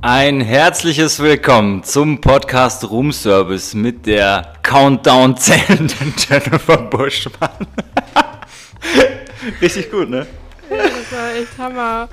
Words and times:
Ein 0.00 0.40
herzliches 0.40 1.18
Willkommen 1.18 1.82
zum 1.82 2.20
Podcast 2.20 2.88
Room 2.88 3.10
Service 3.10 3.74
mit 3.74 4.06
der 4.06 4.52
Countdown 4.62 5.36
zählenden 5.36 6.14
Jennifer 6.16 6.76
Buschmann. 6.76 7.66
Richtig 9.60 9.90
gut, 9.90 10.08
ne? 10.08 10.24
Ja, 10.70 10.76
das 10.76 11.12
war 11.12 11.34
echt 11.34 11.58
Hammer. 11.58 12.08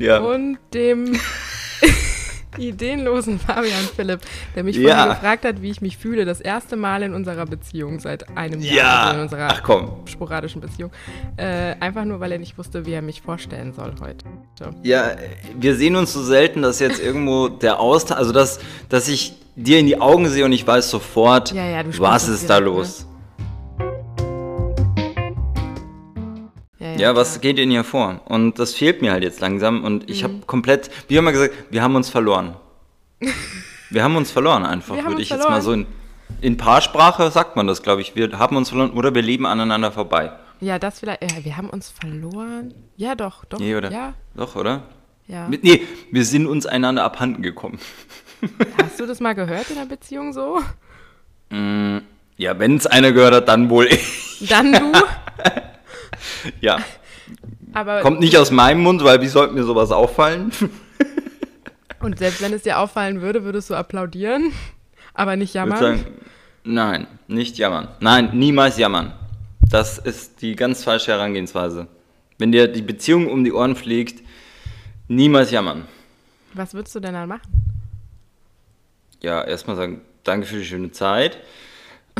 Ja. 0.00 0.18
Und 0.18 0.58
dem 0.74 1.16
ideenlosen 2.58 3.38
Fabian 3.38 3.84
Philipp, 3.96 4.20
der 4.54 4.64
mich 4.64 4.76
vorhin 4.76 4.90
Ja. 4.90 5.06
gefragt 5.14 5.44
hat, 5.44 5.62
wie 5.62 5.70
ich 5.70 5.80
mich 5.80 5.96
fühle, 5.96 6.24
das 6.24 6.40
erste 6.40 6.76
Mal 6.76 7.02
in 7.02 7.14
unserer 7.14 7.46
Beziehung 7.46 8.00
seit 8.00 8.36
einem 8.36 8.60
Jahr, 8.60 8.74
Ja. 8.76 9.00
also 9.04 9.14
in 9.16 9.22
unserer 9.22 9.54
sporadischen 10.06 10.60
Beziehung. 10.60 10.90
Äh, 11.36 11.74
einfach 11.80 12.04
nur, 12.04 12.20
weil 12.20 12.32
er 12.32 12.38
nicht 12.38 12.58
wusste, 12.58 12.86
wie 12.86 12.92
er 12.92 13.02
mich 13.02 13.22
vorstellen 13.22 13.72
soll 13.72 13.92
heute. 14.00 14.24
So. 14.58 14.66
Ja, 14.82 15.12
wir 15.58 15.74
sehen 15.76 15.96
uns 15.96 16.12
so 16.12 16.22
selten, 16.22 16.62
dass 16.62 16.78
jetzt 16.80 17.00
irgendwo 17.00 17.48
der 17.48 17.80
Austausch, 17.80 18.18
also 18.18 18.32
dass, 18.32 18.60
dass 18.88 19.08
ich 19.08 19.34
dir 19.56 19.78
in 19.78 19.86
die 19.86 20.00
Augen 20.00 20.28
sehe 20.28 20.44
und 20.44 20.52
ich 20.52 20.66
weiß 20.66 20.90
sofort, 20.90 21.52
Ja, 21.52 21.66
ja, 21.66 21.82
du 21.82 21.90
was 21.98 22.28
ist 22.28 22.48
da 22.48 22.58
direkt, 22.58 22.76
ne? 22.76 22.82
Ja, 26.96 27.08
Ja, 27.08 27.16
was 27.16 27.40
geht 27.40 27.58
in 27.58 27.70
ihr 27.70 27.84
vor? 27.84 28.20
Und 28.26 28.58
das 28.58 28.74
fehlt 28.74 29.02
mir 29.02 29.12
halt 29.12 29.22
jetzt 29.22 29.40
langsam 29.40 29.84
und 29.84 30.08
ich 30.10 30.20
Mhm. 30.22 30.24
habe 30.24 30.34
komplett, 30.46 30.90
wie 31.08 31.18
haben 31.18 31.24
wir 31.24 31.32
gesagt, 31.32 31.54
wir 31.70 31.82
haben 31.82 31.94
uns 31.96 32.08
verloren. 32.10 32.56
Wir 33.90 34.02
haben 34.02 34.16
uns 34.16 34.30
verloren 34.30 34.64
einfach, 34.64 34.96
würde 35.06 35.20
ich 35.20 35.28
jetzt 35.28 35.40
mal 35.40 35.60
verloren. 35.60 35.62
so 35.62 35.72
in, 35.74 35.86
in 36.40 36.56
Paarsprache 36.56 37.30
sagt 37.30 37.56
man 37.56 37.66
das, 37.66 37.82
glaube 37.82 38.00
ich. 38.00 38.16
Wir 38.16 38.38
haben 38.38 38.56
uns 38.56 38.70
verloren 38.70 38.92
oder 38.92 39.14
wir 39.14 39.20
leben 39.20 39.44
aneinander 39.44 39.92
vorbei. 39.92 40.32
Ja, 40.60 40.78
das 40.78 40.98
vielleicht. 41.00 41.22
Ja, 41.22 41.44
wir 41.44 41.58
haben 41.58 41.68
uns 41.68 41.90
verloren. 41.90 42.72
Ja, 42.96 43.14
doch, 43.14 43.44
doch. 43.44 43.58
Nee, 43.58 43.74
oder? 43.76 43.90
Ja, 43.92 44.14
Doch, 44.34 44.56
oder? 44.56 44.84
ja. 45.28 45.46
Mit, 45.46 45.62
nee, 45.62 45.82
wir 46.10 46.24
sind 46.24 46.46
uns 46.46 46.64
einander 46.64 47.04
abhanden 47.04 47.42
gekommen. 47.42 47.78
Hast 48.82 48.98
du 48.98 49.04
das 49.04 49.20
mal 49.20 49.34
gehört 49.34 49.68
in 49.68 49.76
der 49.76 49.84
Beziehung 49.84 50.32
so? 50.32 50.60
Ja, 51.50 52.58
wenn 52.58 52.76
es 52.76 52.86
einer 52.86 53.12
gehört 53.12 53.34
hat, 53.34 53.48
dann 53.48 53.68
wohl 53.68 53.88
ich. 53.88 54.46
Dann 54.48 54.72
du. 54.72 54.92
Ja, 56.60 56.78
Aber 57.72 58.00
kommt 58.00 58.20
nicht 58.20 58.36
aus 58.36 58.50
meinem 58.50 58.82
Mund, 58.82 59.02
weil 59.04 59.20
wie 59.20 59.28
sollte 59.28 59.54
mir 59.54 59.64
sowas 59.64 59.90
auffallen? 59.90 60.52
Und 62.00 62.18
selbst 62.18 62.42
wenn 62.42 62.52
es 62.52 62.62
dir 62.62 62.78
auffallen 62.78 63.20
würde, 63.22 63.44
würdest 63.44 63.70
du 63.70 63.74
applaudieren, 63.74 64.52
aber 65.14 65.36
nicht 65.36 65.54
jammern. 65.54 65.78
sagen, 65.78 66.06
nein, 66.64 67.06
nicht 67.28 67.58
jammern. 67.58 67.88
Nein, 68.00 68.30
niemals 68.32 68.76
jammern. 68.76 69.12
Das 69.70 69.98
ist 69.98 70.42
die 70.42 70.56
ganz 70.56 70.82
falsche 70.82 71.12
Herangehensweise. 71.12 71.86
Wenn 72.38 72.50
dir 72.50 72.66
die 72.66 72.82
Beziehung 72.82 73.30
um 73.30 73.44
die 73.44 73.52
Ohren 73.52 73.76
fliegt, 73.76 74.22
niemals 75.06 75.52
jammern. 75.52 75.86
Was 76.54 76.74
würdest 76.74 76.94
du 76.96 77.00
denn 77.00 77.14
dann 77.14 77.28
machen? 77.28 77.42
Ja, 79.22 79.42
erstmal 79.42 79.76
sagen, 79.76 80.00
danke 80.24 80.46
für 80.46 80.56
die 80.56 80.64
schöne 80.64 80.90
Zeit. 80.90 81.38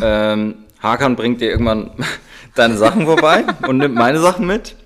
Ähm, 0.01 0.65
Hakan 0.83 1.17
bringt 1.17 1.41
dir 1.41 1.51
irgendwann 1.51 1.91
deine 2.55 2.77
Sachen 2.77 3.07
vorbei 3.07 3.45
und 3.67 3.79
nimmt 3.79 3.95
meine 3.95 4.21
Sachen 4.21 4.47
mit. 4.47 4.77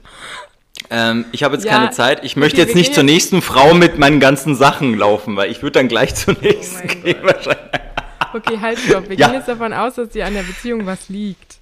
Ähm, 0.90 1.24
ich 1.32 1.42
habe 1.42 1.54
jetzt 1.54 1.64
Ja, 1.64 1.72
keine 1.72 1.90
Zeit. 1.90 2.24
Ich 2.24 2.36
möchte 2.36 2.60
okay, 2.60 2.66
jetzt 2.68 2.76
nicht 2.76 2.94
zur 2.94 3.02
nächsten 3.02 3.42
Frau 3.42 3.74
mit 3.74 3.98
meinen 3.98 4.20
ganzen 4.20 4.54
Sachen 4.54 4.96
laufen, 4.96 5.34
weil 5.36 5.50
ich 5.50 5.62
würde 5.62 5.72
dann 5.80 5.88
gleich 5.88 6.14
zur 6.14 6.36
nächsten 6.40 6.88
Oh 6.88 7.02
gehen. 7.02 7.16
Wahrscheinlich. 7.22 7.64
Okay, 8.34 8.58
halt 8.60 8.78
stopp. 8.78 9.08
Wir 9.08 9.16
Ja. 9.18 9.26
gehen 9.28 9.36
jetzt 9.36 9.48
davon 9.48 9.72
aus, 9.72 9.94
dass 9.94 10.10
dir 10.10 10.26
an 10.26 10.34
der 10.34 10.42
Beziehung 10.42 10.86
was 10.86 11.08
liegt. 11.08 11.56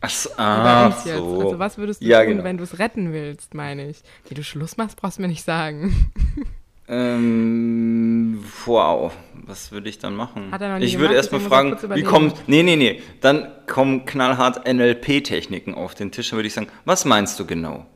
Ach, 0.00 0.10
so, 0.10 0.30
ah, 0.36 0.90
so. 0.90 1.40
Also 1.40 1.58
was 1.58 1.78
würdest 1.78 2.02
du 2.02 2.06
Ja, 2.06 2.20
tun, 2.20 2.32
genau. 2.32 2.44
wenn 2.44 2.56
du 2.58 2.64
es 2.64 2.78
retten 2.78 3.12
willst, 3.12 3.54
meine 3.54 3.88
ich. 3.88 4.02
Wie 4.28 4.34
du 4.34 4.42
Schluss 4.44 4.76
machst, 4.76 4.96
brauchst 4.96 5.18
du 5.18 5.22
mir 5.22 5.28
nicht 5.28 5.44
sagen. 5.44 6.10
Ähm, 6.88 8.44
wow, 8.66 9.12
was 9.52 9.70
würde 9.70 9.88
ich 9.90 9.98
dann 9.98 10.16
machen? 10.16 10.50
Ich 10.80 10.98
würde 10.98 11.14
erstmal 11.14 11.40
er 11.42 11.48
fragen, 11.48 11.76
wie 11.94 12.02
kommt, 12.02 12.48
nee, 12.48 12.62
nee, 12.62 12.76
nee, 12.76 13.02
dann 13.20 13.48
kommen 13.66 14.06
knallhart 14.06 14.66
NLP-Techniken 14.66 15.74
auf 15.74 15.94
den 15.94 16.10
Tisch, 16.10 16.30
dann 16.30 16.38
würde 16.38 16.46
ich 16.48 16.54
sagen, 16.54 16.68
was 16.86 17.04
meinst 17.04 17.38
du 17.38 17.44
genau? 17.46 17.86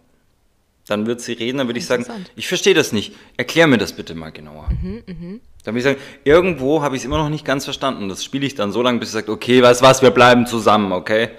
Dann 0.86 1.06
wird 1.06 1.20
sie 1.20 1.32
reden, 1.32 1.58
dann 1.58 1.66
würde 1.66 1.78
ich 1.81 1.86
sagen, 1.86 2.04
ich 2.36 2.47
verstehe 2.47 2.75
das 2.75 2.92
nicht, 2.92 3.14
erklär 3.36 3.66
mir 3.66 3.78
das 3.78 3.92
bitte 3.94 4.14
mal 4.14 4.31
genauer. 4.31 4.69
Mhm, 4.82 5.41
Dann 5.64 5.75
würde 5.75 5.78
ich 5.78 5.84
sagen, 5.84 5.98
irgendwo 6.25 6.82
habe 6.82 6.94
ich 6.94 7.03
es 7.03 7.06
immer 7.06 7.19
noch 7.19 7.31
nicht 7.31 7.44
ganz 7.44 7.64
verstanden, 7.64 8.08
das 8.08 8.22
spiele 8.22 8.47
ich 8.47 8.54
dann 8.54 8.70
so 8.70 8.82
lange, 8.82 8.98
bis 9.00 9.08
sie 9.08 9.14
sagt, 9.14 9.28
okay, 9.31 9.62
weißt 9.62 9.81
was, 9.82 10.02
wir 10.02 10.10
bleiben 10.10 10.47
zusammen, 10.47 10.92
okay? 10.92 11.31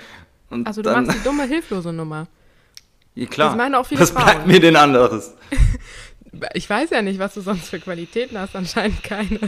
Und 0.49 0.65
Also 0.67 0.81
du 0.81 0.89
dann, 0.89 1.05
machst 1.05 1.19
die 1.19 1.23
dumme, 1.23 1.43
hilflose 1.45 1.93
Nummer. 1.93 2.27
ja, 3.15 3.25
klar, 3.27 3.49
das 3.49 3.57
meinen 3.57 3.75
auch 3.75 3.85
viele 3.85 4.01
was 4.01 4.11
bleibt 4.11 4.31
Frauen. 4.31 4.47
mir 4.47 4.59
denn 4.59 4.75
anderes? 4.75 5.33
Ich 6.53 6.69
weiß 6.69 6.91
ja 6.91 7.01
nicht, 7.01 7.17
was 7.17 7.33
du 7.33 7.41
sonst 7.41 7.67
für 7.69 7.79
Qualitäten 7.79 8.37
hast, 8.37 8.55
anscheinend 8.55 9.01
keine. 9.01 9.39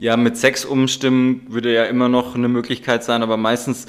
Ja, 0.00 0.16
mit 0.16 0.36
Sex 0.38 0.64
umstimmen 0.64 1.42
würde 1.48 1.72
ja 1.72 1.84
immer 1.84 2.08
noch 2.08 2.34
eine 2.34 2.48
Möglichkeit 2.48 3.04
sein, 3.04 3.22
aber 3.22 3.36
meistens, 3.36 3.86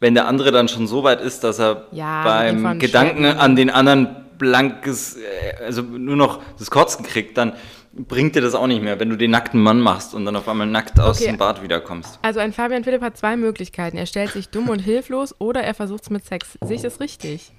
wenn 0.00 0.14
der 0.14 0.28
andere 0.28 0.52
dann 0.52 0.68
schon 0.68 0.86
so 0.86 1.02
weit 1.02 1.20
ist, 1.22 1.40
dass 1.44 1.58
er 1.58 1.86
Ja, 1.92 2.22
beim 2.24 2.60
von 2.62 2.78
Gedanken 2.78 3.24
Schrecken. 3.24 3.40
an 3.40 3.56
den 3.56 3.70
anderen 3.70 4.16
blankes, 4.38 5.16
äh, 5.16 5.64
also 5.64 5.80
nur 5.82 6.16
noch 6.16 6.42
das 6.58 6.70
Kotzen 6.70 7.06
kriegt, 7.06 7.38
dann 7.38 7.54
bringt 7.94 8.36
dir 8.36 8.42
das 8.42 8.54
auch 8.54 8.66
nicht 8.66 8.82
mehr, 8.82 9.00
wenn 9.00 9.08
du 9.08 9.16
den 9.16 9.30
nackten 9.30 9.62
Mann 9.62 9.80
machst 9.80 10.14
und 10.14 10.26
dann 10.26 10.36
auf 10.36 10.46
einmal 10.46 10.66
nackt 10.66 11.00
aus 11.00 11.16
Okay. 11.22 11.30
dem 11.30 11.38
Bad 11.38 11.62
wiederkommst. 11.62 12.18
Also 12.20 12.40
ein 12.40 12.52
Fabian 12.52 12.84
Philipp 12.84 13.00
hat 13.00 13.16
zwei 13.16 13.38
Möglichkeiten. 13.38 13.96
Er 13.96 14.04
stellt 14.04 14.32
sich 14.32 14.50
dumm 14.50 14.68
und 14.68 14.80
hilflos 14.80 15.34
oder 15.38 15.62
er 15.62 15.72
versucht 15.72 16.02
es 16.02 16.10
mit 16.10 16.22
Sex. 16.26 16.58
Sehe 16.62 16.76
ich 16.76 16.82
das 16.82 17.00
richtig? 17.00 17.50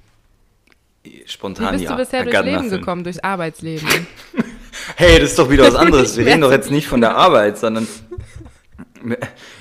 Wie 1.03 1.23
Spontan 1.25 1.71
bist 1.71 1.85
ja. 1.85 1.91
du 1.91 1.97
bisher 1.97 2.23
durchs 2.23 2.41
Leben 2.43 2.69
gekommen, 2.69 3.03
durchs 3.03 3.17
Arbeitsleben? 3.19 3.87
Hey, 4.95 5.19
das 5.19 5.31
ist 5.31 5.39
doch 5.39 5.49
wieder 5.49 5.63
was 5.65 5.75
anderes. 5.83 6.17
Wir 6.17 6.25
reden 6.25 6.41
doch 6.41 6.51
jetzt 6.51 6.71
nicht 6.71 6.87
von 6.87 7.01
der 7.01 7.15
Arbeit, 7.15 7.57
sondern 7.57 7.87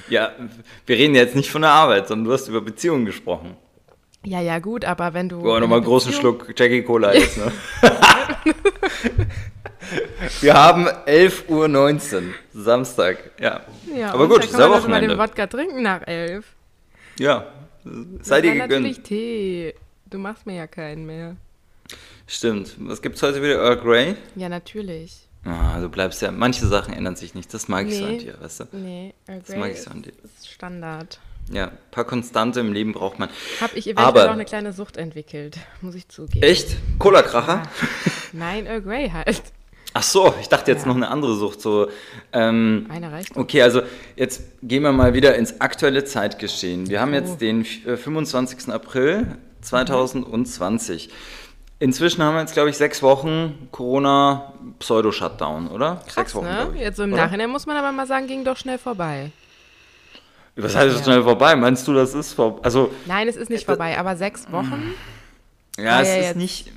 ja, 0.09 0.33
wir 0.87 0.97
reden 0.97 1.15
jetzt 1.15 1.35
nicht 1.37 1.51
von 1.51 1.63
der 1.63 1.71
Arbeit, 1.73 2.09
sondern 2.09 2.25
du 2.27 2.33
hast 2.33 2.49
über 2.49 2.61
Beziehungen 2.61 3.05
gesprochen. 3.05 3.57
Ja, 4.25 4.41
ja, 4.41 4.59
gut, 4.59 4.85
aber 4.85 5.15
wenn 5.15 5.29
du. 5.29 5.41
Boah, 5.43 5.61
nochmal 5.61 5.79
einen 5.79 5.87
großen 5.87 6.11
Beziehung- 6.11 6.39
Schluck 6.41 6.59
Jackie 6.59 6.83
Cola 6.83 7.15
jetzt, 7.15 7.37
ne? 7.39 7.53
Wir 10.41 10.55
haben 10.55 10.89
11.19 10.89 11.49
Uhr, 11.49 12.23
Samstag, 12.53 13.19
ja. 13.41 13.61
Ja, 13.95 14.13
Aber 14.13 14.27
gut, 14.29 14.45
ist 14.45 14.53
ja 14.53 14.59
doch 14.67 14.69
mal 14.69 15.01
den 15.01 15.11
Wochenende. 15.11 15.19
Wodka 15.19 15.47
trinken 15.47 15.83
nach 15.83 16.05
elf. 16.07 16.45
Ja, 17.19 17.47
sei 18.23 18.41
dir 18.41 18.51
war 18.51 18.57
natürlich 18.67 18.97
gegönnt. 18.97 19.07
Tee. 19.07 19.75
Du 20.11 20.19
machst 20.19 20.45
mir 20.47 20.57
ja 20.57 20.67
keinen 20.67 21.07
mehr. 21.07 21.37
Stimmt. 22.27 22.75
Was 22.79 23.03
gibt's 23.03 23.23
heute 23.23 23.43
wieder? 23.43 23.57
Earl 23.63 23.77
Grey? 23.77 24.15
Ja, 24.35 24.49
natürlich. 24.49 25.15
Ah, 25.45 25.79
du 25.79 25.89
bleibst 25.89 26.21
ja, 26.23 26.33
manche 26.33 26.67
Sachen 26.67 26.93
ändern 26.93 27.15
sich 27.15 27.35
nicht. 27.35 27.55
Das 27.55 27.69
mag 27.69 27.87
ich 27.87 27.99
so 27.99 28.05
an 28.05 28.11
Nee. 28.13 28.19
dir, 28.19 28.41
weißt 28.41 28.61
du? 28.61 28.65
Nee, 28.73 29.15
Earl 29.29 29.41
Das 29.47 29.49
mag 29.51 29.61
Grey 29.61 29.73
ich 29.73 29.83
so 29.83 29.91
an 29.91 30.03
dir. 30.03 30.13
ist, 30.25 30.49
Standard. 30.49 31.21
Ja, 31.53 31.69
ein 31.69 31.79
paar 31.93 32.03
Konstante 32.05 32.59
im 32.59 32.73
Leben 32.73 32.93
braucht 32.93 33.21
man. 33.21 33.29
Hab 33.61 33.77
ich 33.77 33.87
eventuell 33.87 34.07
Aber- 34.09 34.25
auch 34.27 34.33
eine 34.35 34.45
kleine 34.45 34.73
Sucht 34.73 34.97
entwickelt, 34.97 35.57
muss 35.81 35.95
ich 35.95 36.09
zugeben. 36.09 36.43
Echt? 36.45 36.77
Cola-Kracher? 36.99 37.63
Nein, 38.33 38.67
Earl 38.67 38.83
Grey 38.83 39.09
halt. 39.11 39.41
Ach 39.95 40.03
so, 40.03 40.35
ich 40.41 40.49
dachte 40.49 40.73
jetzt 40.73 40.83
Ja. 40.83 40.89
noch 40.89 40.97
eine 40.97 41.09
andere 41.09 41.37
Sucht. 41.37 41.61
So, 41.61 41.89
ähm, 42.33 42.87
Eine 42.91 43.13
reicht. 43.13 43.37
Okay, 43.37 43.63
also 43.63 43.83
jetzt 44.17 44.43
gehen 44.65 44.83
wir 44.83 44.91
mal 44.91 45.15
wieder 45.15 45.37
ins 45.37 45.61
aktuelle 45.61 46.05
Zeitgeschehen. 46.05 46.89
Wir 46.89 47.01
haben 47.01 47.13
Oh. 47.13 47.15
jetzt 47.15 47.41
den 47.41 47.61
äh, 47.87 47.97
25. 47.97 48.69
April 48.75 49.39
2020. 49.61 51.11
Inzwischen 51.79 52.23
haben 52.23 52.35
wir 52.35 52.41
jetzt, 52.41 52.55
glaube 52.55 52.71
ich, 52.71 52.77
sechs 52.79 53.03
Wochen 53.03 53.69
Corona-Pseudo-Shutdown, 53.71 55.69
oder? 55.69 55.97
sechs 56.05 56.15
Krass, 56.15 56.35
Wochen, 56.35 56.45
ne? 56.47 56.69
Jetzt 56.77 56.97
so 56.97 57.03
im 57.03 57.13
oder? 57.13 57.25
Nachhinein 57.27 57.51
muss 57.51 57.67
man 57.67 57.77
aber 57.77 57.93
mal 57.93 58.07
sagen, 58.07 58.27
ging 58.27 58.45
doch 58.45 58.57
schnell 58.57 58.79
vorbei. 58.79 59.31
Was 60.57 60.75
heißt 60.75 60.87
das 60.95 60.99
Ja. 61.01 61.05
schnell 61.05 61.23
vorbei? 61.23 61.55
Meinst 61.55 61.87
du, 61.87 61.93
das 61.93 62.15
ist 62.15 62.33
vorbei? 62.33 62.61
Also, 62.63 62.91
Nein, 63.05 63.29
es 63.29 63.37
ist 63.37 63.51
nicht 63.51 63.65
Äh, 63.65 63.67
vorbei, 63.67 63.99
aber 63.99 64.17
sechs 64.17 64.51
Wochen? 64.51 64.83
ja, 65.79 66.01
es 66.01 66.09
ja 66.09 66.15
ist 66.31 66.37
nicht. 66.37 66.73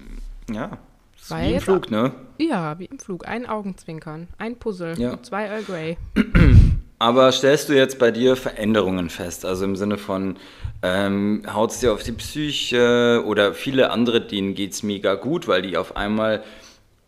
Ja, 0.51 0.71
es 1.15 1.31
ist 1.31 1.37
wie 1.37 1.53
im 1.53 1.61
Flug, 1.61 1.89
ne? 1.91 2.11
Ja, 2.37 2.77
wie 2.77 2.85
im 2.85 2.99
Flug. 2.99 3.25
Ein 3.25 3.47
Augenzwinkern, 3.47 4.27
ein 4.37 4.57
Puzzle, 4.57 4.99
Ja. 4.99 5.21
zwei 5.23 5.45
Earl 5.45 5.63
Grey. 5.63 5.97
Aber 6.99 7.31
stellst 7.31 7.69
du 7.69 7.73
jetzt 7.73 7.97
bei 7.97 8.11
dir 8.11 8.35
Veränderungen 8.35 9.09
fest? 9.09 9.45
Also 9.45 9.63
im 9.63 9.77
Sinne 9.77 9.97
von, 9.97 10.35
ähm, 10.83 11.43
haut 11.51 11.71
es 11.71 11.79
dir 11.79 11.93
auf 11.93 12.03
die 12.03 12.11
Psyche 12.11 13.23
oder 13.25 13.53
viele 13.53 13.91
andere, 13.91 14.21
denen 14.21 14.53
geht 14.53 14.73
es 14.73 14.83
mega 14.83 15.15
gut, 15.15 15.47
weil 15.47 15.61
die 15.61 15.77
auf 15.77 15.95
einmal 15.95 16.43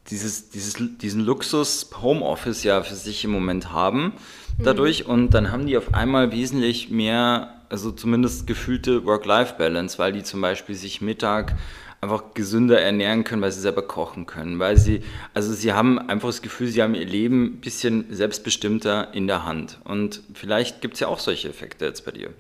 dieses, 0.10 0.50
dieses, 0.50 0.76
diesen 0.98 1.22
Luxus 1.22 1.90
Homeoffice 2.02 2.64
ja 2.64 2.82
für 2.84 2.96
sich 2.96 3.24
im 3.24 3.32
Moment 3.32 3.72
haben 3.72 4.14
dadurch 4.58 5.06
und 5.06 5.32
dann 5.32 5.52
haben 5.52 5.66
die 5.66 5.78
auf 5.78 5.94
einmal 5.94 6.32
wesentlich 6.32 6.90
mehr, 6.90 7.54
also 7.70 7.92
zumindest 7.92 8.48
gefühlte 8.48 9.06
Work-Life-Balance, 9.06 9.98
weil 10.00 10.14
die 10.14 10.24
zum 10.24 10.42
Beispiel 10.42 10.76
sich 10.76 11.02
Mittag 11.02 11.56
einfach 12.02 12.34
gesünder 12.34 12.82
ernähren 12.82 13.24
können, 13.24 13.44
weil 13.44 13.52
sie 13.52 13.62
selber 13.62 13.84
kochen 13.84 14.26
können, 14.26 14.58
weil 14.58 14.76
sie, 14.76 15.04
also 15.36 15.54
sie 15.54 15.72
haben 15.74 16.00
einfach 16.00 16.30
das 16.30 16.42
Gefühl, 16.42 16.68
sie 16.68 16.82
haben 16.82 16.96
ihr 16.96 17.06
Leben 17.06 17.46
ein 17.46 17.62
bisschen 17.62 18.12
selbstbestimmter 18.14 19.14
in 19.14 19.28
der 19.28 19.46
Hand. 19.46 19.80
Und 19.84 20.22
vielleicht 20.34 20.82
gibt 20.82 20.96
es 20.96 21.00
ja 21.02 21.08
auch 21.08 21.20
solche 21.20 21.48
Effekte 21.48 21.86
jetzt 21.86 22.04
bei 22.04 22.12
dir. 22.12 22.32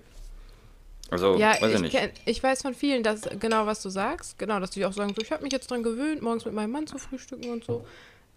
Also, 1.11 1.37
Ja, 1.37 1.51
weiß 1.61 1.69
ich 1.69 1.75
ich, 1.75 1.81
nicht. 1.81 1.91
kenn, 1.95 2.09
ich 2.25 2.41
weiß 2.41 2.63
von 2.63 2.73
vielen, 2.73 3.03
dass 3.03 3.29
genau 3.39 3.67
was 3.67 3.83
du 3.83 3.89
sagst, 3.89 4.39
genau, 4.39 4.59
dass 4.59 4.71
die 4.71 4.83
auch 4.85 4.93
sagen, 4.93 5.13
so, 5.15 5.21
ich 5.21 5.31
habe 5.31 5.43
mich 5.43 5.53
jetzt 5.53 5.69
dran 5.69 5.83
gewöhnt, 5.83 6.21
morgens 6.23 6.45
mit 6.45 6.55
meinem 6.55 6.71
Mann 6.71 6.87
zu 6.87 6.97
frühstücken 6.97 7.51
und 7.51 7.63
so. 7.63 7.85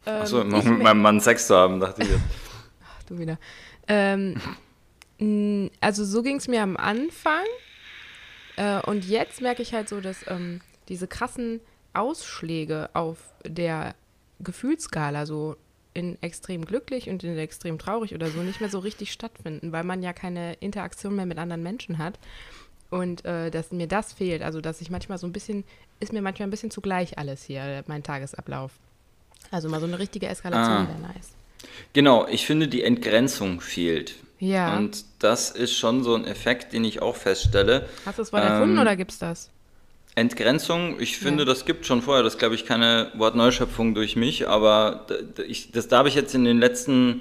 Ähm, 0.05 0.23
Achso, 0.23 0.45
mit 0.45 0.83
meinem 0.83 1.01
Mann 1.01 1.21
Sex 1.21 1.47
zu 1.47 1.57
haben, 1.57 1.81
dachte 1.81 2.03
ich 2.03 2.09
jetzt. 2.11 2.21
Ach, 2.85 3.03
du 3.05 3.19
wieder. 3.19 3.39
Ähm, 3.89 4.39
also 5.81 6.05
so 6.05 6.23
ging 6.23 6.37
es 6.37 6.49
mir 6.49 6.63
am 6.63 6.77
Anfang. 6.77 7.45
Äh, 8.57 8.81
und 8.83 9.07
jetzt 9.09 9.41
merke 9.41 9.63
ich 9.63 9.73
halt 9.73 9.89
so, 9.89 10.01
dass 10.01 10.19
ähm, 10.29 10.61
diese 10.89 11.07
krassen 11.07 11.61
Ausschläge 11.93 12.91
auf 12.93 13.19
der 13.47 13.95
Gefühlsskala 14.41 15.27
so 15.27 15.57
in 15.95 16.21
extrem 16.23 16.65
glücklich 16.65 17.09
und 17.09 17.23
in 17.23 17.39
extrem 17.39 17.79
traurig 17.79 18.15
oder 18.15 18.29
so 18.29 18.41
nicht 18.43 18.61
mehr 18.61 18.69
so 18.69 18.81
richtig 18.81 19.13
stattfinden, 19.13 19.71
weil 19.71 19.85
man 19.85 20.03
ja 20.03 20.13
keine 20.13 20.55
Interaktion 20.55 21.15
mehr 21.15 21.27
mit 21.27 21.39
anderen 21.39 21.63
Menschen 21.63 21.99
hat. 21.99 22.19
Und 22.91 23.25
äh, 23.25 23.51
dass 23.51 23.71
mir 23.73 23.87
das 23.87 24.13
fehlt, 24.13 24.43
also 24.43 24.61
dass 24.61 24.81
ich 24.81 24.91
manchmal 24.91 25.19
so 25.19 25.27
ein 25.27 25.33
bisschen, 25.33 25.65
ist 26.01 26.13
mir 26.13 26.21
manchmal 26.23 26.49
ein 26.49 26.51
bisschen 26.51 26.71
zu 26.71 26.81
gleich 26.81 27.17
alles 27.19 27.45
hier, 27.45 27.83
mein 27.87 28.03
Tagesablauf. 28.03 28.73
Also 29.51 29.69
mal 29.69 29.81
so 29.81 29.87
eine 29.87 29.99
richtige 29.99 30.27
Eskalation 30.27 30.87
Ah. 30.87 30.89
wäre 30.89 31.01
nice. 31.15 31.31
Genau, 31.93 32.27
ich 32.27 32.45
finde, 32.47 32.69
die 32.69 32.83
Entgrenzung 32.83 33.61
fehlt. 33.61 34.17
Ja. 34.39 34.77
Und 34.77 35.05
das 35.21 35.51
ist 35.51 35.77
schon 35.77 36.03
so 36.05 36.15
ein 36.15 36.27
Effekt, 36.27 36.73
den 36.73 36.85
ich 36.85 37.01
auch 37.01 37.17
feststelle. 37.17 37.89
Hast 38.05 38.19
du 38.19 38.23
das 38.23 38.33
Wort 38.33 38.43
erfunden 38.45 38.77
Ähm, 38.77 38.83
oder 38.83 38.97
gibt's 38.97 39.19
das? 39.19 39.51
Entgrenzung, 40.17 41.01
ich 41.01 41.19
finde, 41.19 41.43
Ja. 41.43 41.49
das 41.49 41.65
gibt 41.65 41.87
schon 41.87 42.01
vorher. 42.03 42.23
Das 42.23 42.35
ist, 42.35 42.39
glaube 42.39 42.55
ich, 42.55 42.65
keine 42.65 43.11
Wortneuschöpfung 43.15 43.95
durch 43.95 44.15
mich, 44.17 44.49
aber 44.49 45.07
ich, 45.49 45.73
das, 45.73 45.89
da 45.89 45.99
habe 45.99 46.09
ich 46.09 46.15
jetzt 46.15 46.35
in 46.35 46.45
den 46.45 46.59
letzten, 46.59 47.21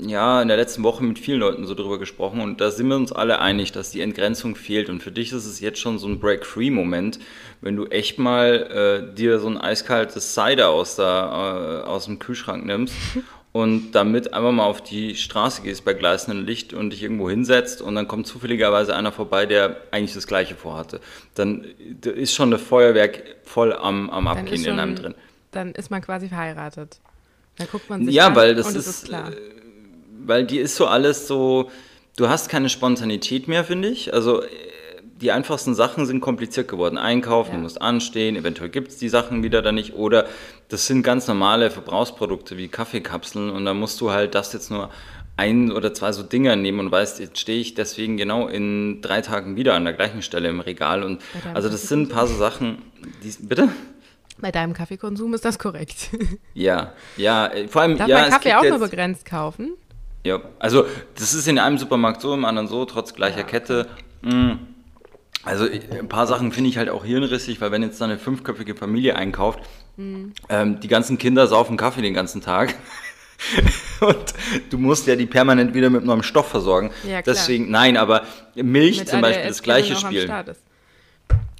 ja, 0.00 0.42
in 0.42 0.48
der 0.48 0.56
letzten 0.56 0.82
Woche 0.82 1.04
mit 1.04 1.18
vielen 1.18 1.38
Leuten 1.40 1.66
so 1.66 1.74
drüber 1.74 1.98
gesprochen 1.98 2.40
und 2.40 2.60
da 2.60 2.70
sind 2.72 2.88
wir 2.88 2.96
uns 2.96 3.12
alle 3.12 3.40
einig, 3.40 3.70
dass 3.72 3.90
die 3.90 4.00
Entgrenzung 4.00 4.56
fehlt. 4.56 4.88
Und 4.90 5.02
für 5.02 5.12
dich 5.12 5.32
ist 5.32 5.44
es 5.46 5.60
jetzt 5.60 5.78
schon 5.80 5.98
so 5.98 6.08
ein 6.08 6.18
Break-Free-Moment, 6.20 7.18
wenn 7.60 7.76
du 7.76 7.86
echt 7.86 8.18
mal 8.18 9.10
äh, 9.12 9.14
dir 9.14 9.38
so 9.38 9.48
ein 9.48 9.56
eiskaltes 9.58 10.34
Cider 10.34 10.70
aus, 10.70 10.96
der, 10.96 11.82
äh, 11.84 11.88
aus 11.88 12.06
dem 12.06 12.18
Kühlschrank 12.18 12.64
nimmst 12.66 12.94
und 13.52 13.92
damit 13.92 14.34
einfach 14.34 14.52
mal 14.52 14.64
auf 14.64 14.82
die 14.82 15.16
Straße 15.16 15.62
gehst 15.62 15.84
bei 15.84 15.94
gleißendem 15.94 16.44
Licht 16.44 16.74
und 16.74 16.90
dich 16.90 17.02
irgendwo 17.02 17.28
hinsetzt 17.30 17.80
und 17.82 17.94
dann 17.94 18.06
kommt 18.06 18.26
zufälligerweise 18.26 18.94
einer 18.94 19.10
vorbei, 19.12 19.46
der 19.46 19.76
eigentlich 19.90 20.14
das 20.14 20.26
Gleiche 20.26 20.54
vorhatte. 20.54 21.00
Dann 21.34 21.64
da 22.00 22.10
ist 22.10 22.34
schon 22.34 22.50
das 22.50 22.62
Feuerwerk 22.62 23.22
voll 23.44 23.72
am, 23.72 24.10
am 24.10 24.28
Abgehen 24.28 24.60
ist, 24.60 24.66
in 24.66 24.78
einem 24.78 24.96
schon, 24.96 25.02
drin. 25.04 25.14
dann 25.50 25.72
ist 25.72 25.90
man 25.90 26.02
quasi 26.02 26.28
verheiratet. 26.28 27.00
Dann 27.56 27.68
guckt 27.68 27.88
man 27.90 28.04
sich 28.04 28.14
Ja, 28.14 28.26
an 28.28 28.36
weil 28.36 28.54
das 28.54 28.68
und 28.68 28.76
ist, 28.76 28.86
ist 28.86 29.04
klar. 29.06 29.32
äh, 29.32 29.36
weil 30.24 30.44
die 30.46 30.58
ist 30.58 30.76
so 30.76 30.86
alles 30.86 31.26
so, 31.26 31.70
du 32.16 32.28
hast 32.28 32.48
keine 32.50 32.68
Spontanität 32.68 33.48
mehr, 33.48 33.64
finde 33.64 33.88
ich. 33.88 34.12
Also 34.14 34.42
äh, 34.42 34.46
die 35.20 35.32
einfachsten 35.32 35.74
Sachen 35.74 36.06
sind 36.06 36.20
kompliziert 36.20 36.68
geworden. 36.68 36.98
Einkaufen, 36.98 37.50
Ja. 37.50 37.56
du 37.56 37.62
musst 37.62 37.80
anstehen, 37.82 38.36
eventuell 38.36 38.70
gibt 38.70 38.88
es 38.88 38.98
die 38.98 39.08
Sachen 39.08 39.42
wieder 39.42 39.62
da 39.62 39.72
nicht. 39.72 39.94
Oder 39.94 40.26
das 40.68 40.86
sind 40.86 41.02
ganz 41.02 41.26
normale 41.26 41.70
Verbrauchsprodukte 41.70 42.56
wie 42.56 42.68
Kaffeekapseln 42.68 43.50
und 43.50 43.64
da 43.64 43.74
musst 43.74 44.00
du 44.00 44.10
halt 44.10 44.34
das 44.34 44.52
jetzt 44.52 44.70
nur 44.70 44.90
ein 45.36 45.70
oder 45.70 45.94
zwei 45.94 46.12
so 46.12 46.22
Dinger 46.22 46.56
nehmen 46.56 46.80
und 46.80 46.90
weißt, 46.90 47.20
jetzt 47.20 47.38
stehe 47.38 47.60
ich 47.60 47.74
deswegen 47.74 48.16
genau 48.16 48.48
in 48.48 49.00
drei 49.02 49.20
Tagen 49.20 49.56
wieder 49.56 49.74
an 49.74 49.84
der 49.84 49.92
gleichen 49.94 50.22
Stelle 50.22 50.48
im 50.48 50.60
Regal. 50.60 51.02
Und 51.04 51.20
Bei 51.44 51.54
also 51.54 51.68
das 51.68 51.82
sind 51.88 52.02
ein 52.02 52.08
paar 52.08 52.26
so 52.26 52.34
Sachen, 52.36 52.82
die, 53.22 53.32
bitte? 53.44 53.68
Bei 54.40 54.50
deinem 54.52 54.72
Kaffeekonsum 54.72 55.34
ist 55.34 55.44
das 55.44 55.58
korrekt. 55.58 56.10
Ja, 56.54 56.92
ja, 57.16 57.46
äh, 57.46 57.68
vor 57.68 57.82
allem, 57.82 57.96
Darf 57.98 58.08
ja, 58.08 58.20
man 58.20 58.30
Kaffee 58.30 58.54
auch 58.54 58.64
nur 58.64 58.78
begrenzt 58.78 59.24
kaufen? 59.24 59.74
Ja, 60.24 60.40
also 60.58 60.86
das 61.14 61.34
ist 61.34 61.46
in 61.46 61.58
einem 61.60 61.78
Supermarkt 61.78 62.20
so, 62.20 62.34
im 62.34 62.44
anderen 62.44 62.66
so, 62.66 62.84
trotz 62.84 63.14
gleicher 63.14 63.38
Ja, 63.38 63.42
okay. 63.44 63.50
Kette. 63.60 63.86
Mm. 64.22 64.52
Also 65.44 65.64
ein 65.66 66.08
paar 66.08 66.26
Sachen 66.26 66.52
finde 66.52 66.70
ich 66.70 66.78
halt 66.78 66.90
auch 66.90 67.04
hirnrissig, 67.04 67.60
weil 67.60 67.70
wenn 67.70 67.82
jetzt 67.82 68.00
da 68.00 68.04
eine 68.04 68.18
fünfköpfige 68.18 68.74
Familie 68.74 69.16
einkauft, 69.16 69.60
Mhm. 69.96 70.32
ähm, 70.48 70.78
die 70.80 70.86
ganzen 70.88 71.18
Kinder 71.18 71.46
saufen 71.48 71.76
Kaffee 71.76 72.02
den 72.02 72.14
ganzen 72.14 72.40
Tag. 72.40 72.74
Und 74.00 74.34
du 74.70 74.78
musst 74.78 75.06
ja 75.08 75.16
die 75.16 75.26
permanent 75.26 75.74
wieder 75.74 75.90
mit 75.90 76.04
neuem 76.04 76.22
Stoff 76.22 76.48
versorgen. 76.48 76.90
Ja. 77.08 77.20
Deswegen, 77.22 77.70
nein, 77.70 77.96
aber 77.96 78.22
Milch 78.54 78.98
Mit 79.00 79.08
zum 79.08 79.20
Beispiel 79.20 79.46
das 79.48 79.62
gleiche 79.62 79.96
Spiel. 79.96 80.30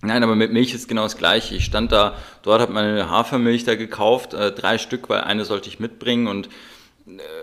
Nein, 0.02 0.22
aber 0.22 0.36
mit 0.36 0.52
Milch 0.52 0.72
ist 0.74 0.88
genau 0.88 1.02
das 1.02 1.16
Gleiche. 1.16 1.56
Ich 1.56 1.64
stand 1.64 1.90
da, 1.90 2.16
dort 2.42 2.60
habe 2.60 2.72
meine 2.72 3.10
Hafermilch 3.10 3.64
da 3.64 3.74
gekauft, 3.74 4.32
äh, 4.32 4.52
drei 4.52 4.78
Stück, 4.78 5.08
weil 5.08 5.22
eine 5.22 5.44
sollte 5.44 5.68
ich 5.68 5.80
mitbringen 5.80 6.28
und 6.28 6.48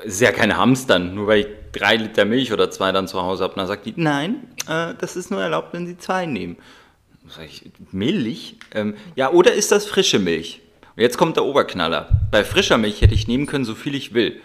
es 0.06 0.16
ist 0.16 0.22
ja 0.22 0.32
keine 0.32 0.58
Hamstern, 0.58 1.16
nur 1.16 1.28
weil 1.28 1.40
ich 1.42 1.48
drei 1.72 1.96
Liter 1.96 2.26
Milch 2.26 2.54
oder 2.54 2.72
zwei 2.72 2.92
dann 2.92 3.08
zu 3.08 3.22
Hause 3.22 3.44
habe. 3.44 3.54
Und 3.54 3.60
dann 3.60 3.68
sagt 3.68 3.86
die, 3.86 3.94
nein, 3.96 4.48
äh, 4.68 4.94
das 5.00 5.16
ist 5.16 5.32
nur 5.32 5.42
erlaubt, 5.42 5.74
wenn 5.74 5.88
Sie 5.88 5.98
zwei 5.98 6.26
nehmen. 6.26 6.58
Sag 7.28 7.46
ich, 7.46 7.72
Milch? 7.92 8.58
Ähm, 8.74 8.96
ja, 9.16 9.32
oder 9.32 9.54
ist 9.54 9.72
das 9.72 9.86
frische 9.86 10.20
Milch? 10.20 10.62
Und 10.96 11.02
jetzt 11.02 11.18
kommt 11.18 11.36
der 11.36 11.46
Oberknaller. 11.46 12.28
Bei 12.32 12.44
frischer 12.44 12.78
Milch 12.78 13.02
hätte 13.02 13.14
ich 13.14 13.28
nehmen 13.28 13.48
können, 13.48 13.66
so 13.66 13.76
viel 13.76 13.96
ich 13.96 14.14
will. 14.14 14.40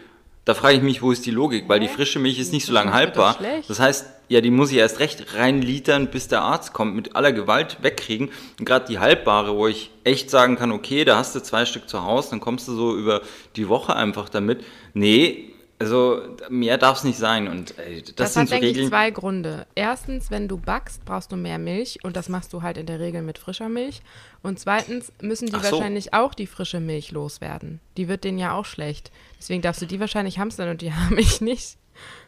Da 0.45 0.55
frage 0.55 0.77
ich 0.77 0.83
mich, 0.83 1.03
wo 1.03 1.13
ist 1.13 1.27
die 1.27 1.31
Logik? 1.31 1.69
Weil 1.69 1.81
die 1.81 1.89
frische 1.89 2.19
Milch 2.19 2.39
ist 2.39 2.53
nicht 2.53 2.65
so 2.67 2.73
lange 2.73 2.93
haltbar. 2.93 3.39
Das 3.69 3.79
heißt, 3.79 4.07
ja, 4.29 4.41
die 4.41 4.51
muss 4.51 4.71
ich 4.71 4.79
erst 4.79 5.01
recht 5.01 5.35
reinlitern, 5.35 6.07
bis 6.07 6.29
der 6.29 6.43
Arzt 6.43 6.73
kommt, 6.73 6.95
mit 6.95 7.15
aller 7.15 7.33
Gewalt 7.33 7.79
wegkriegen. 7.83 8.31
Und 8.59 8.65
gerade 8.65 8.87
die 8.87 8.99
haltbare, 8.99 9.57
wo 9.57 9.67
ich 9.67 9.91
echt 10.05 10.31
sagen 10.31 10.57
kann, 10.57 10.73
okay, 10.73 11.05
da 11.05 11.19
hast 11.19 11.35
du 11.35 11.41
zwei 11.41 11.67
Stück 11.67 11.89
zu 11.89 12.05
Hause, 12.05 12.31
dann 12.31 12.41
kommst 12.41 12.69
du 12.69 12.75
so 12.75 12.97
über 12.97 13.21
die 13.57 13.69
Woche 13.69 13.95
einfach 13.95 14.29
damit. 14.29 14.65
Nee, 14.95 15.50
also 15.81 16.23
mehr 16.51 16.79
darf 16.79 16.99
es 16.99 17.05
nicht 17.05 17.19
sein. 17.19 17.49
Und 17.49 17.77
ey, 17.79 18.03
das, 18.03 18.15
Das, 18.15 18.35
sind 18.35 18.43
hat, 18.43 18.49
so 18.49 18.53
denke 18.55 18.67
ich, 18.69 18.75
Regeln. 18.77 18.89
zwei 18.91 19.11
Gründe. 19.11 19.67
Erstens, 19.75 20.31
wenn 20.31 20.47
du 20.47 20.59
backst, 20.59 21.05
brauchst 21.05 21.33
du 21.33 21.37
mehr 21.37 21.59
Milch 21.59 21.99
und 22.05 22.17
das 22.17 22.29
machst 22.29 22.53
du 22.53 22.63
halt 22.63 22.77
in 22.77 22.87
der 22.87 23.01
Regel 23.01 23.23
mit 23.23 23.39
frischer 23.39 23.69
Milch. 23.69 24.03
Und 24.43 24.61
zweitens 24.61 25.11
müssen 25.21 25.47
die 25.47 25.53
so. 25.53 25.63
wahrscheinlich 25.63 26.15
auch 26.15 26.35
die 26.35 26.47
frische 26.47 26.81
Milch 26.81 27.11
loswerden. 27.13 27.81
Die 27.97 28.09
wird 28.09 28.25
denen 28.25 28.39
ja 28.39 28.53
auch 28.53 28.67
schlecht. 28.67 29.11
Deswegen 29.39 29.63
darfst 29.63 29.81
du 29.83 29.87
die 29.87 29.99
wahrscheinlich 30.01 30.39
hamstern 30.39 30.69
und 30.69 30.83
die 30.83 30.93
haben 30.95 31.19
ich 31.19 31.41
nicht. 31.41 31.77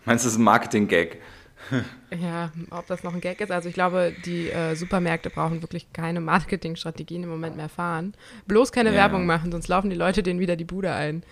Meinst 0.06 0.24
du, 0.24 0.26
das 0.26 0.32
ist 0.34 0.38
ein 0.38 0.44
Marketing-Gag? 0.44 1.18
Ja, 2.20 2.50
ob 2.70 2.86
das 2.88 3.04
noch 3.04 3.14
ein 3.14 3.20
Gag 3.20 3.40
ist. 3.40 3.52
Also 3.52 3.68
ich 3.68 3.74
glaube, 3.74 4.12
die 4.26 4.50
äh, 4.50 4.74
Supermärkte 4.74 5.30
brauchen 5.30 5.62
wirklich 5.62 5.90
keine 5.92 6.20
Marketingstrategien 6.20 7.22
im 7.22 7.28
Moment 7.30 7.56
mehr 7.56 7.68
fahren. 7.68 8.14
Bloß 8.48 8.72
keine 8.72 8.90
Ja. 8.90 8.96
Werbung 8.96 9.26
machen, 9.26 9.52
sonst 9.52 9.68
laufen 9.68 9.88
die 9.88 9.96
Leute 9.96 10.22
denen 10.24 10.40
wieder 10.40 10.56
die 10.56 10.64
Bude 10.64 10.92
ein. 10.92 11.22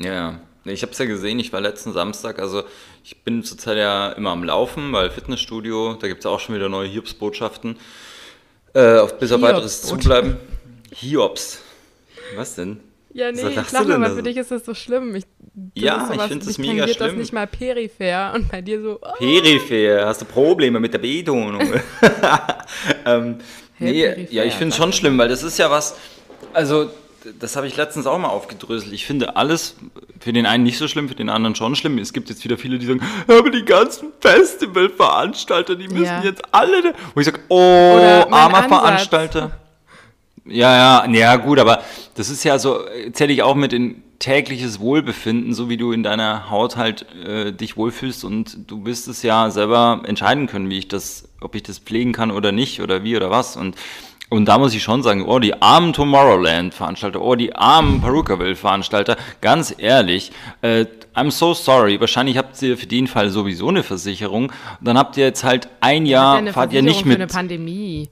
Ja. 0.00 0.40
Ich 0.64 0.82
habe 0.82 0.92
es 0.92 0.98
ja 0.98 1.06
gesehen, 1.06 1.38
ich 1.38 1.52
war 1.52 1.60
letzten 1.60 1.92
Samstag, 1.92 2.38
also 2.38 2.62
ich 3.04 3.22
bin 3.22 3.42
zurzeit 3.42 3.78
ja 3.78 4.10
immer 4.10 4.30
am 4.30 4.44
Laufen, 4.44 4.92
weil 4.92 5.10
Fitnessstudio, 5.10 5.94
da 5.94 6.08
gibt 6.08 6.20
es 6.20 6.26
auch 6.26 6.40
schon 6.40 6.54
wieder 6.54 6.68
neue 6.68 6.88
Hiobs-Botschaften. 6.88 7.76
Äh, 8.74 8.98
auf, 8.98 9.18
bis 9.18 9.32
auf 9.32 9.40
weiteres 9.40 9.82
zubleiben. 9.82 10.36
Hiobs. 10.92 11.62
Was 12.36 12.54
denn? 12.54 12.80
Ja, 13.14 13.32
nee, 13.32 13.48
ich 13.48 13.56
lachst 13.56 13.72
lach 13.72 13.82
du 13.82 13.88
nur, 13.88 13.94
denn 13.96 14.02
weil 14.02 14.10
da 14.10 14.16
für 14.16 14.22
dich 14.22 14.36
ist 14.36 14.50
das 14.50 14.64
so 14.64 14.74
schlimm. 14.74 15.14
Ich, 15.16 15.24
Ja, 15.74 16.06
ich 16.08 16.14
sowas, 16.14 16.28
find 16.28 16.42
das 16.42 16.58
mich 16.58 16.58
mega 16.58 16.80
tangiert 16.80 17.00
das 17.00 17.08
schlimm. 17.08 17.18
nicht 17.18 17.32
mal 17.32 17.46
peripher 17.46 18.32
und 18.34 18.50
bei 18.50 18.60
dir 18.60 18.82
so, 18.82 18.98
oh, 19.00 19.12
Peripher, 19.18 20.06
hast 20.06 20.20
du 20.20 20.26
Probleme 20.26 20.78
mit 20.78 20.92
der 20.92 20.98
Betonung? 20.98 21.60
ähm, 23.06 23.38
Hä, 23.78 23.84
nee, 23.84 24.02
peripher, 24.02 24.32
ja, 24.34 24.44
ich 24.44 24.54
finde 24.54 24.72
es 24.72 24.76
schon 24.76 24.92
schlimm, 24.92 25.16
weil 25.16 25.28
das 25.28 25.42
ist 25.42 25.58
ja 25.58 25.70
was, 25.70 25.96
also 26.52 26.90
das 27.40 27.56
habe 27.56 27.66
ich 27.66 27.76
letztens 27.76 28.06
auch 28.06 28.18
mal 28.18 28.28
aufgedröselt. 28.28 28.92
Ich 28.92 29.04
finde 29.06 29.36
alles 29.36 29.76
für 30.20 30.32
den 30.32 30.46
einen 30.46 30.64
nicht 30.64 30.78
so 30.78 30.88
schlimm, 30.88 31.08
für 31.08 31.14
den 31.14 31.28
anderen 31.30 31.54
schon 31.54 31.74
schlimm. 31.76 31.98
Es 31.98 32.12
gibt 32.12 32.28
jetzt 32.28 32.44
wieder 32.44 32.58
viele, 32.58 32.78
die 32.78 32.86
sagen, 32.86 33.02
aber 33.26 33.50
die 33.50 33.64
ganzen 33.64 34.08
Festivalveranstalter, 34.20 35.76
die 35.76 35.88
müssen 35.88 36.04
Ja. 36.04 36.22
jetzt 36.22 36.42
alle, 36.52 36.82
da-" 36.82 36.92
wo 37.14 37.20
ich 37.20 37.26
sage, 37.26 37.40
oh, 37.48 37.56
armer 38.30 38.58
Ansatz. 38.58 38.68
Veranstalter. 38.68 39.50
Ja, 40.44 41.04
ja, 41.04 41.10
ja, 41.12 41.36
gut, 41.36 41.58
aber 41.58 41.82
das 42.14 42.30
ist 42.30 42.42
ja 42.44 42.58
so, 42.58 42.80
zähle 43.12 43.32
ich 43.32 43.42
auch 43.42 43.54
mit 43.54 43.72
in 43.74 44.02
tägliches 44.18 44.80
Wohlbefinden, 44.80 45.52
so 45.54 45.68
wie 45.68 45.76
du 45.76 45.92
in 45.92 46.02
deiner 46.02 46.50
Haut 46.50 46.76
halt 46.76 47.06
äh, 47.24 47.52
dich 47.52 47.76
wohlfühlst 47.76 48.24
und 48.24 48.70
du 48.70 48.84
wirst 48.84 49.08
es 49.08 49.22
ja 49.22 49.50
selber 49.50 50.02
entscheiden 50.04 50.46
können, 50.46 50.70
wie 50.70 50.78
ich 50.78 50.88
das, 50.88 51.28
ob 51.40 51.54
ich 51.54 51.62
das 51.62 51.78
pflegen 51.78 52.12
kann 52.12 52.30
oder 52.30 52.50
nicht 52.50 52.80
oder 52.80 53.04
wie 53.04 53.14
oder 53.16 53.30
was 53.30 53.56
und 53.56 53.76
und 54.30 54.46
da 54.46 54.58
muss 54.58 54.74
ich 54.74 54.82
schon 54.82 55.02
sagen, 55.02 55.24
oh, 55.26 55.38
die 55.38 55.60
armen 55.60 55.92
Tomorrowland-Veranstalter, 55.92 57.20
oh, 57.22 57.34
die 57.34 57.54
armen 57.54 58.00
Perukaville-Veranstalter, 58.00 59.16
ganz 59.40 59.74
ehrlich, 59.76 60.32
äh, 60.62 60.84
I'm 61.14 61.30
so 61.30 61.54
sorry, 61.54 61.98
wahrscheinlich 62.00 62.36
habt 62.36 62.60
ihr 62.62 62.76
für 62.76 62.86
den 62.86 63.06
Fall 63.06 63.30
sowieso 63.30 63.68
eine 63.68 63.82
Versicherung, 63.82 64.52
dann 64.80 64.98
habt 64.98 65.16
ihr 65.16 65.24
jetzt 65.24 65.44
halt 65.44 65.68
ein 65.80 66.06
Jahr, 66.06 66.38
eine 66.38 66.52
fahrt 66.52 66.72
ihr 66.72 66.82
nicht 66.82 67.02
für 67.02 67.08
mit. 67.08 67.16
eine 67.16 67.26
Pandemie. 67.26 68.08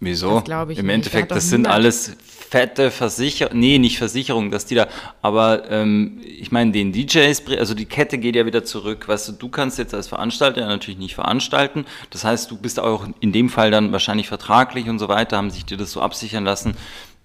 Wieso? 0.00 0.36
Das 0.36 0.44
glaub 0.44 0.70
ich 0.70 0.78
Im 0.78 0.86
nicht. 0.86 0.94
Endeffekt, 0.94 1.30
das 1.30 1.48
sind 1.48 1.66
alles 1.66 2.16
fette 2.48 2.90
Versicherungen, 2.90 3.60
nee, 3.60 3.78
nicht 3.78 3.98
Versicherungen, 3.98 4.50
dass 4.50 4.64
die 4.64 4.74
da, 4.74 4.86
aber 5.20 5.70
ähm, 5.70 6.20
ich 6.24 6.50
meine, 6.50 6.72
den 6.72 6.92
DJs, 6.92 7.42
also 7.58 7.74
die 7.74 7.84
Kette 7.84 8.16
geht 8.16 8.36
ja 8.36 8.46
wieder 8.46 8.64
zurück, 8.64 9.06
weißt 9.06 9.28
du, 9.28 9.32
du 9.32 9.48
kannst 9.48 9.78
jetzt 9.78 9.92
als 9.92 10.08
Veranstalter 10.08 10.66
natürlich 10.66 10.98
nicht 10.98 11.14
veranstalten, 11.14 11.84
das 12.10 12.24
heißt, 12.24 12.50
du 12.50 12.56
bist 12.56 12.80
auch 12.80 13.06
in 13.20 13.32
dem 13.32 13.50
Fall 13.50 13.70
dann 13.70 13.92
wahrscheinlich 13.92 14.28
vertraglich 14.28 14.88
und 14.88 14.98
so 14.98 15.08
weiter, 15.08 15.36
haben 15.36 15.50
sich 15.50 15.66
dir 15.66 15.76
das 15.76 15.92
so 15.92 16.00
absichern 16.00 16.44
lassen. 16.44 16.74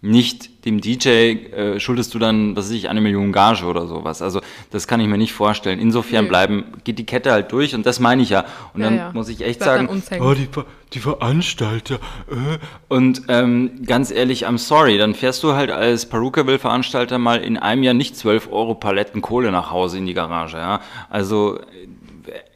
Nicht 0.05 0.65
dem 0.65 0.81
DJ 0.81 1.07
äh, 1.07 1.79
schuldest 1.79 2.13
du 2.13 2.19
dann, 2.19 2.57
was 2.57 2.65
weiß 2.65 2.73
ich, 2.73 2.89
eine 2.89 2.99
Million 2.99 3.31
Gage 3.31 3.63
oder 3.63 3.87
sowas. 3.87 4.21
Also 4.21 4.41
das 4.69 4.85
kann 4.85 4.99
ich 4.99 5.07
mir 5.07 5.17
nicht 5.17 5.31
vorstellen. 5.31 5.79
Insofern 5.79 6.25
Nö. 6.25 6.29
bleiben, 6.29 6.65
geht 6.83 6.99
die 6.99 7.05
Kette 7.05 7.31
halt 7.31 7.53
durch 7.53 7.73
und 7.73 7.85
das 7.85 8.01
meine 8.01 8.21
ich 8.21 8.29
ja. 8.29 8.43
Und 8.73 8.81
Ja, 8.81 8.89
dann 8.89 8.97
ja. 8.97 9.11
muss 9.13 9.29
ich 9.29 9.39
echt 9.41 9.59
Bleibt 9.59 9.89
sagen, 9.89 10.21
oh, 10.21 10.33
die, 10.33 10.45
Ver- 10.51 10.65
die 10.91 10.99
Veranstalter. 10.99 11.95
Äh. 12.29 12.57
Und 12.89 13.21
ähm, 13.29 13.81
ganz 13.85 14.11
ehrlich, 14.11 14.45
I'm 14.45 14.57
sorry, 14.57 14.97
dann 14.97 15.15
fährst 15.15 15.41
du 15.41 15.53
halt 15.53 15.71
als 15.71 16.05
Perukaville-Veranstalter 16.09 17.17
mal 17.17 17.41
in 17.41 17.55
einem 17.57 17.83
Jahr 17.83 17.93
nicht 17.93 18.17
12 18.17 18.51
Euro 18.51 18.75
Paletten 18.75 19.21
Kohle 19.21 19.51
nach 19.53 19.71
Hause 19.71 19.99
in 19.99 20.05
die 20.05 20.13
Garage. 20.13 20.57
Ja? 20.57 20.81
Also, 21.09 21.59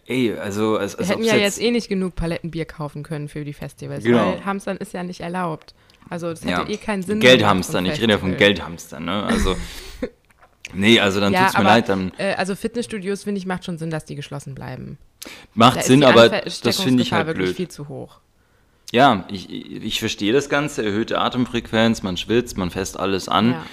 äh, 0.05 0.13
ey, 0.13 0.33
also 0.37 0.75
als, 0.77 0.95
Wir 0.95 0.99
als 0.99 1.09
hätten 1.11 1.21
ob's 1.21 1.31
ja 1.31 1.37
jetzt 1.37 1.61
eh 1.61 1.71
nicht 1.71 1.87
genug 1.87 2.15
Palettenbier 2.15 2.65
kaufen 2.65 3.03
können 3.03 3.29
für 3.29 3.45
die 3.45 3.53
Festivals, 3.53 4.03
Genau. 4.03 4.33
weil 4.33 4.45
Hamstern 4.45 4.75
ist 4.75 4.91
ja 4.93 5.03
nicht 5.03 5.21
erlaubt. 5.21 5.73
Also 6.09 6.29
das 6.29 6.41
hätte 6.41 6.51
ja, 6.51 6.67
eh 6.67 6.77
keinen 6.77 7.03
Sinn. 7.03 7.19
Geldhamstern, 7.19 7.85
vom 7.85 7.93
ich 7.93 8.01
rede 8.01 8.13
ja 8.13 8.19
von 8.19 8.29
Festival. 8.29 8.53
Geldhamstern, 8.53 9.05
ne? 9.05 9.23
Also, 9.23 9.55
nee, 10.73 10.99
also 10.99 11.19
dann 11.19 11.33
Ja, 11.33 11.43
tut's 11.43 11.53
mir 11.53 11.59
aber, 11.59 11.69
leid, 11.69 11.89
dann 11.89 12.11
äh, 12.17 12.33
also 12.35 12.55
Fitnessstudios, 12.55 13.23
finde 13.23 13.39
ich, 13.39 13.45
macht 13.45 13.65
schon 13.65 13.77
Sinn, 13.77 13.89
dass 13.89 14.05
die 14.05 14.15
geschlossen 14.15 14.55
bleiben. 14.55 14.97
Da 15.23 15.29
macht 15.55 15.79
ist 15.79 15.87
Sinn, 15.87 16.03
aber 16.03 16.29
das 16.29 16.81
finde 16.81 17.03
ich 17.03 17.11
halt 17.13 17.33
blöd. 17.33 17.55
viel 17.55 17.67
zu 17.67 17.87
hoch. 17.87 18.19
Ja, 18.93 19.25
ich, 19.29 19.49
ich 19.51 19.99
verstehe 19.99 20.31
das 20.31 20.47
Ganze, 20.49 20.85
erhöhte 20.85 21.19
Atemfrequenz, 21.19 22.03
man 22.03 22.15
schwitzt, 22.15 22.57
man 22.57 22.69
fässt 22.69 22.97
alles 22.99 23.27
an. 23.27 23.51
Ja. 23.51 23.65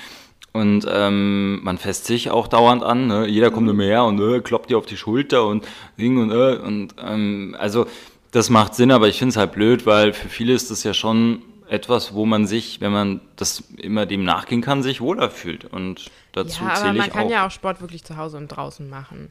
Und 0.52 0.86
ähm, 0.88 1.64
man 1.64 1.78
fässt 1.78 2.04
sich 2.04 2.30
auch 2.30 2.46
dauernd 2.46 2.84
an. 2.84 3.08
Ne? 3.08 3.26
Jeder 3.26 3.50
kommt 3.50 3.68
immer 3.68 3.82
her 3.84 4.04
und 4.04 4.20
äh, 4.20 4.40
kloppt 4.40 4.70
dir 4.70 4.78
auf 4.78 4.86
die 4.86 4.96
Schulter 4.96 5.46
und 5.46 5.66
Ding 5.98 6.16
und 6.16 6.30
äh, 6.30 6.56
und 6.58 6.94
ähm, 7.02 7.56
also 7.58 7.86
das 8.30 8.50
macht 8.50 8.74
Sinn, 8.76 8.92
aber 8.92 9.08
ich 9.08 9.18
finde 9.18 9.30
es 9.30 9.36
halt 9.36 9.52
blöd, 9.52 9.84
weil 9.84 10.12
für 10.12 10.28
viele 10.28 10.52
ist 10.52 10.70
das 10.70 10.84
ja 10.84 10.94
schon 10.94 11.42
etwas, 11.68 12.14
wo 12.14 12.26
man 12.26 12.46
sich, 12.46 12.80
wenn 12.80 12.92
man 12.92 13.20
das 13.36 13.60
immer 13.76 14.06
dem 14.06 14.24
nachgehen 14.24 14.60
kann, 14.60 14.82
sich 14.82 15.00
wohler 15.00 15.30
fühlt. 15.30 15.64
Und 15.64 16.10
dazu 16.32 16.62
Ja, 16.62 16.68
aber 16.70 16.76
zähle 16.76 16.92
man 16.94 17.06
ich 17.08 17.12
kann 17.12 17.26
auch. 17.26 17.30
ja 17.30 17.46
auch 17.46 17.50
Sport 17.50 17.80
wirklich 17.80 18.04
zu 18.04 18.16
Hause 18.16 18.36
und 18.36 18.48
draußen 18.48 18.88
machen. 18.88 19.30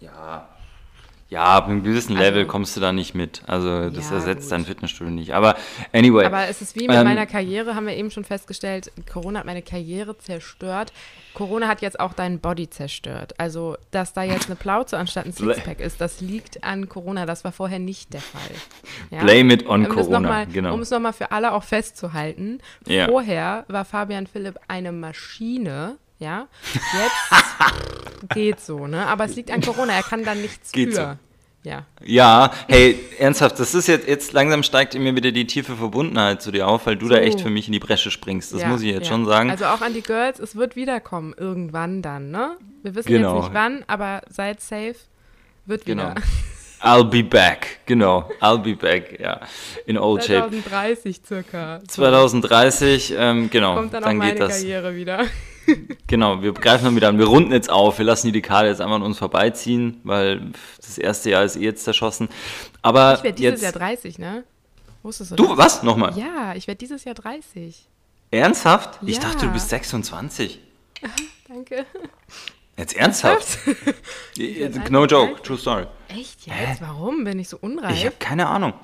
Ja. 0.00 0.48
Ja, 1.28 1.42
ab 1.42 1.66
einem 1.66 1.82
gewissen 1.82 2.12
Also- 2.16 2.22
Level 2.22 2.46
kommst 2.46 2.76
du 2.76 2.80
da 2.80 2.92
nicht 2.92 3.14
mit. 3.16 3.42
Also 3.48 3.90
das 3.90 4.10
Ja, 4.10 4.16
ersetzt 4.16 4.42
gut. 4.42 4.52
dein 4.52 4.64
Fitnessstudio 4.64 5.12
nicht. 5.12 5.34
Aber 5.34 5.56
anyway. 5.92 6.24
Aber 6.24 6.46
es 6.46 6.62
ist 6.62 6.76
wie 6.76 6.86
mit 6.86 6.96
Ähm, 6.96 7.02
meiner 7.04 7.26
Karriere, 7.26 7.74
haben 7.74 7.86
wir 7.86 7.96
eben 7.96 8.12
schon 8.12 8.22
festgestellt, 8.22 8.92
Corona 9.12 9.40
hat 9.40 9.46
meine 9.46 9.62
Karriere 9.62 10.16
zerstört. 10.18 10.92
Corona 11.34 11.66
hat 11.66 11.82
jetzt 11.82 11.98
auch 11.98 12.12
deinen 12.14 12.38
Body 12.38 12.70
zerstört. 12.70 13.34
Also, 13.38 13.76
dass 13.90 14.12
da 14.12 14.22
jetzt 14.22 14.46
eine 14.46 14.54
Plauze 14.54 14.96
anstatt 14.98 15.26
ein 15.26 15.32
Sixpack 15.32 15.80
ist, 15.80 16.00
das 16.00 16.20
liegt 16.20 16.62
an 16.62 16.88
Corona. 16.88 17.26
Das 17.26 17.42
war 17.42 17.50
vorher 17.50 17.80
nicht 17.80 18.12
der 18.14 18.20
Fall. 18.20 18.40
Ja? 19.10 19.24
Blame 19.24 19.52
it 19.52 19.66
on 19.66 19.84
Um 19.84 19.88
Corona, 19.92 20.20
mal, 20.20 20.46
genau. 20.46 20.74
Um 20.74 20.80
es 20.80 20.90
nochmal 20.90 21.12
für 21.12 21.32
alle 21.32 21.52
auch 21.54 21.64
festzuhalten. 21.64 22.60
Ja. 22.86 23.08
Vorher 23.08 23.64
war 23.66 23.84
Fabian 23.84 24.28
Philipp 24.28 24.60
eine 24.68 24.92
Maschine. 24.92 25.96
Ja, 26.18 26.48
jetzt 26.72 28.28
geht 28.34 28.60
so, 28.60 28.86
ne? 28.86 29.06
Aber 29.06 29.24
es 29.24 29.36
liegt 29.36 29.50
an 29.50 29.60
Corona. 29.60 29.92
Er 29.92 30.02
kann 30.02 30.24
da 30.24 30.34
nichts 30.34 30.72
Geht 30.72 30.94
für. 30.94 31.18
Ja. 31.62 31.84
Ja, 32.04 32.52
hey, 32.68 32.96
ernsthaft, 33.18 33.58
das 33.58 33.74
ist 33.74 33.88
jetzt, 33.88 34.06
jetzt 34.06 34.32
langsam 34.32 34.62
steigt 34.62 34.94
in 34.94 35.02
mir 35.02 35.16
wieder 35.16 35.32
die 35.32 35.48
tiefe 35.48 35.74
Verbundenheit 35.74 36.40
zu 36.40 36.52
dir 36.52 36.68
auf, 36.68 36.86
weil 36.86 36.94
du 36.94 37.08
da 37.08 37.16
So. 37.16 37.22
echt 37.22 37.40
für 37.40 37.50
mich 37.50 37.66
in 37.66 37.72
die 37.72 37.80
Bresche 37.80 38.12
springst. 38.12 38.54
Das 38.54 38.60
ja, 38.60 38.68
muss 38.68 38.82
ich 38.82 38.92
jetzt 38.92 39.06
ja. 39.06 39.12
schon 39.12 39.26
sagen. 39.26 39.50
Also 39.50 39.64
auch 39.64 39.80
an 39.80 39.92
die 39.92 40.02
Girls, 40.02 40.38
es 40.38 40.54
wird 40.54 40.76
wiederkommen, 40.76 41.34
irgendwann 41.36 42.02
dann, 42.02 42.30
ne? 42.30 42.56
Wir 42.84 42.94
wissen 42.94 43.08
Genau. 43.08 43.34
jetzt 43.34 43.44
nicht 43.46 43.54
wann, 43.54 43.82
aber 43.88 44.22
seid 44.28 44.60
safe, 44.60 44.94
wird 45.64 45.84
genau. 45.84 46.12
wieder. 46.12 46.22
I'll 46.82 47.04
be 47.04 47.24
back, 47.24 47.80
genau. 47.86 48.30
I'll 48.40 48.58
be 48.58 48.76
back, 48.76 49.18
ja. 49.18 49.40
In 49.86 49.98
old 49.98 50.22
shape. 50.22 50.48
2030 50.50 51.20
circa. 51.26 51.80
2030, 51.88 53.14
ähm, 53.18 53.50
genau, 53.50 53.74
Kommt 53.74 53.92
dann, 53.92 54.04
auch 54.04 54.08
dann 54.08 54.18
meine 54.18 54.34
geht 54.34 54.40
das. 54.40 54.60
Karriere 54.60 54.94
wieder. 54.94 55.24
Genau, 56.06 56.42
wir 56.42 56.52
greifen 56.52 56.84
dann 56.84 56.96
wieder 56.96 57.08
an. 57.08 57.18
Wir 57.18 57.26
runden 57.26 57.52
jetzt 57.52 57.70
auf. 57.70 57.98
Wir 57.98 58.04
lassen 58.04 58.28
die 58.28 58.32
Dekade 58.32 58.68
jetzt 58.68 58.80
einmal 58.80 58.96
an 58.96 59.02
uns 59.02 59.18
vorbeiziehen, 59.18 60.00
weil 60.04 60.52
das 60.78 60.98
erste 60.98 61.30
Jahr 61.30 61.44
ist 61.44 61.56
eh 61.56 61.60
jetzt 61.64 61.84
zerschossen. 61.84 62.28
Aber 62.82 63.14
Ich 63.16 63.24
werde 63.24 63.36
dieses 63.36 63.52
jetzt. 63.60 63.62
Jahr 63.62 63.72
30, 63.72 64.18
ne? 64.18 64.44
Wusstest 65.02 65.32
du 65.32 65.36
du, 65.36 65.48
das? 65.48 65.58
was? 65.58 65.82
Nochmal. 65.82 66.16
Ja, 66.18 66.54
ich 66.54 66.66
werde 66.66 66.78
dieses 66.78 67.04
Jahr 67.04 67.14
30. 67.14 67.86
Ernsthaft? 68.30 68.98
Ich 69.06 69.16
Ja. 69.16 69.22
dachte, 69.22 69.46
du 69.46 69.52
bist 69.52 69.68
26. 69.68 70.60
Danke. 71.48 71.86
Jetzt 72.76 72.94
ernsthaft? 72.96 73.58
no 74.90 75.06
joke, 75.06 75.40
true 75.42 75.56
story. 75.58 75.86
Echt 76.08 76.46
jetzt? 76.46 76.80
Warum 76.80 77.24
bin 77.24 77.38
ich 77.38 77.48
so 77.48 77.56
unreif? 77.60 77.94
Ich 77.96 78.04
habe 78.04 78.16
keine 78.18 78.48
Ahnung. 78.48 78.74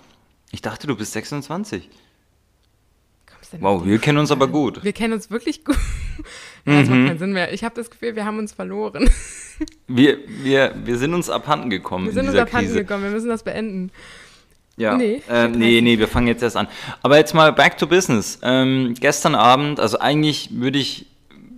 Ich 0.51 0.63
dachte, 0.63 0.87
du 0.87 0.97
bist 0.97 1.13
26. 1.13 1.89
Denn 3.53 3.61
Wow, 3.61 3.85
wir 3.85 3.99
kennen 3.99 4.19
uns 4.19 4.31
aber 4.31 4.49
gut. 4.49 4.83
Wir 4.85 4.93
kennen 4.93 5.13
uns 5.13 5.31
wirklich 5.31 5.65
gut. 5.65 5.77
ja, 6.67 6.81
das 6.81 6.89
Mhm. 6.89 6.97
macht 6.99 7.09
keinen 7.09 7.19
Sinn 7.19 7.33
mehr. 7.33 7.53
Ich 7.53 7.65
habe 7.65 7.75
das 7.75 7.91
Gefühl, 7.91 8.17
wir 8.17 8.25
haben 8.25 8.39
uns 8.39 8.53
verloren. 8.53 9.09
Wir, 9.87 10.19
wir, 10.27 10.75
wir 10.85 10.99
sind 10.99 11.15
uns 11.15 11.31
abhanden 11.31 11.71
gekommen 11.71 12.07
Wir 12.07 12.11
in 12.11 12.15
sind 12.17 12.29
uns 12.31 12.37
abhanden 12.37 12.67
Krise. 12.69 12.81
gekommen. 12.81 13.05
Wir 13.05 13.11
müssen 13.11 13.29
das 13.29 13.45
beenden. 13.45 13.93
Ja. 14.77 14.97
Nee, 14.97 15.23
äh, 15.29 15.47
nee, 15.47 15.59
30. 15.79 15.83
nee, 15.83 15.99
wir 15.99 16.09
fangen 16.09 16.27
jetzt 16.27 16.43
erst 16.43 16.57
an. 16.57 16.67
Aber 17.03 17.17
jetzt 17.19 17.33
mal 17.35 17.53
back 17.53 17.79
to 17.79 17.87
business. 17.87 18.41
Ähm, 18.43 18.95
gestern 18.99 19.37
Abend, 19.37 19.79
also 19.79 20.01
eigentlich 20.01 20.49
würde 20.53 20.79
ich, 20.81 21.07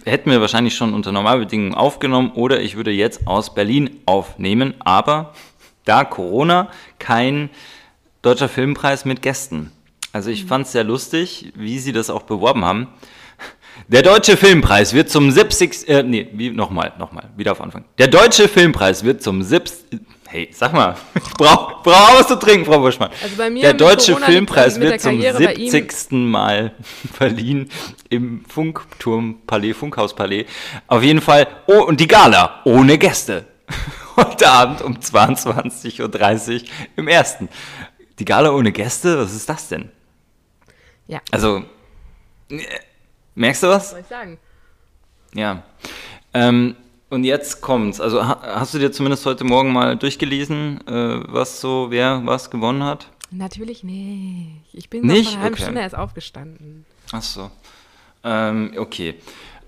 hätten 0.04 0.30
wir 0.30 0.40
wahrscheinlich 0.42 0.74
schon 0.74 0.92
unter 0.92 1.12
Normalbedingungen 1.12 1.72
aufgenommen 1.74 2.32
oder 2.34 2.60
ich 2.60 2.76
würde 2.76 2.90
jetzt 2.90 3.26
aus 3.26 3.54
Berlin 3.54 3.88
aufnehmen, 4.04 4.74
aber 4.80 5.32
da 5.86 6.04
Corona 6.04 6.68
kein 6.98 7.48
deutscher 8.20 8.48
Filmpreis 8.50 9.06
mit 9.06 9.22
Gästen. 9.22 9.70
Also 10.14 10.30
ich 10.30 10.44
fand 10.44 10.64
es 10.64 10.70
sehr 10.70 10.84
lustig, 10.84 11.52
wie 11.56 11.80
sie 11.80 11.90
das 11.90 12.08
auch 12.08 12.22
beworben 12.22 12.64
haben. 12.64 12.86
Der 13.88 14.02
Deutsche 14.02 14.36
Filmpreis 14.36 14.94
wird 14.94 15.10
zum 15.10 15.28
70. 15.28 15.88
Äh, 15.88 16.04
nee, 16.04 16.28
wie, 16.32 16.50
nochmal, 16.50 16.92
nochmal, 17.00 17.30
wieder 17.36 17.50
auf 17.50 17.60
Anfang. 17.60 17.84
Der 17.98 18.06
Deutsche 18.06 18.46
Filmpreis 18.46 19.02
wird 19.02 19.24
zum 19.24 19.42
70. 19.42 19.98
Hey, 20.28 20.50
sag 20.52 20.72
mal, 20.72 20.94
ich 21.16 21.32
brauche 21.32 21.82
brauch 21.82 22.10
auch 22.10 22.20
was 22.20 22.28
zu 22.28 22.38
trinken, 22.38 22.64
Frau 22.64 22.78
Buschmann. 22.78 23.10
Also 23.20 23.34
bei 23.36 23.50
mir 23.50 23.62
der 23.62 23.74
Deutsche 23.74 24.12
Corona 24.12 24.26
Filmpreis 24.26 24.78
wird 24.78 25.00
zum 25.00 25.20
Karriere 25.20 25.42
bei 25.42 25.54
ihm. 25.54 25.70
70. 25.70 26.12
Mal 26.12 26.74
verliehen 27.12 27.68
im 28.08 28.44
Funkturmpalais, 28.44 29.74
Funkhauspalais. 29.74 30.46
Auf 30.86 31.02
jeden 31.02 31.22
Fall, 31.22 31.48
oh, 31.66 31.82
und 31.82 31.98
die 31.98 32.06
Gala 32.06 32.60
ohne 32.64 32.98
Gäste. 32.98 33.46
Heute 34.16 34.48
Abend 34.48 34.80
um 34.80 34.94
22.30 34.94 36.00
Uhr 36.00 36.68
im 36.94 37.08
ersten. 37.08 37.48
Die 38.20 38.24
Gala 38.24 38.52
ohne 38.52 38.70
Gäste, 38.70 39.18
was 39.18 39.34
ist 39.34 39.48
das 39.48 39.66
denn? 39.66 39.90
Ja, 41.06 41.20
Also, 41.30 41.62
äh, 42.50 42.58
merkst 43.34 43.62
du 43.62 43.68
was? 43.68 43.90
soll 43.90 44.00
ich 44.00 44.06
sagen? 44.06 44.38
Ja. 45.34 45.62
Ähm, 46.32 46.76
und 47.10 47.24
jetzt 47.24 47.60
kommt's. 47.60 48.00
Also 48.00 48.26
ha 48.26 48.40
hast 48.42 48.74
du 48.74 48.78
dir 48.78 48.90
zumindest 48.90 49.24
heute 49.26 49.44
Morgen 49.44 49.72
mal 49.72 49.96
durchgelesen, 49.96 50.80
äh, 50.88 51.20
was 51.32 51.60
so, 51.60 51.86
wer 51.90 52.22
was 52.24 52.50
gewonnen 52.50 52.82
hat? 52.82 53.08
Natürlich 53.30 53.82
nicht. 53.84 54.62
Ich 54.72 54.88
bin 54.90 55.02
Nicht? 55.06 55.24
vor 55.30 55.32
einer 55.34 55.42
halben 55.42 55.54
Okay. 55.54 55.62
Stunde 55.64 55.80
erst 55.80 55.96
aufgestanden. 55.96 56.86
Ach 57.12 57.22
so. 57.22 57.50
Ähm, 58.22 58.72
okay. 58.76 59.14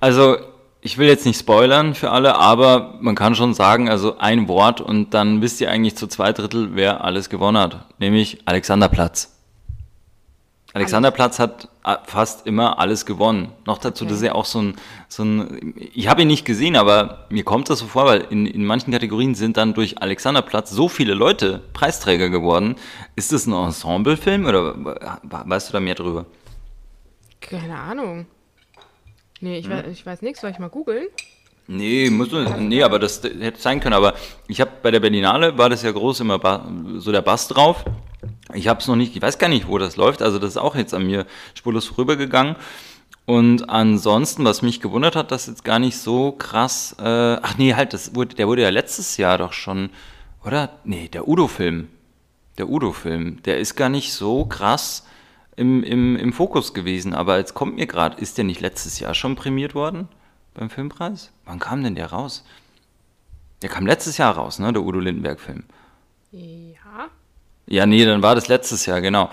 Also, 0.01 0.37
ich 0.81 0.99
will 0.99 1.09
jetzt 1.09 1.27
nicht 1.27 1.39
spoilern 1.39 1.95
für 1.95 2.11
alle, 2.11 2.37
aber 2.37 2.97
man 3.01 3.15
kann 3.17 3.35
schon 3.35 3.55
sagen, 3.55 3.89
also 3.89 4.19
ein 4.19 4.47
Wort 4.49 4.81
und 4.81 5.15
dann 5.15 5.43
wisst 5.43 5.61
ihr 5.61 5.71
eigentlich 5.71 5.97
zu 5.97 6.07
zwei 6.07 6.33
Drittel, 6.33 6.71
wer 6.77 7.03
alles 7.05 7.29
gewonnen 7.29 7.59
hat. 7.59 7.87
Nämlich 7.99 8.39
Alexanderplatz. 8.45 9.36
Alexanderplatz 10.77 11.39
hat 11.39 11.69
äh, 11.85 11.97
fast 12.05 12.47
immer 12.47 12.79
alles 12.79 13.07
gewonnen. 13.07 13.51
Noch 13.67 13.79
dazu, 13.79 14.05
Okay. 14.05 14.11
das 14.11 14.19
ist 14.21 14.25
ja 14.27 14.35
auch 14.35 14.45
so 14.45 14.61
ein, 14.61 14.77
so 15.09 15.23
ein 15.25 15.73
ich 15.95 16.09
habe 16.09 16.23
ihn 16.23 16.29
nicht 16.29 16.45
gesehen, 16.45 16.77
aber 16.77 17.27
mir 17.31 17.45
kommt 17.45 17.71
das 17.71 17.79
so 17.79 17.87
vor, 17.87 18.05
weil 18.05 18.27
in, 18.31 18.45
in 18.47 18.65
manchen 18.65 18.93
Kategorien 18.93 19.35
sind 19.35 19.57
dann 19.57 19.73
durch 19.73 20.03
Alexanderplatz 20.03 20.71
so 20.71 20.89
viele 20.89 21.15
Leute 21.15 21.63
Preisträger 21.73 22.29
geworden. 22.29 22.77
Ist 23.15 23.33
das 23.33 23.47
ein 23.47 23.55
Ensemblefilm 23.55 24.45
oder 24.45 24.75
weißt 25.23 25.71
du 25.71 25.73
da 25.73 25.81
mehr 25.81 25.95
drüber? 25.95 26.27
Keine 27.41 27.79
Ahnung. 27.79 28.27
Nee, 29.41 29.55
Hm? 29.55 29.61
ich, 29.61 29.71
weiß, 29.71 29.85
ich 29.93 30.05
weiß 30.07 30.23
nichts. 30.23 30.41
Soll 30.43 30.51
ich 30.51 30.59
mal 30.59 30.69
googeln? 30.69 31.07
Nee, 31.69 32.11
muss 32.11 32.29
nee, 32.59 32.83
aber 32.83 32.99
das 32.99 33.23
hätte 33.23 33.61
sein 33.61 33.81
können. 33.81 33.95
Aber 33.95 34.15
ich 34.47 34.61
habe 34.61 34.71
bei 34.83 34.91
der 34.91 35.01
Berlinale 35.01 35.57
war 35.59 35.69
das 35.69 35.83
ja 35.83 35.91
groß 35.91 36.21
immer 36.21 36.65
so 36.99 37.11
der 37.13 37.23
Bass 37.23 37.49
drauf. 37.49 37.85
Ich 38.55 38.69
habe 38.69 38.81
es 38.81 38.87
noch 38.87 38.97
nicht, 38.97 39.17
ich 39.17 39.23
weiß 39.23 39.39
gar 39.39 39.49
nicht, 39.49 39.69
wo 39.69 39.79
das 39.79 39.97
läuft. 39.97 40.23
Also 40.23 40.39
das 40.39 40.51
ist 40.51 40.57
auch 40.57 40.77
jetzt 40.77 40.95
an 40.95 41.07
mir 41.07 41.27
spurlos 41.55 41.87
vorübergegangen. 41.87 42.57
Und 43.25 43.69
ansonsten, 43.69 44.45
was 44.45 44.63
mich 44.63 44.81
gewundert 44.81 45.17
hat, 45.17 45.33
dass 45.33 45.49
jetzt 45.49 45.65
gar 45.65 45.81
nicht 45.81 45.99
so 45.99 46.33
krass. 46.33 46.95
Äh, 47.01 47.03
ach 47.43 47.59
nee, 47.59 47.75
halt, 47.75 47.93
das 47.93 48.15
wurde, 48.15 48.37
der 48.37 48.47
wurde 48.47 48.63
ja 48.63 48.71
letztes 48.71 49.17
Jahr 49.17 49.37
doch 49.37 49.53
schon, 49.53 49.91
oder? 50.45 50.71
Nee, 50.85 51.09
der 51.09 51.27
Udo-Film. 51.27 51.89
Der 52.57 52.69
Udo-Film, 52.69 53.43
der 53.43 53.59
ist 53.59 53.75
gar 53.75 53.89
nicht 53.89 54.13
so 54.13 54.45
krass 54.47 55.07
im, 55.57 55.83
im, 55.83 56.17
im 56.17 56.33
Fokus 56.33 56.73
gewesen. 56.73 57.15
Aber 57.15 57.39
jetzt 57.39 57.55
kommt 57.55 57.75
mir 57.75 57.87
gerade, 57.87 58.21
ist 58.21 58.39
der 58.39 58.45
nicht 58.45 58.61
letztes 58.61 59.01
Jahr 59.01 59.13
schon 59.13 59.35
prämiert 59.35 59.75
worden 59.75 60.09
beim 60.55 60.71
Filmpreis? 60.71 61.33
Wann 61.45 61.59
kam 61.59 61.83
denn 61.83 61.97
der 61.97 62.13
raus? 62.13 62.45
Der 63.63 63.71
kam 63.71 63.87
letztes 63.87 64.19
Jahr 64.19 64.37
raus, 64.37 64.61
ne? 64.61 64.73
Der 64.73 64.83
Udo 64.83 65.01
Lindenberg-Film. 65.01 65.65
Ja. 66.31 67.09
Ja, 67.67 67.87
nee, 67.87 68.05
dann 68.05 68.23
war 68.23 68.35
das 68.35 68.49
letztes 68.49 68.87
Jahr, 68.87 69.01
genau. 69.01 69.31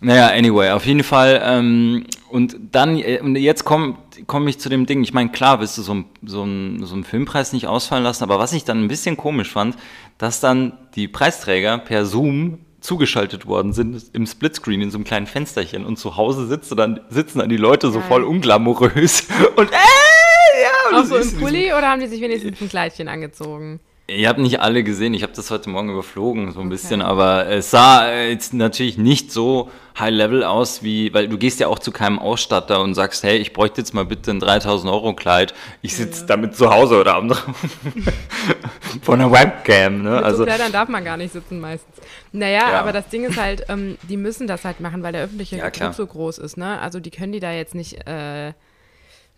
Naja, 0.00 0.28
anyway, 0.28 0.70
auf 0.70 0.84
jeden 0.86 1.04
Fall. 1.04 1.40
Ähm, 1.42 2.06
und 2.28 2.56
dann, 2.72 2.98
äh, 2.98 3.20
und 3.20 3.36
jetzt 3.36 3.64
komme 3.64 3.96
komm 4.26 4.48
ich 4.48 4.58
zu 4.58 4.68
dem 4.68 4.86
Ding. 4.86 5.02
Ich 5.02 5.12
meine, 5.12 5.30
klar, 5.30 5.60
willst 5.60 5.76
du 5.78 5.82
so, 5.82 5.94
ein, 5.94 6.04
so, 6.24 6.42
ein, 6.42 6.84
so 6.84 6.94
einen 6.94 7.04
Filmpreis 7.04 7.52
nicht 7.52 7.66
ausfallen 7.66 8.04
lassen, 8.04 8.24
aber 8.24 8.38
was 8.38 8.52
ich 8.52 8.64
dann 8.64 8.82
ein 8.82 8.88
bisschen 8.88 9.16
komisch 9.16 9.52
fand, 9.52 9.76
dass 10.18 10.40
dann 10.40 10.72
die 10.94 11.08
Preisträger 11.08 11.78
per 11.78 12.06
Zoom 12.06 12.60
zugeschaltet 12.80 13.46
worden 13.46 13.72
sind 13.72 14.02
im 14.12 14.26
Splitscreen 14.26 14.80
in 14.80 14.90
so 14.90 14.98
einem 14.98 15.04
kleinen 15.04 15.26
Fensterchen 15.26 15.84
und 15.84 15.98
zu 15.98 16.16
Hause 16.16 16.46
sitzen 16.46 16.76
dann, 16.76 17.00
sitzen 17.08 17.40
dann 17.40 17.48
die 17.48 17.56
Leute 17.56 17.90
so 17.90 18.00
voll 18.00 18.22
unglamourös 18.22 19.26
und 19.56 19.70
äh, 19.70 19.74
ja. 19.74 20.90
Und 20.90 20.94
Auch 20.96 21.04
so 21.04 21.16
im 21.16 21.40
Pulli 21.40 21.72
oder 21.72 21.88
haben 21.88 22.00
die 22.00 22.06
sich 22.06 22.20
wenigstens 22.20 22.60
ein 22.60 22.68
Kleidchen 22.68 23.08
angezogen? 23.08 23.80
Ich 24.08 24.26
habe 24.26 24.40
nicht 24.40 24.60
alle 24.60 24.84
gesehen, 24.84 25.14
ich 25.14 25.24
habe 25.24 25.32
das 25.34 25.50
heute 25.50 25.68
Morgen 25.68 25.90
überflogen, 25.90 26.52
so 26.52 26.60
ein 26.60 26.66
okay. 26.66 26.76
bisschen, 26.76 27.02
aber 27.02 27.48
es 27.48 27.72
sah 27.72 28.08
jetzt 28.12 28.54
natürlich 28.54 28.98
nicht 28.98 29.32
so 29.32 29.68
high 29.98 30.12
level 30.12 30.44
aus, 30.44 30.84
wie, 30.84 31.12
weil 31.12 31.26
du 31.26 31.36
gehst 31.36 31.58
ja 31.58 31.66
auch 31.66 31.80
zu 31.80 31.90
keinem 31.90 32.20
Ausstatter 32.20 32.80
und 32.82 32.94
sagst, 32.94 33.24
hey, 33.24 33.36
ich 33.38 33.52
bräuchte 33.52 33.80
jetzt 33.80 33.94
mal 33.94 34.04
bitte 34.04 34.30
ein 34.30 34.38
3000 34.38 34.92
Euro 34.92 35.12
Kleid, 35.14 35.54
ich 35.82 35.96
sitze 35.96 36.20
ja. 36.20 36.26
damit 36.26 36.54
zu 36.54 36.70
Hause 36.70 37.00
oder 37.00 37.16
am 37.16 37.32
von 39.02 39.18
der 39.18 39.32
Webcam. 39.32 40.02
Ne? 40.02 40.10
Mit 40.10 40.22
also, 40.22 40.38
so 40.38 40.44
Kleidern 40.44 40.70
darf 40.70 40.88
man 40.88 41.04
gar 41.04 41.16
nicht 41.16 41.32
sitzen 41.32 41.58
meistens. 41.58 41.96
Naja, 42.30 42.70
ja. 42.70 42.80
aber 42.80 42.92
das 42.92 43.08
Ding 43.08 43.24
ist 43.24 43.36
halt, 43.36 43.64
ähm, 43.68 43.98
die 44.08 44.16
müssen 44.16 44.46
das 44.46 44.64
halt 44.64 44.78
machen, 44.78 45.02
weil 45.02 45.14
der 45.14 45.24
öffentliche 45.24 45.56
ja, 45.56 45.92
so 45.92 46.06
groß 46.06 46.38
ist, 46.38 46.56
ne? 46.56 46.78
Also 46.80 47.00
die 47.00 47.10
können 47.10 47.32
die 47.32 47.40
da 47.40 47.50
jetzt 47.50 47.74
nicht 47.74 48.06
äh, 48.06 48.52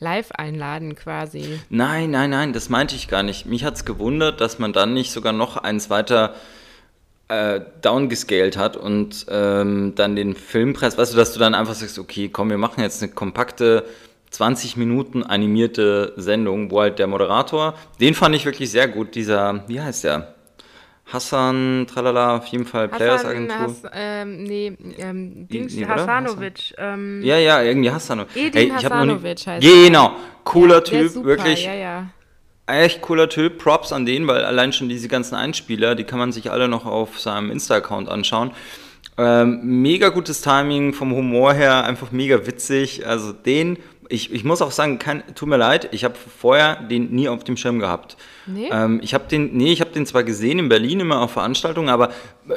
live 0.00 0.30
einladen 0.32 0.94
quasi. 0.94 1.60
Nein, 1.70 2.10
nein, 2.10 2.30
nein, 2.30 2.52
das 2.52 2.68
meinte 2.68 2.94
ich 2.94 3.08
gar 3.08 3.22
nicht. 3.22 3.46
Mich 3.46 3.64
hat 3.64 3.74
es 3.74 3.84
gewundert, 3.84 4.40
dass 4.40 4.58
man 4.58 4.72
dann 4.72 4.94
nicht 4.94 5.12
sogar 5.12 5.32
noch 5.32 5.56
eins 5.56 5.90
weiter 5.90 6.34
äh, 7.28 7.60
downgescaled 7.82 8.56
hat 8.56 8.76
und 8.76 9.26
ähm, 9.28 9.94
dann 9.94 10.16
den 10.16 10.34
Filmpreis, 10.34 10.96
weißt 10.96 11.12
du, 11.12 11.16
dass 11.16 11.32
du 11.32 11.38
dann 11.38 11.54
einfach 11.54 11.74
sagst, 11.74 11.98
okay, 11.98 12.28
komm, 12.28 12.50
wir 12.50 12.58
machen 12.58 12.80
jetzt 12.80 13.02
eine 13.02 13.12
kompakte 13.12 13.84
20 14.30 14.76
Minuten 14.76 15.22
animierte 15.22 16.12
Sendung, 16.16 16.70
wo 16.70 16.80
halt 16.80 16.98
der 16.98 17.06
Moderator, 17.06 17.74
den 18.00 18.14
fand 18.14 18.34
ich 18.34 18.44
wirklich 18.44 18.70
sehr 18.70 18.88
gut, 18.88 19.14
dieser, 19.14 19.64
wie 19.68 19.80
heißt 19.80 20.04
der? 20.04 20.34
Hassan, 21.12 21.86
tralala, 21.90 22.36
auf 22.36 22.46
jeden 22.46 22.66
Fall 22.66 22.88
Players 22.88 23.24
Agentur. 23.24 23.56
Hass, 23.56 23.82
ähm, 23.94 24.42
nee, 24.42 24.76
ähm, 24.98 25.48
Dings, 25.48 25.74
nee, 25.74 25.86
Hassanovic. 25.86 26.74
Ähm, 26.76 27.22
ja, 27.22 27.38
ja, 27.38 27.62
irgendwie 27.62 27.90
Hassanovic. 27.90 28.36
Edin 28.36 28.60
hey, 28.60 28.70
Hassanovic 28.70 29.46
heißt 29.46 29.66
Genau, 29.66 30.16
cooler 30.44 30.76
ja, 30.76 30.80
Typ, 30.82 31.10
super, 31.10 31.26
wirklich. 31.26 31.64
Ja, 31.64 31.74
ja. 31.74 32.06
Echt 32.66 33.00
cooler 33.00 33.30
Typ, 33.30 33.56
Props 33.56 33.92
an 33.92 34.04
den, 34.04 34.26
weil 34.26 34.44
allein 34.44 34.74
schon 34.74 34.90
diese 34.90 35.08
ganzen 35.08 35.34
Einspieler, 35.34 35.94
die 35.94 36.04
kann 36.04 36.18
man 36.18 36.32
sich 36.32 36.50
alle 36.50 36.68
noch 36.68 36.84
auf 36.84 37.18
seinem 37.18 37.50
Insta-Account 37.50 38.10
anschauen. 38.10 38.50
Ähm, 39.16 39.60
mega 39.62 40.10
gutes 40.10 40.42
Timing 40.42 40.92
vom 40.92 41.12
Humor 41.12 41.54
her, 41.54 41.84
einfach 41.84 42.12
mega 42.12 42.46
witzig. 42.46 43.06
Also 43.06 43.32
den 43.32 43.78
ich, 44.08 44.32
ich 44.32 44.44
muss 44.44 44.62
auch 44.62 44.70
sagen, 44.70 44.98
kein, 44.98 45.22
tut 45.34 45.48
mir 45.48 45.56
leid, 45.56 45.88
ich 45.92 46.04
habe 46.04 46.14
vorher 46.16 46.76
den 46.76 47.10
nie 47.10 47.28
auf 47.28 47.44
dem 47.44 47.56
Schirm 47.56 47.78
gehabt. 47.78 48.16
Nee? 48.46 48.70
Ähm, 48.72 49.00
ich 49.02 49.14
habe 49.14 49.28
den, 49.28 49.56
nee, 49.56 49.72
ich 49.72 49.80
habe 49.80 49.90
den 49.90 50.06
zwar 50.06 50.24
gesehen 50.24 50.58
in 50.58 50.68
Berlin 50.68 51.00
immer 51.00 51.20
auf 51.20 51.32
Veranstaltungen, 51.32 51.88
aber 51.88 52.10
äh, 52.48 52.54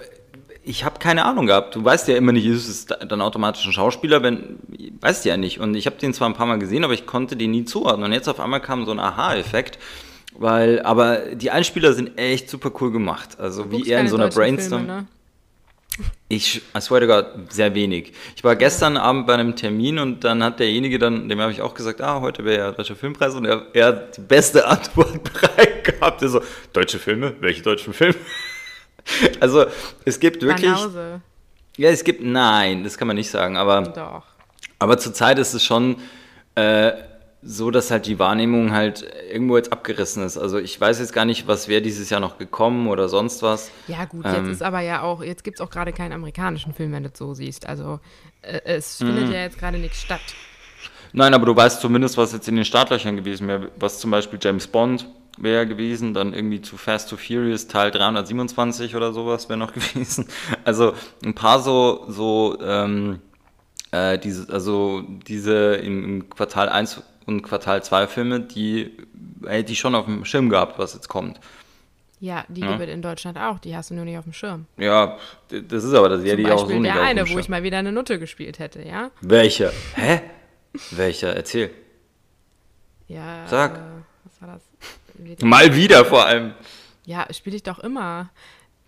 ich 0.64 0.86
habe 0.86 1.00
keine 1.00 1.26
Ahnung 1.26 1.48
gehabt. 1.48 1.76
Du 1.76 1.84
weißt 1.84 2.08
ja 2.08 2.16
immer 2.16 2.32
nicht, 2.32 2.46
ist 2.46 2.68
es 2.68 2.86
dann 2.86 3.22
automatisch 3.22 3.66
ein 3.66 3.74
Schauspieler, 3.74 4.22
wenn, 4.22 4.60
weißt 5.02 5.26
du 5.26 5.30
ja 5.30 5.38
nicht. 5.38 5.60
Und 5.60 5.76
ich 5.76 5.88
habe 5.88 5.98
den 5.98 6.14
zwar 6.14 6.30
ein 6.30 6.36
paar 6.36 6.46
Mal 6.46 6.60
gesehen, 6.60 6.84
aber 6.84 6.94
ich 6.94 7.08
konnte 7.08 7.36
den 7.36 7.52
nie 7.52 7.66
zuordnen. 7.66 8.06
Und 8.06 8.14
jetzt 8.14 8.30
auf 8.30 8.40
einmal 8.40 8.62
kam 8.62 8.86
so 8.86 8.92
ein 8.92 9.00
Aha-Effekt. 9.00 9.80
Weil, 10.38 10.82
aber 10.84 11.18
die 11.34 11.52
Einspieler 11.52 11.94
sind 11.94 12.18
echt 12.18 12.50
super 12.50 12.72
cool 12.80 12.92
gemacht. 12.92 13.40
Also 13.40 13.72
wie 13.72 13.90
er 13.90 14.02
in 14.02 14.08
so 14.08 14.16
einer 14.16 14.30
Brainstorm. 14.30 14.86
Filme, 14.86 15.02
ne? 15.02 15.08
Ich, 16.28 16.62
I 16.76 16.82
swear 16.82 17.02
to 17.02 17.08
God, 17.08 17.52
sehr 17.52 17.74
wenig. 17.76 18.14
Ich 18.36 18.44
war 18.44 18.56
gestern 18.56 18.98
Abend 18.98 19.28
bei 19.28 19.34
einem 19.34 19.56
Termin 19.56 20.00
und 20.00 20.24
dann 20.24 20.44
hat 20.44 20.60
derjenige 20.60 20.98
dann, 20.98 21.28
dem 21.28 21.40
habe 21.42 21.52
ich 21.52 21.62
auch 21.62 21.74
gesagt, 21.74 22.02
ah, 22.02 22.22
heute 22.22 22.46
wäre 22.46 22.58
ja 22.58 22.72
Deutscher 22.72 22.96
Filmpreis 22.96 23.36
und 23.36 23.46
er, 23.46 23.66
er, 23.74 23.88
hat 23.88 24.18
die 24.18 24.22
beste 24.22 24.66
Antwort 24.68 25.24
bereit 25.24 25.84
gehabt. 25.84 26.22
Er 26.22 26.30
so, 26.30 26.42
deutsche 26.74 27.00
Filme? 27.00 27.36
Welche 27.40 27.62
deutschen 27.62 27.94
Filme? 27.94 28.16
also, 29.40 29.66
es 30.06 30.20
gibt 30.20 30.42
wirklich... 30.42 30.72
Banause. 30.72 31.22
Ja, 31.78 31.90
es 31.90 32.04
gibt, 32.04 32.24
nein, 32.24 32.84
das 32.84 32.98
kann 32.98 33.08
man 33.08 33.16
nicht 33.16 33.30
sagen, 33.30 33.58
aber... 33.58 33.82
Doch. 33.82 34.24
Aber 34.80 34.98
zurzeit 34.98 35.40
ist 35.40 35.54
es 35.54 35.64
schon... 35.64 35.98
Äh, 36.56 36.92
so, 37.44 37.72
dass 37.72 37.90
halt 37.90 38.06
die 38.06 38.20
Wahrnehmung 38.20 38.72
halt 38.72 39.06
irgendwo 39.32 39.58
jetzt 39.58 39.72
abgerissen 39.72 40.24
ist. 40.24 40.38
Also 40.38 40.60
ich 40.60 40.80
weiß 40.80 41.00
jetzt 41.00 41.14
gar 41.14 41.26
nicht, 41.26 41.48
was 41.48 41.68
wäre 41.68 41.82
dieses 41.82 42.10
Jahr 42.10 42.20
noch 42.20 42.38
gekommen 42.38 42.88
oder 42.88 43.10
sonst 43.10 43.42
was. 43.42 43.72
Ja 43.88 44.06
gut, 44.06 44.26
ähm, 44.26 44.46
jetzt 44.46 44.56
ist 44.56 44.62
aber 44.62 44.82
ja 44.82 45.02
auch, 45.02 45.24
jetzt 45.24 45.44
gibt 45.44 45.60
es 45.60 45.62
auch 45.62 45.72
gerade 45.72 45.92
keinen 45.92 46.14
amerikanischen 46.14 46.74
Film, 46.74 46.92
wenn 46.92 47.04
du 47.04 47.10
es 47.10 47.18
so 47.18 47.34
siehst. 47.34 47.68
Also 47.68 48.00
äh, 48.42 48.62
es 48.66 48.98
findet 48.98 49.28
mhm. 49.28 49.34
ja 49.34 49.42
jetzt 49.42 49.58
gerade 49.58 49.80
nichts 49.80 50.02
statt. 50.02 50.22
Nein, 51.14 51.34
aber 51.34 51.46
du 51.46 51.56
weißt 51.56 51.82
zumindest, 51.82 52.18
was 52.18 52.32
jetzt 52.32 52.48
in 52.48 52.56
den 52.56 52.66
Startlöchern 52.66 53.16
gewesen 53.16 53.48
wäre, 53.48 53.72
was 53.78 54.00
zum 54.00 54.12
Beispiel 54.12 54.40
James 54.42 54.68
Bond 54.68 55.08
wäre 55.38 55.68
gewesen, 55.68 56.14
dann 56.14 56.34
irgendwie 56.34 56.62
zu 56.62 56.78
Fast 56.78 57.10
to 57.10 57.18
Furious 57.18 57.68
Teil 57.68 57.92
327 57.92 58.96
oder 58.96 59.14
sowas 59.14 59.50
wäre 59.50 59.58
noch 59.58 59.74
gewesen. 59.74 60.28
Also 60.64 60.94
ein 61.24 61.34
paar 61.34 61.60
so, 61.60 62.06
so 62.08 62.58
ähm, 62.62 63.20
äh, 63.92 64.20
diese, 64.20 64.52
also 64.54 65.04
diese 65.28 65.76
im, 65.76 66.04
im 66.04 66.30
Quartal 66.30 66.70
1 66.70 67.02
und 67.32 67.42
Quartal 67.44 67.84
2 67.84 68.08
Filme, 68.08 68.40
die 68.42 68.92
hätte 69.46 69.72
ich 69.72 69.80
schon 69.80 69.96
auf 69.96 70.06
dem 70.06 70.26
Schirm 70.26 70.50
gehabt, 70.50 70.78
was 70.80 70.94
jetzt 70.94 71.08
kommt. 71.08 71.40
Ja, 72.20 72.46
die 72.50 72.62
ja. 72.62 72.68
gibt 72.68 72.88
es 72.88 72.94
in 72.94 73.02
Deutschland 73.02 73.38
auch, 73.40 73.58
die 73.58 73.76
hast 73.76 73.90
du 73.90 73.96
nur 73.96 74.06
nicht 74.06 74.18
auf 74.18 74.26
dem 74.26 74.34
Schirm. 74.34 74.68
Ja, 74.78 75.18
das 75.50 75.84
ist 75.84 75.94
aber 75.94 76.08
das, 76.10 76.22
die 76.22 76.52
auch 76.52 76.68
so 76.68 76.68
nicht 76.68 76.86
der 76.86 77.02
eine, 77.02 77.28
wo 77.28 77.40
ich 77.40 77.50
mal 77.50 77.64
wieder 77.64 77.80
eine 77.80 77.92
Nutte 77.92 78.20
gespielt 78.20 78.60
hätte, 78.60 78.84
ja? 78.84 79.10
Welcher? 79.22 79.72
Hä? 79.96 80.22
Welcher? 80.92 81.36
Erzähl. 81.36 81.72
Ja. 83.08 83.48
Sag. 83.48 83.76
Äh, 83.76 83.80
was 84.24 84.42
war 84.42 84.54
das? 84.54 85.44
Mal 85.44 85.76
wieder 85.76 86.06
vor 86.06 86.26
allem. 86.26 86.54
Ja, 87.06 87.26
spiele 87.32 87.56
ich 87.56 87.64
doch 87.64 87.80
immer. 87.80 88.30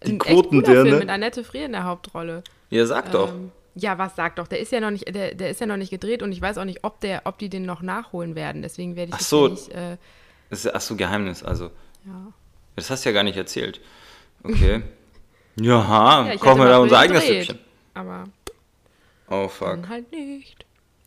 Die 0.05 0.17
Quotendirne. 0.17 0.97
mit 0.97 1.09
Annette 1.09 1.43
Frier 1.43 1.65
in 1.65 1.71
der 1.71 1.85
Hauptrolle. 1.85 2.43
Ja, 2.69 2.85
sag 2.85 3.07
ähm, 3.07 3.11
doch. 3.11 3.33
Ja, 3.75 3.97
was 3.97 4.15
sagt 4.15 4.39
doch? 4.39 4.47
Der 4.47 4.59
ist 4.59 4.71
ja 4.71 4.79
noch 4.79 4.91
nicht, 4.91 5.13
der, 5.13 5.33
der 5.33 5.49
ist 5.49 5.59
ja 5.59 5.65
noch 5.65 5.77
nicht 5.77 5.89
gedreht 5.89 6.21
und 6.21 6.31
ich 6.31 6.41
weiß 6.41 6.57
auch 6.57 6.65
nicht, 6.65 6.83
ob 6.83 6.99
der, 6.99 7.21
ob 7.25 7.39
die 7.39 7.49
den 7.49 7.65
noch 7.65 7.81
nachholen 7.81 8.35
werden. 8.35 8.61
Deswegen 8.61 8.95
werde 8.95 9.09
ich 9.09 9.15
ach 9.15 9.21
so, 9.21 9.47
nicht. 9.47 9.69
Äh, 9.69 9.97
das 10.49 10.65
ist 10.65 10.75
ach 10.75 10.81
so 10.81 10.95
Geheimnis, 10.95 11.43
also. 11.43 11.71
Ja. 12.05 12.31
Das 12.75 12.89
hast 12.89 13.05
du 13.05 13.09
ja 13.09 13.13
gar 13.13 13.23
nicht 13.23 13.37
erzählt. 13.37 13.81
Okay. 14.43 14.83
Jaha, 15.55 16.27
ja, 16.27 16.37
kochen 16.37 16.59
wir 16.59 16.69
da 16.69 16.79
unser 16.79 16.99
eigenes 16.99 17.25
Süppchen. 17.25 17.59
Aber. 17.93 18.25
Oh 19.29 19.47
fuck. 19.47 19.69
Dann 19.69 19.89
halt 19.89 20.11
nicht. 20.11 20.65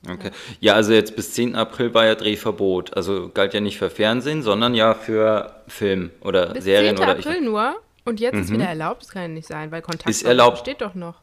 Okay. 0.09 0.31
Ja, 0.61 0.75
also 0.75 0.93
jetzt 0.93 1.17
bis 1.17 1.33
10. 1.33 1.55
April 1.57 1.95
war 1.95 2.07
ja 2.07 2.15
Drehverbot. 2.15 2.97
Also 2.97 3.29
galt 3.33 3.55
ja 3.55 3.61
nicht 3.61 3.79
für 3.79 3.91
Fernsehen, 3.91 4.43
sondern 4.43 4.75
ja 4.75 4.95
für 4.95 5.63
Film 5.69 6.11
oder 6.21 6.53
bis 6.53 6.65
Serien 6.65 6.97
10. 6.97 7.05
oder. 7.05 7.19
April 7.19 7.41
nur? 7.43 7.77
Und 8.05 8.21
jetzt 8.21 8.35
mhm. 8.35 8.43
ist 8.43 8.51
wieder 8.53 8.67
erlaubt? 8.67 9.03
Das 9.03 9.09
kann 9.11 9.23
ja 9.23 9.29
nicht 9.29 9.49
sein, 9.49 9.71
weil 9.73 9.83
Kontakt 9.83 10.09
ist 10.09 10.23
erlaubt. 10.23 10.59
steht 10.59 10.81
doch 10.81 10.95
noch. 10.95 11.21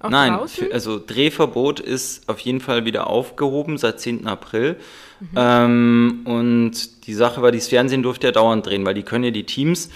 Auch 0.00 0.10
Nein, 0.10 0.38
für, 0.46 0.72
also 0.72 1.00
Drehverbot 1.04 1.80
ist 1.80 2.28
auf 2.28 2.38
jeden 2.40 2.60
Fall 2.60 2.84
wieder 2.84 3.08
aufgehoben 3.08 3.78
seit 3.78 4.00
10. 4.00 4.26
April. 4.26 4.76
Mhm. 5.20 5.28
Ähm, 5.34 6.20
und 6.24 7.06
die 7.06 7.14
Sache 7.14 7.42
war, 7.42 7.50
dieses 7.50 7.68
Fernsehen 7.68 8.02
durfte 8.02 8.28
ja 8.28 8.32
dauernd 8.32 8.64
drehen, 8.64 8.84
weil 8.86 8.94
die 8.94 9.02
können 9.02 9.24
ja 9.24 9.30
die 9.30 9.44
Teams 9.44 9.90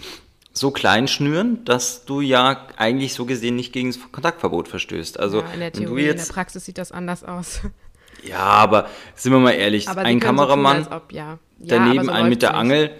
so 0.52 0.70
klein 0.70 1.08
schnüren, 1.08 1.64
dass 1.64 2.04
du 2.04 2.20
ja 2.20 2.66
eigentlich 2.76 3.14
so 3.14 3.24
gesehen 3.24 3.56
nicht 3.56 3.72
gegen 3.72 3.92
das 3.92 4.00
Kontaktverbot 4.10 4.68
verstößt. 4.68 5.18
Also 5.20 5.40
ja, 5.40 5.46
in 5.54 5.60
der 5.60 5.72
Theorie, 5.72 6.04
jetzt, 6.04 6.22
in 6.22 6.26
der 6.26 6.34
Praxis 6.34 6.64
sieht 6.64 6.78
das 6.78 6.92
anders 6.92 7.24
aus. 7.24 7.60
Ja, 8.24 8.38
aber 8.38 8.86
sind 9.16 9.32
wir 9.32 9.40
mal 9.40 9.50
ehrlich, 9.50 9.88
ein 9.88 10.20
Kameramann 10.20 10.84
so 10.84 10.90
tun, 10.90 10.96
ob, 10.96 11.12
ja. 11.12 11.38
Ja, 11.58 11.78
daneben 11.78 12.04
so 12.04 12.10
ein 12.12 12.28
mit 12.28 12.42
der 12.42 12.50
nicht. 12.50 12.58
Angel, 12.58 12.90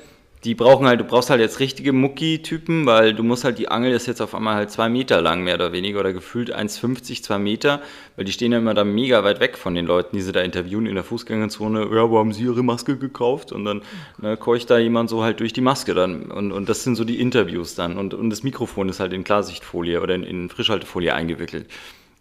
die 0.44 0.56
brauchen 0.56 0.88
halt, 0.88 0.98
du 0.98 1.04
brauchst 1.04 1.30
halt 1.30 1.40
jetzt 1.40 1.60
richtige 1.60 1.92
Mucki-Typen, 1.92 2.84
weil 2.84 3.14
du 3.14 3.22
musst 3.22 3.44
halt, 3.44 3.58
die 3.58 3.68
Angel 3.68 3.92
ist 3.92 4.06
jetzt 4.06 4.20
auf 4.20 4.34
einmal 4.34 4.56
halt 4.56 4.72
zwei 4.72 4.88
Meter 4.88 5.22
lang, 5.22 5.44
mehr 5.44 5.54
oder 5.54 5.70
weniger, 5.70 6.00
oder 6.00 6.12
gefühlt 6.12 6.52
1,50, 6.54 7.22
zwei 7.22 7.38
Meter, 7.38 7.80
weil 8.16 8.24
die 8.24 8.32
stehen 8.32 8.50
ja 8.50 8.58
immer 8.58 8.74
da 8.74 8.82
mega 8.82 9.22
weit 9.22 9.38
weg 9.38 9.56
von 9.56 9.76
den 9.76 9.86
Leuten, 9.86 10.16
die 10.16 10.22
sie 10.22 10.32
da 10.32 10.40
interviewen 10.40 10.86
in 10.86 10.96
der 10.96 11.04
Fußgängerzone, 11.04 11.82
ja, 11.94 12.10
wo 12.10 12.18
haben 12.18 12.32
sie 12.32 12.42
ihre 12.42 12.64
Maske 12.64 12.96
gekauft? 12.96 13.52
Und 13.52 13.64
dann 13.64 13.82
ne, 14.18 14.36
keucht 14.36 14.68
da 14.68 14.78
jemand 14.78 15.10
so 15.10 15.22
halt 15.22 15.38
durch 15.38 15.52
die 15.52 15.60
Maske 15.60 15.94
dann. 15.94 16.32
Und, 16.32 16.50
und 16.50 16.68
das 16.68 16.82
sind 16.82 16.96
so 16.96 17.04
die 17.04 17.20
Interviews 17.20 17.76
dann. 17.76 17.96
Und, 17.96 18.12
und 18.12 18.30
das 18.30 18.42
Mikrofon 18.42 18.88
ist 18.88 18.98
halt 18.98 19.12
in 19.12 19.22
Klarsichtfolie 19.22 20.00
oder 20.00 20.16
in, 20.16 20.24
in 20.24 20.48
Frischhaltefolie 20.48 21.14
eingewickelt. 21.14 21.68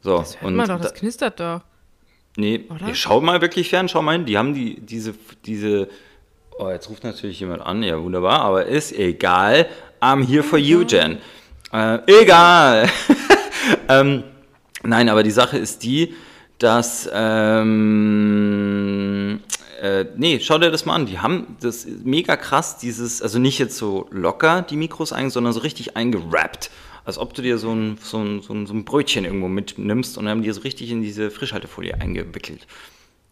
So, 0.01 0.17
das 0.17 0.35
hört 0.35 0.43
und 0.43 0.55
man 0.57 0.67
doch, 0.67 0.79
das 0.79 0.93
knistert 0.93 1.39
doch. 1.39 1.61
Nee, 2.37 2.65
ja, 2.79 2.93
schau 2.93 3.19
mal 3.19 3.41
wirklich 3.41 3.69
fern, 3.69 3.89
schau 3.89 4.01
mal 4.01 4.13
hin, 4.13 4.25
die 4.25 4.37
haben 4.37 4.53
die, 4.53 4.79
diese, 4.79 5.15
diese 5.45 5.89
Oh, 6.61 6.69
jetzt 6.69 6.89
ruft 6.91 7.03
natürlich 7.03 7.39
jemand 7.39 7.63
an. 7.63 7.81
Ja, 7.81 7.99
wunderbar, 7.99 8.41
aber 8.41 8.67
ist 8.67 8.91
egal. 8.91 9.65
I'm 9.99 10.23
here 10.23 10.43
for 10.43 10.59
you, 10.59 10.83
Jen. 10.83 11.17
Äh, 11.73 11.97
egal. 12.05 12.87
ähm, 13.89 14.23
nein, 14.83 15.09
aber 15.09 15.23
die 15.23 15.31
Sache 15.31 15.57
ist 15.57 15.81
die, 15.81 16.13
dass. 16.59 17.09
Ähm, 17.11 17.79
äh, 19.81 20.05
nee, 20.15 20.39
schau 20.39 20.59
dir 20.59 20.69
das 20.69 20.85
mal 20.85 20.93
an. 20.93 21.07
Die 21.07 21.17
haben 21.17 21.57
das 21.61 21.87
mega 22.03 22.35
krass, 22.35 22.77
dieses, 22.77 23.23
also 23.23 23.39
nicht 23.39 23.57
jetzt 23.57 23.77
so 23.77 24.07
locker 24.11 24.61
die 24.61 24.75
Mikros 24.75 25.13
eigentlich, 25.13 25.33
sondern 25.33 25.53
so 25.53 25.61
richtig 25.61 25.97
eingerappt. 25.97 26.69
als 27.05 27.17
ob 27.17 27.33
du 27.33 27.41
dir 27.41 27.57
so 27.57 27.73
ein, 27.73 27.97
so 28.03 28.19
ein, 28.19 28.43
so 28.43 28.53
ein, 28.53 28.67
so 28.67 28.75
ein 28.75 28.85
Brötchen 28.85 29.25
irgendwo 29.25 29.47
mitnimmst 29.47 30.15
und 30.19 30.29
haben 30.29 30.43
die 30.43 30.51
so 30.51 30.61
richtig 30.61 30.91
in 30.91 31.01
diese 31.01 31.31
Frischhaltefolie 31.31 31.99
eingewickelt. 31.99 32.67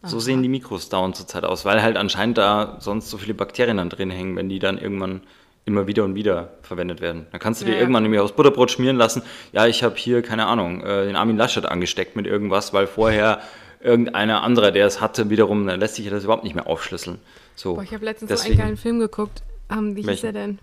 So 0.02 0.18
Aha. 0.18 0.20
sehen 0.22 0.42
die 0.44 0.50
Mikros 0.50 0.88
dauernd 0.90 1.16
zurzeit 1.18 1.44
aus, 1.44 1.66
weil 1.66 1.82
halt 1.82 1.98
anscheinend 1.98 2.38
da 2.38 2.78
sonst 2.80 3.10
so 3.10 3.18
viele 3.18 3.34
Bakterien 3.34 3.78
dann 3.78 3.90
drin 3.90 4.10
hängen, 4.12 4.36
wenn 4.38 4.48
die 4.48 4.60
dann 4.60 4.78
irgendwann 4.78 5.22
immer 5.66 5.88
wieder 5.88 6.06
und 6.06 6.16
wieder 6.16 6.54
verwendet 6.62 7.02
werden. 7.02 7.28
Dann 7.32 7.40
kannst 7.42 7.62
du 7.62 7.66
dir 7.66 7.74
Ja. 7.74 7.80
irgendwann 7.80 8.04
nämlich 8.04 8.22
aus 8.22 8.32
Butterbrot 8.32 8.72
schmieren 8.72 8.96
lassen. 8.96 9.22
Ja, 9.52 9.68
ich 9.68 9.84
habe 9.84 9.96
hier, 9.98 10.22
keine 10.22 10.46
Ahnung, 10.48 10.82
äh, 10.82 11.06
den 11.06 11.16
Armin 11.18 11.36
Laschet 11.38 11.66
angesteckt 11.66 12.16
mit 12.16 12.26
irgendwas, 12.28 12.74
weil 12.74 12.88
vorher 12.88 13.42
irgendeiner 13.82 14.42
anderer, 14.42 14.72
der 14.72 14.88
es 14.88 15.02
hatte, 15.02 15.30
wiederum, 15.30 15.68
dann 15.68 15.80
lässt 15.80 15.96
sich 15.96 16.10
das 16.10 16.24
überhaupt 16.24 16.44
nicht 16.46 16.56
mehr 16.56 16.68
aufschlüsseln. 16.68 17.20
So, 17.56 17.76
Boah, 17.76 17.84
ich 17.84 17.94
habe 17.94 18.06
letztens 18.06 18.30
so 18.30 18.36
deswegen- 18.36 18.54
einen 18.54 18.62
geilen 18.62 18.78
Film 18.78 19.00
geguckt. 19.00 19.44
Ähm, 19.70 19.96
wie 19.96 20.02
hieß 20.02 20.08
Welchen? 20.08 20.22
der 20.22 20.32
denn? 20.34 20.60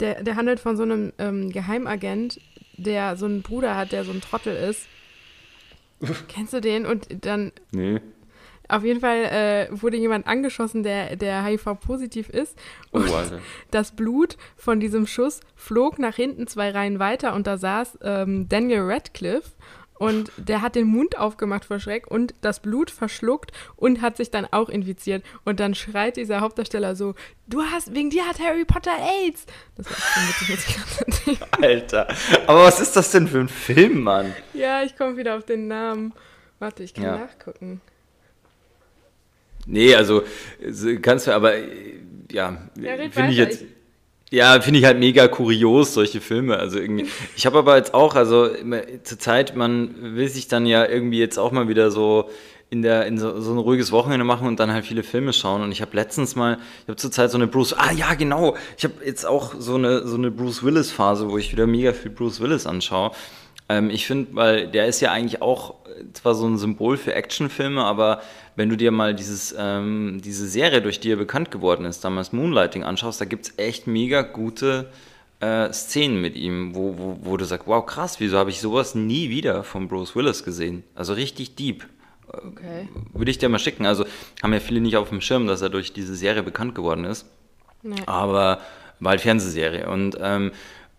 Der, 0.00 0.22
der 0.22 0.36
handelt 0.36 0.60
von 0.60 0.76
so 0.76 0.82
einem 0.84 1.12
ähm, 1.18 1.50
Geheimagent, 1.50 2.38
der 2.76 3.16
so 3.16 3.24
einen 3.24 3.42
Bruder 3.42 3.76
hat, 3.76 3.92
der 3.92 4.04
so 4.04 4.12
ein 4.12 4.20
Trottel 4.20 4.54
ist. 4.54 4.86
Kennst 6.28 6.52
du 6.52 6.60
den? 6.60 6.86
Und 6.86 7.06
dann 7.24 7.50
Nee. 7.72 8.00
Auf 8.68 8.84
jeden 8.84 9.00
Fall 9.00 9.24
äh, 9.24 9.68
wurde 9.70 9.96
jemand 9.96 10.26
angeschossen, 10.26 10.82
der, 10.82 11.16
der 11.16 11.44
HIV-positiv 11.44 12.28
ist. 12.28 12.56
Oh, 12.92 12.98
Und 12.98 13.10
Alter. 13.12 13.38
das 13.70 13.92
Blut 13.92 14.36
von 14.56 14.78
diesem 14.80 15.06
Schuss 15.06 15.40
flog 15.56 15.98
nach 15.98 16.14
hinten 16.16 16.46
zwei 16.46 16.70
Reihen 16.70 16.98
weiter 16.98 17.34
und 17.34 17.46
da 17.46 17.56
saß 17.58 17.98
ähm, 18.02 18.48
Daniel 18.48 18.82
Radcliffe 18.82 19.50
und 19.94 20.30
der 20.36 20.62
hat 20.62 20.76
den 20.76 20.86
Mund 20.86 21.18
aufgemacht 21.18 21.64
vor 21.64 21.80
Schreck 21.80 22.06
und 22.06 22.32
das 22.40 22.60
Blut 22.60 22.88
verschluckt 22.90 23.50
und 23.74 24.00
hat 24.00 24.16
sich 24.16 24.30
dann 24.30 24.46
auch 24.48 24.68
infiziert. 24.68 25.24
Und 25.44 25.58
dann 25.58 25.74
schreit 25.74 26.16
dieser 26.16 26.40
Hauptdarsteller 26.40 26.94
so, 26.94 27.16
du 27.48 27.62
hast, 27.62 27.92
wegen 27.96 28.08
dir 28.10 28.24
hat 28.24 28.38
Harry 28.38 28.64
Potter 28.64 28.92
AIDS. 29.24 29.44
Das 29.76 29.86
war 29.90 29.96
schon 29.96 30.28
witzig, 30.28 30.48
muss 30.50 31.26
ich 31.26 31.40
gerade. 31.40 31.66
Alter. 31.66 32.08
Aber 32.46 32.62
was 32.62 32.78
ist 32.78 32.94
das 32.94 33.10
denn 33.10 33.26
für 33.26 33.40
ein 33.40 33.48
Film, 33.48 34.02
Mann? 34.02 34.32
Ja, 34.54 34.84
ich 34.84 34.96
komme 34.96 35.16
wieder 35.16 35.36
auf 35.36 35.44
den 35.44 35.66
Namen. 35.66 36.12
Warte, 36.60 36.84
ich 36.84 36.94
kann 36.94 37.04
Ja. 37.04 37.18
nachgucken. 37.18 37.80
Nee, 39.68 39.94
also 39.94 40.22
kannst 41.02 41.26
du, 41.26 41.32
aber 41.32 41.56
äh, 41.56 41.62
ja, 42.32 42.56
finde 43.10 43.30
ich 43.30 43.36
jetzt. 43.36 43.64
Ja, 44.30 44.60
finde 44.60 44.80
ich 44.80 44.84
halt 44.84 44.98
mega 44.98 45.26
kurios, 45.26 45.94
solche 45.94 46.20
Filme. 46.20 46.58
Also 46.58 46.78
irgendwie. 46.78 47.06
Ich 47.36 47.46
habe 47.46 47.58
aber 47.58 47.76
jetzt 47.76 47.94
auch, 47.94 48.14
also 48.14 48.50
zur 49.02 49.18
Zeit, 49.18 49.56
man 49.56 50.16
will 50.16 50.28
sich 50.28 50.48
dann 50.48 50.66
ja 50.66 50.86
irgendwie 50.86 51.18
jetzt 51.18 51.38
auch 51.38 51.52
mal 51.52 51.68
wieder 51.68 51.90
so 51.90 52.28
in 52.70 52.82
der 52.82 53.06
in 53.06 53.18
so, 53.18 53.40
so 53.40 53.52
ein 53.52 53.58
ruhiges 53.58 53.92
Wochenende 53.92 54.24
machen 54.24 54.46
und 54.46 54.60
dann 54.60 54.72
halt 54.72 54.84
viele 54.84 55.02
Filme 55.02 55.32
schauen. 55.32 55.62
Und 55.62 55.72
ich 55.72 55.80
habe 55.80 55.96
letztens 55.96 56.36
mal, 56.36 56.58
ich 56.82 56.88
habe 56.88 56.96
zurzeit 56.96 57.30
so 57.30 57.38
eine 57.38 57.46
Bruce, 57.46 57.72
ah 57.72 57.92
ja 57.92 58.12
genau, 58.14 58.56
ich 58.76 58.84
habe 58.84 58.94
jetzt 59.04 59.24
auch 59.24 59.54
so 59.58 59.76
eine 59.76 60.06
so 60.06 60.16
eine 60.16 60.30
Bruce 60.30 60.62
Willis 60.62 60.90
Phase, 60.90 61.30
wo 61.30 61.38
ich 61.38 61.52
wieder 61.52 61.66
mega 61.66 61.92
viel 61.94 62.10
Bruce 62.10 62.40
Willis 62.40 62.66
anschaue. 62.66 63.12
Ähm, 63.68 63.90
ich 63.90 64.06
finde, 64.06 64.34
weil 64.34 64.68
der 64.68 64.86
ist 64.86 65.00
ja 65.00 65.12
eigentlich 65.12 65.42
auch 65.42 65.86
äh, 65.86 66.04
zwar 66.12 66.34
so 66.34 66.46
ein 66.46 66.58
Symbol 66.58 66.96
für 66.96 67.14
Actionfilme, 67.14 67.82
aber 67.82 68.22
wenn 68.56 68.68
du 68.68 68.76
dir 68.76 68.90
mal 68.90 69.14
dieses, 69.14 69.54
ähm, 69.58 70.20
diese 70.24 70.48
Serie, 70.48 70.80
durch 70.82 71.00
die 71.00 71.12
er 71.12 71.16
bekannt 71.16 71.50
geworden 71.50 71.84
ist, 71.84 72.04
damals 72.04 72.32
Moonlighting 72.32 72.82
anschaust, 72.82 73.20
da 73.20 73.24
gibt 73.24 73.46
es 73.46 73.58
echt 73.58 73.86
mega 73.86 74.22
gute 74.22 74.90
äh, 75.40 75.72
Szenen 75.72 76.20
mit 76.20 76.36
ihm, 76.36 76.74
wo, 76.74 76.98
wo, 76.98 77.18
wo 77.22 77.36
du 77.36 77.44
sagst, 77.44 77.66
wow, 77.66 77.84
krass, 77.84 78.20
wieso 78.20 78.38
habe 78.38 78.50
ich 78.50 78.60
sowas 78.60 78.94
nie 78.94 79.30
wieder 79.30 79.62
von 79.62 79.88
Bruce 79.88 80.16
Willis 80.16 80.44
gesehen? 80.44 80.82
Also 80.94 81.12
richtig 81.12 81.54
deep. 81.54 81.86
Okay. 82.26 82.88
Würde 83.14 83.30
ich 83.30 83.38
dir 83.38 83.48
mal 83.48 83.58
schicken. 83.58 83.86
Also 83.86 84.04
haben 84.42 84.52
ja 84.52 84.60
viele 84.60 84.80
nicht 84.80 84.96
auf 84.96 85.08
dem 85.08 85.20
Schirm, 85.20 85.46
dass 85.46 85.62
er 85.62 85.70
durch 85.70 85.92
diese 85.92 86.14
Serie 86.14 86.42
bekannt 86.42 86.74
geworden 86.74 87.04
ist. 87.04 87.26
Nee. 87.82 88.02
Aber 88.06 88.60
war 89.00 89.10
halt 89.10 89.20
Fernsehserie 89.20 89.88
und 89.88 90.18
ähm, 90.20 90.50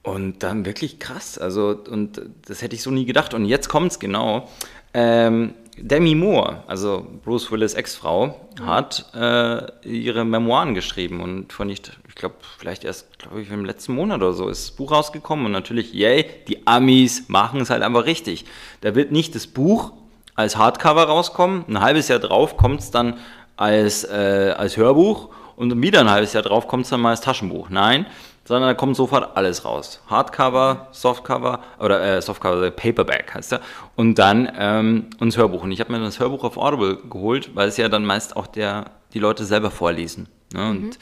und 0.10 0.44
dann 0.44 0.66
wirklich 0.66 1.00
krass. 1.00 1.38
Also 1.38 1.78
und 1.90 2.22
das 2.48 2.62
hätte 2.62 2.76
ich 2.76 2.82
so 2.82 2.92
nie 2.92 3.06
gedacht. 3.06 3.34
Und 3.34 3.46
jetzt 3.46 3.70
kommt's 3.70 4.00
genau. 4.00 4.50
Ähm, 4.94 5.54
Demi 5.82 6.14
Moore, 6.14 6.64
also 6.68 7.06
Bruce 7.24 7.52
Willis 7.52 7.74
Ex-Frau, 7.74 8.36
hat 8.62 9.06
äh, 9.16 9.88
ihre 9.88 10.26
Memoiren 10.26 10.74
geschrieben 10.74 11.22
und 11.22 11.54
von 11.54 11.68
nicht, 11.68 11.98
ich 12.10 12.16
glaube, 12.16 12.36
vielleicht 12.58 12.84
erst, 12.84 13.18
glaube 13.18 13.42
ich, 13.42 13.50
im 13.50 13.64
letzten 13.64 13.94
Monat 13.94 14.18
oder 14.18 14.34
so 14.34 14.50
ist 14.50 14.68
das 14.68 14.76
Buch 14.76 14.92
rausgekommen 14.92 15.46
und 15.46 15.54
natürlich, 15.54 15.94
yay, 15.94 16.26
die 16.50 16.68
Amis 16.68 17.30
machen 17.30 17.62
es 17.62 17.70
halt 17.70 17.82
einfach 17.82 18.06
richtig. 18.06 18.44
Da 18.82 18.94
wird 18.94 19.14
nicht 19.14 19.36
das 19.36 19.48
Buch 19.48 19.94
als 20.36 20.58
Hardcover 20.58 21.04
rauskommen, 21.04 21.64
ein 21.70 21.80
halbes 21.80 22.10
Jahr 22.10 22.20
drauf 22.20 22.58
kommt 22.58 22.82
es 22.82 22.92
dann 22.92 23.18
als, 23.56 24.04
äh, 24.04 24.54
als 24.58 24.76
Hörbuch 24.76 25.30
und 25.56 25.82
wieder 25.82 26.02
ein 26.02 26.10
halbes 26.10 26.34
Jahr 26.34 26.44
drauf 26.44 26.68
kommt 26.68 26.86
es 26.86 26.90
dann 26.90 27.00
mal 27.00 27.12
als 27.12 27.22
Taschenbuch. 27.22 27.70
Nein, 27.70 28.06
sondern 28.46 28.70
da 28.70 28.74
kommt 28.74 28.96
sofort 28.96 29.38
alles 29.38 29.66
raus. 29.66 30.02
Hardcover, 30.08 30.88
Softcover 30.92 31.60
oder 31.80 32.02
äh, 32.02 32.22
Softcover, 32.22 32.64
äh, 32.64 32.72
Paperback 32.72 33.34
heißt 33.34 33.54
er. 33.54 33.62
Und 33.96 34.16
dann 34.20 34.52
ähm, 34.58 35.08
und 35.20 35.34
das 35.34 35.38
Hörbuch. 35.38 35.64
Und 35.64 35.72
ich 35.72 35.80
habe 35.80 35.92
mir 35.92 36.00
das 36.00 36.20
Hörbuch 36.20 36.44
auf 36.44 36.58
Audible 36.58 36.98
geholt, 37.10 37.56
weil 37.56 37.70
es 37.70 37.78
ja 37.78 37.90
dann 37.90 38.06
meist 38.06 38.36
auch 38.36 38.48
der, 38.48 38.92
die 39.14 39.20
Leute 39.20 39.46
selber 39.46 39.72
vorlesen. 39.72 40.28
Ne? 40.54 40.70
Und 40.70 41.00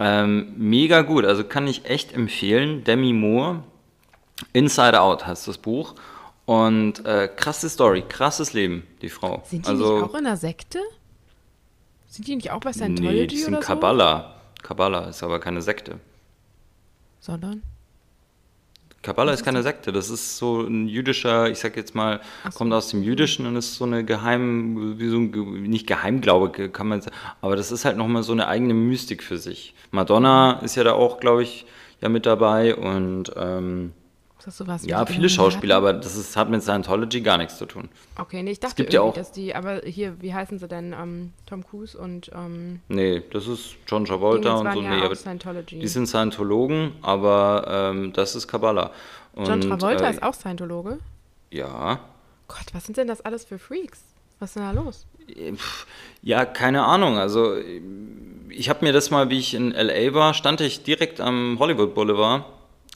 ähm, 0.00 0.54
mega 0.56 1.02
gut. 1.02 1.24
Also 1.24 1.44
kann 1.44 1.66
ich 1.66 1.84
echt 1.84 2.12
empfehlen. 2.12 2.84
Demi 2.84 3.12
Moore, 3.12 3.62
Inside 4.52 5.00
Out 5.00 5.26
heißt 5.26 5.48
das 5.48 5.58
Buch. 5.58 5.94
Und 6.46 7.04
äh, 7.04 7.28
krasse 7.28 7.68
Story, 7.68 8.04
krasses 8.08 8.54
Leben, 8.54 8.86
die 9.02 9.10
Frau. 9.10 9.42
Sind 9.44 9.66
die 9.66 9.70
also, 9.70 9.96
nicht 9.96 10.04
auch 10.04 10.14
in 10.14 10.26
einer 10.26 10.38
Sekte? 10.38 10.78
Sind 12.06 12.26
die 12.26 12.36
nicht 12.36 12.50
auch 12.50 12.60
bei 12.60 12.72
Scientology 12.72 13.14
Nee, 13.14 13.26
die 13.26 13.36
sind 13.36 13.52
oder 13.52 13.62
so? 13.62 13.66
Kabbala. 13.66 14.34
Kabbala 14.62 15.08
ist 15.08 15.22
aber 15.22 15.40
keine 15.40 15.60
Sekte. 15.60 16.00
Sondern? 17.20 17.62
Kabbala 19.02 19.32
ist 19.32 19.44
keine 19.44 19.62
Sekte, 19.62 19.92
das 19.92 20.10
ist 20.10 20.38
so 20.38 20.60
ein 20.62 20.88
jüdischer, 20.88 21.48
ich 21.48 21.60
sag 21.60 21.76
jetzt 21.76 21.94
mal, 21.94 22.20
kommt 22.54 22.72
aus 22.72 22.88
dem 22.88 23.02
Jüdischen 23.02 23.46
und 23.46 23.54
ist 23.54 23.76
so 23.76 23.84
eine 23.84 24.04
geheim, 24.04 24.98
wie 24.98 25.08
so 25.08 25.18
ein, 25.18 25.62
nicht 25.62 25.86
Geheimglaube, 25.86 26.68
kann 26.70 26.88
man 26.88 27.00
sagen, 27.00 27.14
aber 27.40 27.54
das 27.54 27.70
ist 27.70 27.84
halt 27.84 27.96
nochmal 27.96 28.24
so 28.24 28.32
eine 28.32 28.48
eigene 28.48 28.74
Mystik 28.74 29.22
für 29.22 29.38
sich. 29.38 29.74
Madonna 29.92 30.60
ist 30.60 30.74
ja 30.74 30.82
da 30.82 30.94
auch, 30.94 31.20
glaube 31.20 31.44
ich, 31.44 31.64
ja 32.00 32.08
mit 32.08 32.26
dabei 32.26 32.74
und 32.74 33.32
ähm, 33.36 33.92
Ist 34.48 34.60
das 34.60 34.66
sowas 34.66 34.86
ja, 34.86 35.04
viele 35.04 35.28
Schauspieler, 35.28 35.76
aber 35.76 35.92
das 35.92 36.16
ist, 36.16 36.34
hat 36.36 36.48
mit 36.48 36.62
Scientology 36.62 37.20
gar 37.20 37.36
nichts 37.36 37.58
zu 37.58 37.66
tun. 37.66 37.90
Okay, 38.18 38.42
nee, 38.42 38.52
ich 38.52 38.60
dachte 38.60 38.76
gibt 38.76 38.94
ja 38.94 39.00
irgendwie, 39.00 39.10
auch- 39.20 39.22
dass 39.22 39.30
die, 39.32 39.54
aber 39.54 39.82
hier, 39.84 40.20
wie 40.22 40.32
heißen 40.32 40.58
sie 40.58 40.66
denn? 40.66 40.94
Ähm, 40.98 41.32
Tom 41.44 41.66
Cruise 41.66 41.96
und 41.98 42.30
ähm, 42.34 42.80
Nee, 42.88 43.22
das 43.30 43.46
ist 43.46 43.76
John 43.86 44.06
Travolta 44.06 44.54
und 44.54 44.72
so, 44.72 44.80
ja 44.80 44.96
nee, 44.96 45.02
auch 45.06 45.14
Scientology. 45.14 45.78
die 45.80 45.86
sind 45.88 46.06
Scientologen, 46.06 46.92
aber 47.02 47.90
ähm, 47.92 48.12
das 48.14 48.34
ist 48.34 48.48
Kabbala. 48.48 48.90
John 49.36 49.52
Und, 49.52 49.68
Travolta 49.68 50.06
äh, 50.06 50.10
ist 50.12 50.22
auch 50.22 50.34
Scientologe? 50.34 50.98
Ja, 51.50 52.00
Gott, 52.48 52.66
was 52.72 52.86
sind 52.86 52.96
denn 52.96 53.06
das 53.06 53.20
alles 53.20 53.44
für 53.44 53.58
Freaks? 53.58 54.00
Was 54.38 54.50
ist 54.50 54.56
denn 54.56 54.62
da 54.62 54.70
los? 54.72 55.06
Ja, 56.22 56.46
keine 56.46 56.84
Ahnung. 56.84 57.18
Also 57.18 57.56
ich 58.48 58.68
habe 58.70 58.84
mir 58.84 58.92
das 58.92 59.10
mal, 59.10 59.28
wie 59.28 59.38
ich 59.38 59.52
in 59.52 59.72
LA 59.72 60.14
war, 60.14 60.32
stand 60.32 60.60
ich 60.62 60.82
direkt 60.84 61.20
am 61.20 61.56
Hollywood 61.58 61.94
Boulevard 61.94 62.44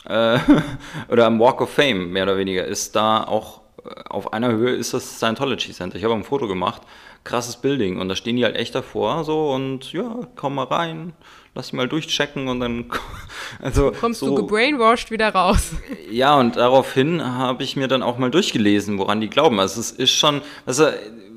äh, 0.05 0.38
oder 1.09 1.27
am 1.27 1.38
Walk 1.41 1.61
of 1.61 1.71
Fame, 1.71 2.11
mehr 2.11 2.25
oder 2.25 2.37
weniger. 2.37 2.65
Ist 2.65 2.97
da 2.97 3.25
auch 3.25 3.61
äh, 3.85 4.03
auf 4.09 4.33
einer 4.33 4.53
Höhe 4.53 4.75
ist 4.75 4.95
das 4.95 5.19
Scientology 5.19 5.73
Center. 5.73 5.97
Ich 5.97 6.05
habe 6.05 6.15
ein 6.15 6.25
Foto 6.25 6.49
gemacht, 6.49 6.83
krasses 7.25 7.57
Building 7.57 8.01
und 8.01 8.09
da 8.09 8.17
stehen 8.17 8.37
die 8.37 8.45
halt 8.45 8.57
echt 8.57 8.75
davor 8.75 9.25
so 9.25 9.53
und 9.53 9.93
ja, 9.93 10.21
komm 10.37 10.57
mal 10.57 10.65
rein, 10.65 11.12
lass 11.55 11.67
dich 11.67 11.75
mal 11.75 11.88
durchchecken 11.88 12.49
und 12.49 12.61
dann 12.61 12.87
also 13.62 13.93
Kommst 14.01 14.21
so, 14.21 14.27
du 14.27 14.35
gebrainwashed 14.35 15.11
wieder 15.11 15.31
raus? 15.31 15.73
ja, 16.11 16.38
und 16.38 16.57
daraufhin 16.57 17.25
habe 17.25 17.62
ich 17.62 17.77
mir 17.77 17.88
dann 17.88 18.03
auch 18.03 18.19
mal 18.19 18.31
durchgelesen, 18.31 18.99
woran 18.99 19.21
die 19.21 19.31
glauben. 19.31 19.61
Also 19.61 19.81
es 19.81 19.91
ist 19.91 20.12
schon, 20.12 20.43
also 20.67 20.88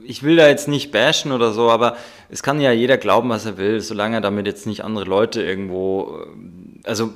ich 0.04 0.23
will 0.23 0.36
da 0.36 0.47
jetzt 0.47 0.67
nicht 0.67 0.91
bashen 0.91 1.32
oder 1.32 1.51
so, 1.51 1.69
aber 1.69 1.97
es 2.30 2.43
kann 2.43 2.60
ja 2.62 2.71
jeder 2.71 2.97
glauben, 2.97 3.30
was 3.30 3.45
er 3.45 3.58
will, 3.58 3.82
solange 3.82 4.17
er 4.17 4.21
damit 4.21 4.45
jetzt 4.45 4.67
nicht 4.67 4.84
andere 4.84 5.06
Leute 5.06 5.41
irgendwo, 5.41 6.19
äh, 6.84 6.88
also 6.88 7.12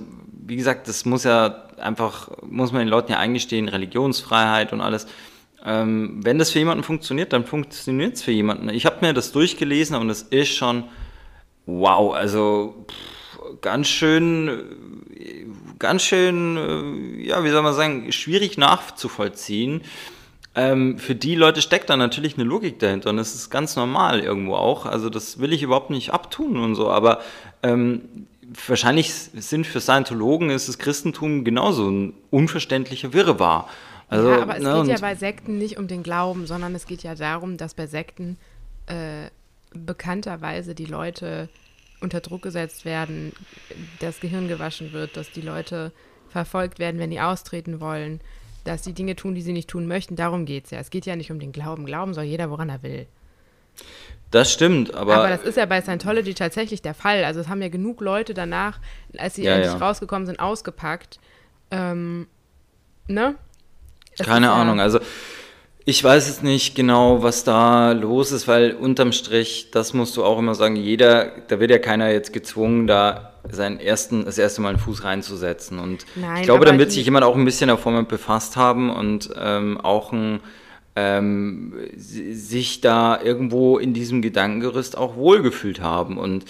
wie 0.49 0.55
gesagt, 0.55 0.88
das 0.88 1.05
muss 1.05 1.23
ja 1.23 1.63
einfach, 1.77 2.29
muss 2.41 2.71
man 2.71 2.81
den 2.81 2.89
Leuten 2.89 3.12
ja 3.12 3.19
eingestehen, 3.19 3.69
Religionsfreiheit 3.69 4.73
und 4.73 4.81
alles. 4.81 5.07
Ähm, 5.63 6.19
wenn 6.23 6.39
das 6.39 6.51
für 6.51 6.59
jemanden 6.59 6.83
funktioniert, 6.83 7.33
dann 7.33 7.45
funktioniert 7.45 8.15
es 8.15 8.23
für 8.23 8.31
jemanden. 8.31 8.69
Ich 8.69 8.85
habe 8.85 9.05
mir 9.05 9.13
das 9.13 9.31
durchgelesen 9.31 9.95
und 9.95 10.09
es 10.09 10.23
ist 10.23 10.55
schon, 10.55 10.85
wow, 11.65 12.13
also 12.13 12.85
pff, 12.89 13.62
ganz 13.62 13.88
schön, 13.88 14.63
ganz 15.77 16.03
schön, 16.03 16.57
äh, 16.57 17.27
ja, 17.27 17.43
wie 17.43 17.49
soll 17.49 17.62
man 17.62 17.73
sagen, 17.73 18.12
schwierig 18.12 18.57
nachzuvollziehen. 18.57 19.81
Ähm, 20.55 20.97
für 20.97 21.13
die 21.13 21.35
Leute 21.35 21.62
steckt 21.62 21.91
da 21.91 21.97
natürlich 21.97 22.35
eine 22.35 22.43
Logik 22.43 22.79
dahinter 22.79 23.12
und 23.12 23.17
das 23.17 23.35
ist 23.35 23.51
ganz 23.51 23.75
normal 23.75 24.21
irgendwo 24.21 24.55
auch. 24.55 24.85
Also 24.88 25.09
das 25.09 25.39
will 25.39 25.53
ich 25.53 25.62
überhaupt 25.62 25.91
nicht 25.91 26.12
abtun 26.12 26.57
und 26.57 26.73
so, 26.73 26.89
aber 26.89 27.19
ähm, 27.62 28.27
wahrscheinlich 28.67 29.13
sind 29.13 29.67
für 29.67 29.81
Scientologen 29.81 30.49
ist 30.49 30.67
das 30.67 30.77
Christentum 30.77 31.43
genauso 31.43 31.89
ein 31.89 32.13
unverständlicher 32.29 33.13
Wirrwarr. 33.13 33.67
Also, 34.07 34.29
ja, 34.29 34.41
aber 34.41 34.57
es 34.57 34.63
ne, 34.63 34.81
geht 34.81 34.91
ja 34.91 34.99
bei 34.99 35.15
Sekten 35.15 35.57
nicht 35.57 35.77
um 35.77 35.88
den 35.88 36.01
Glauben, 36.01 36.47
sondern 36.47 36.73
es 36.73 36.88
geht 36.88 37.03
ja 37.03 37.13
darum, 37.15 37.57
dass 37.57 37.75
bei 37.75 37.85
Sekten 37.85 38.38
äh, 38.88 39.29
bekannterweise 39.73 40.73
die 40.73 40.85
Leute 40.85 41.47
unter 42.01 42.21
Druck 42.21 42.41
gesetzt 42.41 42.85
werden, 42.85 43.33
das 43.99 44.19
Gehirn 44.19 44.47
gewaschen 44.47 44.93
wird, 44.93 45.15
dass 45.15 45.31
die 45.31 45.41
Leute 45.41 45.91
verfolgt 46.29 46.79
werden, 46.79 46.99
wenn 46.99 47.12
die 47.12 47.19
austreten 47.19 47.79
wollen, 47.79 48.19
dass 48.63 48.83
sie 48.83 48.93
Dinge 48.93 49.15
tun, 49.15 49.35
die 49.35 49.41
sie 49.41 49.53
nicht 49.53 49.69
tun 49.69 49.88
möchten. 49.88 50.15
Darum 50.15 50.45
geht 50.45 50.65
es 50.65 50.71
ja. 50.71 50.79
Es 50.79 50.89
geht 50.89 51.05
ja 51.05 51.15
nicht 51.15 51.31
um 51.31 51.39
den 51.39 51.51
Glauben. 51.51 51.85
Glauben 51.85 52.13
soll 52.13 52.23
jeder, 52.23 52.49
woran 52.49 52.69
er 52.69 52.83
will. 52.83 53.07
Das 54.31 54.51
stimmt, 54.53 54.93
aber. 54.93 55.15
Aber 55.15 55.29
das 55.29 55.43
ist 55.43 55.57
ja 55.57 55.65
bei 55.65 55.81
Scientology 55.81 56.33
tatsächlich 56.35 56.81
der 56.81 56.93
Fall. 56.93 57.23
Also 57.23 57.39
es 57.39 57.47
haben 57.47 57.61
ja 57.61 57.69
genug 57.69 57.99
Leute 58.01 58.33
danach, 58.33 58.79
als 59.17 59.35
sie 59.35 59.43
Ja, 59.43 59.55
endlich 59.55 59.73
ja. 59.73 59.77
rausgekommen 59.79 60.25
sind, 60.27 60.39
ausgepackt. 60.39 61.19
Ähm, 61.71 62.27
ne? 63.07 63.35
Es 64.17 64.25
Keine 64.25 64.47
ja- 64.47 64.53
Ahnung, 64.53 64.79
also 64.79 64.99
ich 65.85 66.03
weiß 66.03 66.27
jetzt 66.27 66.43
nicht 66.43 66.75
genau, 66.75 67.23
was 67.23 67.43
da 67.43 67.93
los 67.93 68.31
ist, 68.31 68.47
weil 68.47 68.73
unterm 68.73 69.11
Strich, 69.11 69.71
das 69.71 69.93
musst 69.95 70.15
du 70.17 70.23
auch 70.23 70.37
immer 70.37 70.53
sagen, 70.53 70.75
jeder, 70.75 71.31
da 71.47 71.59
wird 71.59 71.71
ja 71.71 71.79
keiner 71.79 72.11
jetzt 72.11 72.31
gezwungen, 72.31 72.85
da 72.85 73.33
seinen 73.49 73.79
ersten, 73.79 74.25
das 74.25 74.37
erste 74.37 74.61
Mal 74.61 74.69
einen 74.69 74.77
Fuß 74.79 75.03
reinzusetzen. 75.03 75.79
Und 75.79 76.05
Nein, 76.15 76.37
ich 76.41 76.43
glaube, 76.43 76.65
dann 76.65 76.77
wird 76.77 76.91
sich 76.91 77.05
jemand 77.05 77.25
auch 77.25 77.35
ein 77.35 77.45
bisschen 77.45 77.69
davor 77.69 77.91
mit 77.93 78.07
befasst 78.07 78.55
haben 78.57 78.91
und 78.91 79.31
ähm, 79.35 79.79
auch 79.81 80.11
ein, 80.11 80.41
ähm, 80.95 81.73
si- 81.95 82.34
sich 82.34 82.82
da 82.82 83.21
irgendwo 83.21 83.78
in 83.78 83.93
diesem 83.93 84.21
Gedankengerüst 84.21 84.97
auch 84.97 85.15
wohlgefühlt 85.15 85.82
haben. 85.82 86.17
Und 86.17 86.45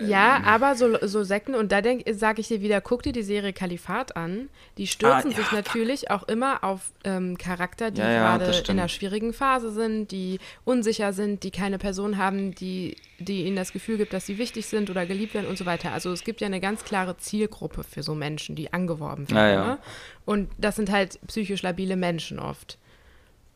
Ja, 0.00 0.38
Ähm. 0.38 0.44
aber 0.46 0.74
so, 0.74 0.98
so 1.06 1.22
Sekten, 1.22 1.54
und 1.54 1.70
da 1.70 1.80
sage 2.14 2.40
ich 2.40 2.48
dir 2.48 2.60
wieder, 2.60 2.80
guck 2.80 3.04
dir 3.04 3.12
die 3.12 3.22
Serie 3.22 3.52
Kalifat 3.52 4.16
an. 4.16 4.48
Die 4.76 4.88
stürzen 4.88 5.28
Ah, 5.28 5.30
ja, 5.30 5.36
sich 5.36 5.46
fuck. 5.46 5.52
natürlich 5.52 6.10
auch 6.10 6.24
immer 6.24 6.64
auf 6.64 6.90
ähm, 7.04 7.38
Charakter, 7.38 7.92
die 7.92 8.00
Ja, 8.00 8.10
ja, 8.10 8.18
gerade 8.32 8.46
das 8.46 8.62
in 8.62 8.70
einer 8.70 8.88
schwierigen 8.88 9.32
Phase 9.32 9.70
sind, 9.70 10.10
die 10.10 10.40
unsicher 10.64 11.12
sind, 11.12 11.44
die 11.44 11.52
keine 11.52 11.78
Person 11.78 12.18
haben, 12.18 12.56
die, 12.56 12.96
die 13.20 13.44
ihnen 13.44 13.54
das 13.54 13.72
Gefühl 13.72 13.96
gibt, 13.96 14.12
dass 14.14 14.26
sie 14.26 14.36
wichtig 14.36 14.66
sind 14.66 14.90
oder 14.90 15.06
geliebt 15.06 15.32
werden 15.32 15.46
und 15.46 15.56
so 15.58 15.64
weiter. 15.64 15.92
Also 15.92 16.10
es 16.10 16.24
gibt 16.24 16.40
ja 16.40 16.48
eine 16.48 16.58
ganz 16.58 16.82
klare 16.84 17.16
Zielgruppe 17.18 17.84
für 17.84 18.02
so 18.02 18.16
Menschen, 18.16 18.56
die 18.56 18.72
angeworben 18.72 19.30
werden. 19.30 19.36
Ja, 19.38 19.48
ja. 19.48 19.64
Ne? 19.74 19.78
Und 20.24 20.50
das 20.58 20.74
sind 20.74 20.90
halt 20.90 21.20
psychisch 21.28 21.62
labile 21.62 21.94
Menschen 21.94 22.40
oft. 22.40 22.78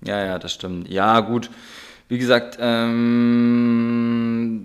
Ja, 0.03 0.25
ja, 0.25 0.39
das 0.39 0.53
stimmt. 0.53 0.89
Ja, 0.89 1.21
gut. 1.21 1.51
Wie 2.09 2.19
gesagt, 2.19 2.59
ähm, 2.61 4.61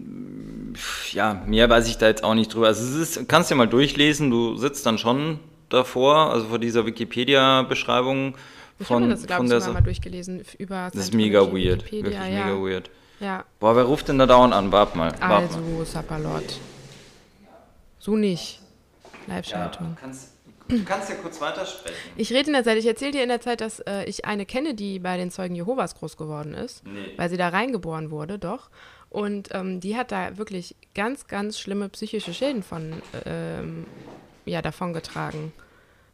ja, 1.11 1.41
mehr 1.45 1.69
weiß 1.69 1.87
ich 1.87 1.97
da 1.97 2.07
jetzt 2.07 2.23
auch 2.23 2.35
nicht 2.35 2.53
drüber. 2.53 2.67
Also 2.67 2.83
es 2.83 3.17
ist, 3.17 3.27
kannst 3.27 3.49
ja 3.49 3.55
mal 3.55 3.67
durchlesen, 3.67 4.29
du 4.29 4.55
sitzt 4.57 4.85
dann 4.85 4.97
schon 4.97 5.39
davor, 5.69 6.31
also 6.31 6.47
vor 6.47 6.59
dieser 6.59 6.85
Wikipedia-Beschreibung 6.85 8.35
von, 8.81 9.09
das, 9.09 9.25
glaube 9.25 9.47
von 9.47 9.57
ich, 9.57 9.63
der 9.63 9.73
mal 9.73 9.81
durchgelesen 9.81 10.43
über 10.57 10.89
Das 10.93 11.05
ist 11.05 11.13
mega 11.13 11.41
weird. 11.41 11.85
Wikipedia, 11.85 12.03
Wirklich 12.03 12.37
ja. 12.37 12.45
mega 12.45 12.61
weird. 12.61 12.89
Ja, 13.19 13.45
Boah, 13.59 13.75
wer 13.75 13.83
ruft 13.83 14.09
denn 14.09 14.19
da 14.19 14.25
dauernd 14.25 14.53
an? 14.53 14.71
Wart 14.71 14.95
mal. 14.95 15.13
Wart 15.19 15.43
also 15.43 15.59
mal. 15.59 15.85
Sapperlot. 15.85 16.59
So 17.99 18.15
nicht. 18.15 18.59
Live-Schaltung. 19.27 19.95
kannst, 19.99 20.32
du 20.79 20.83
kannst 20.85 21.09
ja 21.09 21.15
kurz 21.15 21.39
weitersprechen. 21.41 21.95
Ich 22.15 22.31
rede 22.31 22.47
in 22.47 22.53
der 22.53 22.63
Zeit, 22.63 22.77
ich 22.77 22.85
erzähle 22.85 23.11
dir 23.11 23.23
in 23.23 23.29
der 23.29 23.41
Zeit, 23.41 23.61
dass 23.61 23.79
äh, 23.81 24.03
ich 24.05 24.25
eine 24.25 24.45
kenne, 24.45 24.73
die 24.73 24.99
bei 24.99 25.17
den 25.17 25.31
Zeugen 25.31 25.55
Jehovas 25.55 25.95
groß 25.95 26.17
geworden 26.17 26.53
ist, 26.53 26.85
Nee. 26.85 27.13
weil 27.17 27.29
sie 27.29 27.37
da 27.37 27.49
reingeboren 27.49 28.11
wurde, 28.11 28.37
doch. 28.39 28.69
Und 29.09 29.49
ähm, 29.53 29.79
die 29.79 29.95
hat 29.95 30.11
da 30.11 30.37
wirklich 30.37 30.75
ganz, 30.95 31.27
ganz 31.27 31.59
schlimme 31.59 31.87
psychische 31.89 32.33
Schäden 32.33 32.63
von, 32.63 33.01
ähm, 33.25 33.85
ja, 34.45 34.61
davongetragen. 34.61 35.53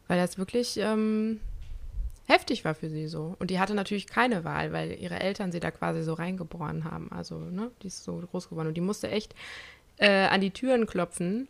Weil 0.06 0.18
das 0.18 0.36
wirklich 0.38 0.76
ähm, 0.78 1.40
heftig 2.26 2.64
war 2.64 2.74
für 2.74 2.90
sie 2.90 3.08
so. 3.08 3.36
Und 3.38 3.50
die 3.50 3.58
hatte 3.58 3.74
natürlich 3.74 4.06
keine 4.06 4.44
Wahl, 4.44 4.72
weil 4.72 4.92
ihre 5.00 5.18
Eltern 5.20 5.50
sie 5.52 5.60
da 5.60 5.70
quasi 5.70 6.02
so 6.02 6.12
reingeboren 6.14 6.84
haben. 6.84 7.10
Also, 7.10 7.38
ne, 7.38 7.70
die 7.82 7.86
ist 7.86 8.04
so 8.04 8.16
groß 8.30 8.50
geworden. 8.50 8.68
Und 8.68 8.74
die 8.74 8.80
musste 8.82 9.08
echt 9.10 9.34
äh, 9.96 10.26
an 10.26 10.40
die 10.40 10.50
Türen 10.50 10.86
klopfen 10.86 11.48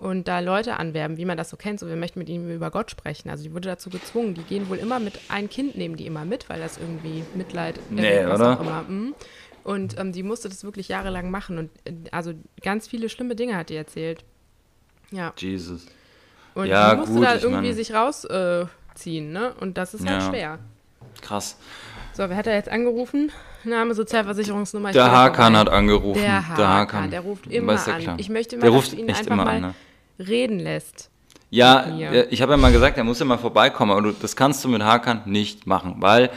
und 0.00 0.26
da 0.28 0.40
Leute 0.40 0.76
anwerben, 0.78 1.16
wie 1.18 1.24
man 1.24 1.36
das 1.36 1.50
so 1.50 1.56
kennt. 1.56 1.78
So, 1.80 1.86
wir 1.88 1.96
möchten 1.96 2.18
mit 2.18 2.28
ihnen 2.28 2.50
über 2.50 2.70
Gott 2.70 2.90
sprechen. 2.90 3.28
Also, 3.30 3.44
die 3.44 3.52
wurde 3.54 3.68
dazu 3.68 3.90
gezwungen. 3.90 4.34
Die 4.34 4.42
gehen 4.42 4.68
wohl 4.68 4.78
immer 4.78 4.98
mit, 4.98 5.18
ein 5.28 5.48
Kind 5.48 5.76
nehmen 5.76 5.96
die 5.96 6.06
immer 6.06 6.24
mit, 6.24 6.48
weil 6.48 6.58
das 6.60 6.78
irgendwie 6.78 7.22
Mitleid 7.34 7.78
Nee, 7.90 8.24
was 8.26 8.40
oder? 8.40 8.52
auch 8.56 8.60
immer. 8.60 8.82
Mhm. 8.88 9.14
Und 9.62 9.98
ähm, 9.98 10.12
die 10.12 10.22
musste 10.22 10.48
das 10.48 10.64
wirklich 10.64 10.88
jahrelang 10.88 11.30
machen. 11.30 11.58
Und 11.58 11.70
äh, 11.84 11.92
also 12.12 12.32
ganz 12.62 12.88
viele 12.88 13.08
schlimme 13.10 13.36
Dinge 13.36 13.56
hat 13.56 13.68
die 13.68 13.76
erzählt. 13.76 14.24
Ja. 15.10 15.32
Jesus. 15.36 15.86
Und 16.54 16.66
Ja, 16.66 16.92
die 16.92 16.96
musste 17.00 17.14
gut, 17.14 17.24
da 17.24 17.34
irgendwie 17.34 17.68
mein- 17.68 17.74
sich 17.74 17.92
rausziehen, 17.92 19.28
äh, 19.30 19.32
ne? 19.32 19.54
Und 19.60 19.76
das 19.78 19.94
ist 19.94 20.08
halt 20.08 20.22
Ja. 20.22 20.28
schwer. 20.28 20.58
Krass. 21.20 21.56
So, 22.14 22.28
wer 22.28 22.36
hat 22.36 22.46
da 22.46 22.52
jetzt 22.52 22.68
angerufen? 22.68 23.30
Name, 23.64 23.94
Sozialversicherungsnummer. 23.94 24.88
ich 24.88 24.94
Der 24.94 25.12
Hakan 25.12 25.56
hat 25.56 25.68
angerufen. 25.68 26.22
Der 26.22 26.48
Hakan, 26.48 27.10
der 27.10 27.20
ruft 27.20 27.46
immer 27.48 27.74
an. 27.86 28.00
klar. 28.00 28.16
Ich 28.18 28.30
möchte 28.30 28.56
mal, 28.56 28.62
der 28.62 28.70
dass 28.70 28.78
ruft 28.78 28.92
ihn 28.94 29.08
echt 29.08 29.18
einfach 29.20 29.32
immer 29.32 29.44
mal 29.44 29.54
an. 29.56 29.60
Ne? 29.60 29.74
Reden 30.20 30.58
lässt. 30.58 31.10
Ja, 31.50 31.80
äh, 31.98 32.28
ich 32.30 32.42
habe 32.42 32.52
ja 32.52 32.56
mal 32.56 32.72
gesagt, 32.72 32.96
er 32.96 33.04
muss 33.04 33.18
ja 33.18 33.24
mal 33.24 33.38
vorbeikommen, 33.38 33.90
aber 33.90 34.02
du, 34.02 34.12
das 34.12 34.36
kannst 34.36 34.64
du 34.64 34.68
mit 34.68 34.82
Hakan 34.82 35.22
nicht 35.26 35.66
machen, 35.66 35.96
weil 35.98 36.30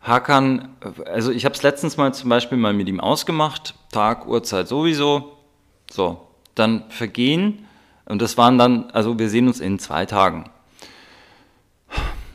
Hakan, 0.00 0.76
äh, 0.80 1.10
also 1.10 1.32
ich 1.32 1.44
habe 1.44 1.54
es 1.54 1.62
letztens 1.62 1.96
mal 1.96 2.14
zum 2.14 2.30
Beispiel 2.30 2.58
mal 2.58 2.72
mit 2.72 2.88
ihm 2.88 3.00
ausgemacht, 3.00 3.74
Tag, 3.90 4.26
Uhrzeit 4.28 4.68
sowieso, 4.68 5.36
so, 5.90 6.28
dann 6.54 6.84
vergehen 6.90 7.66
und 8.04 8.22
das 8.22 8.38
waren 8.38 8.56
dann, 8.56 8.90
also 8.92 9.18
wir 9.18 9.28
sehen 9.28 9.48
uns 9.48 9.60
in 9.60 9.80
zwei 9.80 10.06
Tagen. 10.06 10.48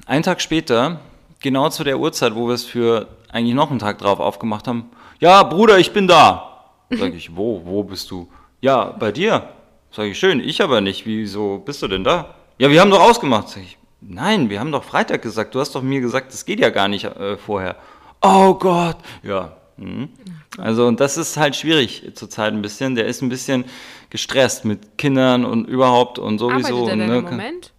Einen 0.05 0.23
Tag 0.23 0.41
später, 0.41 0.99
genau 1.39 1.69
zu 1.69 1.86
der 1.86 1.99
Uhrzeit, 1.99 2.36
wo 2.36 2.47
wir 2.47 2.55
es 2.55 2.65
für 2.65 3.07
eigentlich 3.31 3.55
noch 3.55 3.69
einen 3.69 3.79
Tag 3.79 3.99
drauf 3.99 4.19
aufgemacht 4.19 4.67
haben, 4.67 4.89
ja, 5.19 5.43
Bruder, 5.43 5.79
ich 5.79 5.93
bin 5.93 6.07
da. 6.07 6.65
Sag 6.89 7.13
ich, 7.13 7.36
wo, 7.36 7.62
wo 7.65 7.83
bist 7.83 8.12
du? 8.12 8.29
Ja, 8.62 8.86
bei 8.86 9.12
dir. 9.12 9.49
Sag 9.91 10.06
ich, 10.06 10.19
schön, 10.19 10.39
ich 10.39 10.62
aber 10.62 10.82
nicht. 10.82 11.06
Wieso 11.06 11.60
bist 11.60 11.82
du 11.82 11.88
denn 11.88 12.04
da? 12.04 12.36
Ja, 12.58 12.69
wir 12.69 12.82
haben 12.82 12.91
doch 12.91 13.02
ausgemacht. 13.02 13.50
Sag 13.50 13.63
ich, 13.63 13.78
nein, 14.02 14.50
wir 14.50 14.60
haben 14.60 14.71
doch 14.71 14.84
Freitag 14.84 15.21
gesagt. 15.21 15.56
Du 15.56 15.60
hast 15.60 15.76
doch 15.76 15.82
mir 15.82 16.02
gesagt, 16.02 16.34
das 16.34 16.45
geht 16.45 16.60
ja 16.60 16.69
gar 16.69 16.88
nicht 16.88 17.06
äh, 17.06 17.38
vorher. 17.38 17.76
Oh 18.21 18.54
Gott. 18.54 18.97
Ja. 19.23 19.58
Mhm. 19.78 20.10
Also, 20.58 20.88
und 20.88 21.00
das 21.00 21.17
ist 21.17 21.38
halt 21.38 21.56
schwierig 21.56 22.12
zurzeit 22.15 22.54
ein 22.54 22.62
bisschen. 22.62 22.95
Der 22.95 23.06
ist 23.06 23.21
ein 23.21 23.30
bisschen 23.30 23.65
gestresst 24.10 24.65
mit 24.65 24.97
Kindern 24.97 25.45
und 25.45 25.67
überhaupt 25.67 26.19
und 26.19 26.39
sowieso. 26.39 26.88
Arbeitet 26.88 26.89
er 26.89 26.95
denn 26.97 27.08
ne, 27.08 27.17
im 27.17 27.23
Moment? 27.23 27.71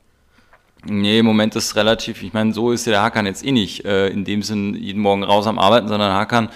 Nee, 0.85 1.19
im 1.19 1.27
Moment 1.27 1.57
ist 1.57 1.75
relativ, 1.75 2.23
ich 2.23 2.33
meine, 2.33 2.53
so 2.55 2.71
ist 2.71 2.87
ja 2.87 2.93
der 2.93 3.03
Hakan 3.03 3.27
jetzt 3.27 3.45
eh 3.45 3.51
nicht 3.51 3.85
äh, 3.85 4.09
in 4.09 4.25
dem 4.25 4.43
Sinn 4.43 4.75
jeden 4.75 5.03
Morgen 5.03 5.25
raus 5.25 5.47
am 5.47 5.59
Arbeiten, 5.59 5.89
sondern 5.89 6.13
Hakan 6.13 6.51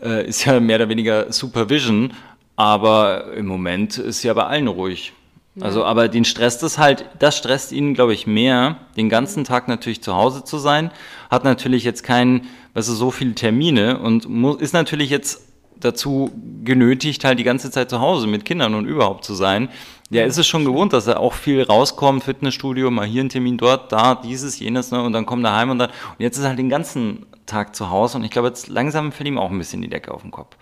äh, 0.00 0.26
ist 0.26 0.44
ja 0.44 0.60
mehr 0.60 0.76
oder 0.76 0.88
weniger 0.88 1.32
Supervision, 1.32 2.12
aber 2.56 3.32
im 3.34 3.46
Moment 3.46 3.98
ist 3.98 4.22
ja 4.22 4.34
bei 4.34 4.44
allen 4.44 4.68
ruhig. 4.68 5.12
Also, 5.60 5.84
aber 5.84 6.08
den 6.08 6.24
stresst 6.24 6.64
es 6.64 6.78
halt, 6.78 7.04
das 7.20 7.38
stresst 7.38 7.70
ihn, 7.70 7.94
glaube 7.94 8.12
ich, 8.12 8.26
mehr, 8.26 8.76
den 8.96 9.08
ganzen 9.08 9.44
Tag 9.44 9.68
natürlich 9.68 10.02
zu 10.02 10.16
Hause 10.16 10.42
zu 10.42 10.58
sein, 10.58 10.90
hat 11.30 11.44
natürlich 11.44 11.84
jetzt 11.84 12.02
keinen, 12.02 12.48
weißt 12.74 12.88
du, 12.88 12.92
so 12.92 13.12
viele 13.12 13.36
Termine 13.36 14.00
und 14.00 14.28
muss, 14.28 14.60
ist 14.60 14.72
natürlich 14.72 15.10
jetzt 15.10 15.46
dazu 15.78 16.32
genötigt, 16.64 17.24
halt 17.24 17.38
die 17.38 17.44
ganze 17.44 17.70
Zeit 17.70 17.88
zu 17.88 18.00
Hause 18.00 18.26
mit 18.26 18.44
Kindern 18.44 18.74
und 18.74 18.86
überhaupt 18.86 19.24
zu 19.24 19.34
sein. 19.34 19.68
Der 20.10 20.26
ist 20.26 20.38
es 20.38 20.46
schon 20.46 20.64
gewohnt, 20.64 20.92
dass 20.92 21.06
er 21.06 21.20
auch 21.20 21.34
viel 21.34 21.62
rauskommt, 21.62 22.24
Fitnessstudio, 22.24 22.90
mal 22.90 23.06
hier 23.06 23.22
ein 23.22 23.28
Termin, 23.28 23.56
dort, 23.56 23.92
da, 23.92 24.16
dieses, 24.16 24.58
jenes, 24.58 24.90
ne, 24.90 25.02
und 25.02 25.12
dann 25.12 25.24
kommt 25.24 25.44
er 25.44 25.54
heim 25.54 25.70
und 25.70 25.78
dann, 25.78 25.90
und 25.90 26.20
jetzt 26.20 26.36
ist 26.36 26.42
er 26.42 26.50
halt 26.50 26.58
den 26.58 26.68
ganzen 26.68 27.26
Tag 27.46 27.76
zu 27.76 27.90
Hause 27.90 28.18
und 28.18 28.24
ich 28.24 28.30
glaube, 28.30 28.48
jetzt 28.48 28.68
langsam 28.68 29.12
fällt 29.12 29.28
ihm 29.28 29.38
auch 29.38 29.50
ein 29.50 29.58
bisschen 29.58 29.82
die 29.82 29.88
Decke 29.88 30.12
auf 30.12 30.22
den 30.22 30.30
Kopf. 30.30 30.56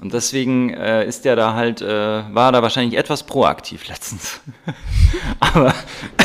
Und 0.00 0.12
deswegen 0.12 0.74
äh, 0.74 1.06
ist 1.06 1.24
der 1.24 1.36
da 1.36 1.54
halt, 1.54 1.80
äh, 1.80 1.86
war 1.88 2.52
da 2.52 2.62
wahrscheinlich 2.62 2.98
etwas 2.98 3.22
proaktiv 3.22 3.88
letztens. 3.88 4.40
aber, 5.40 5.74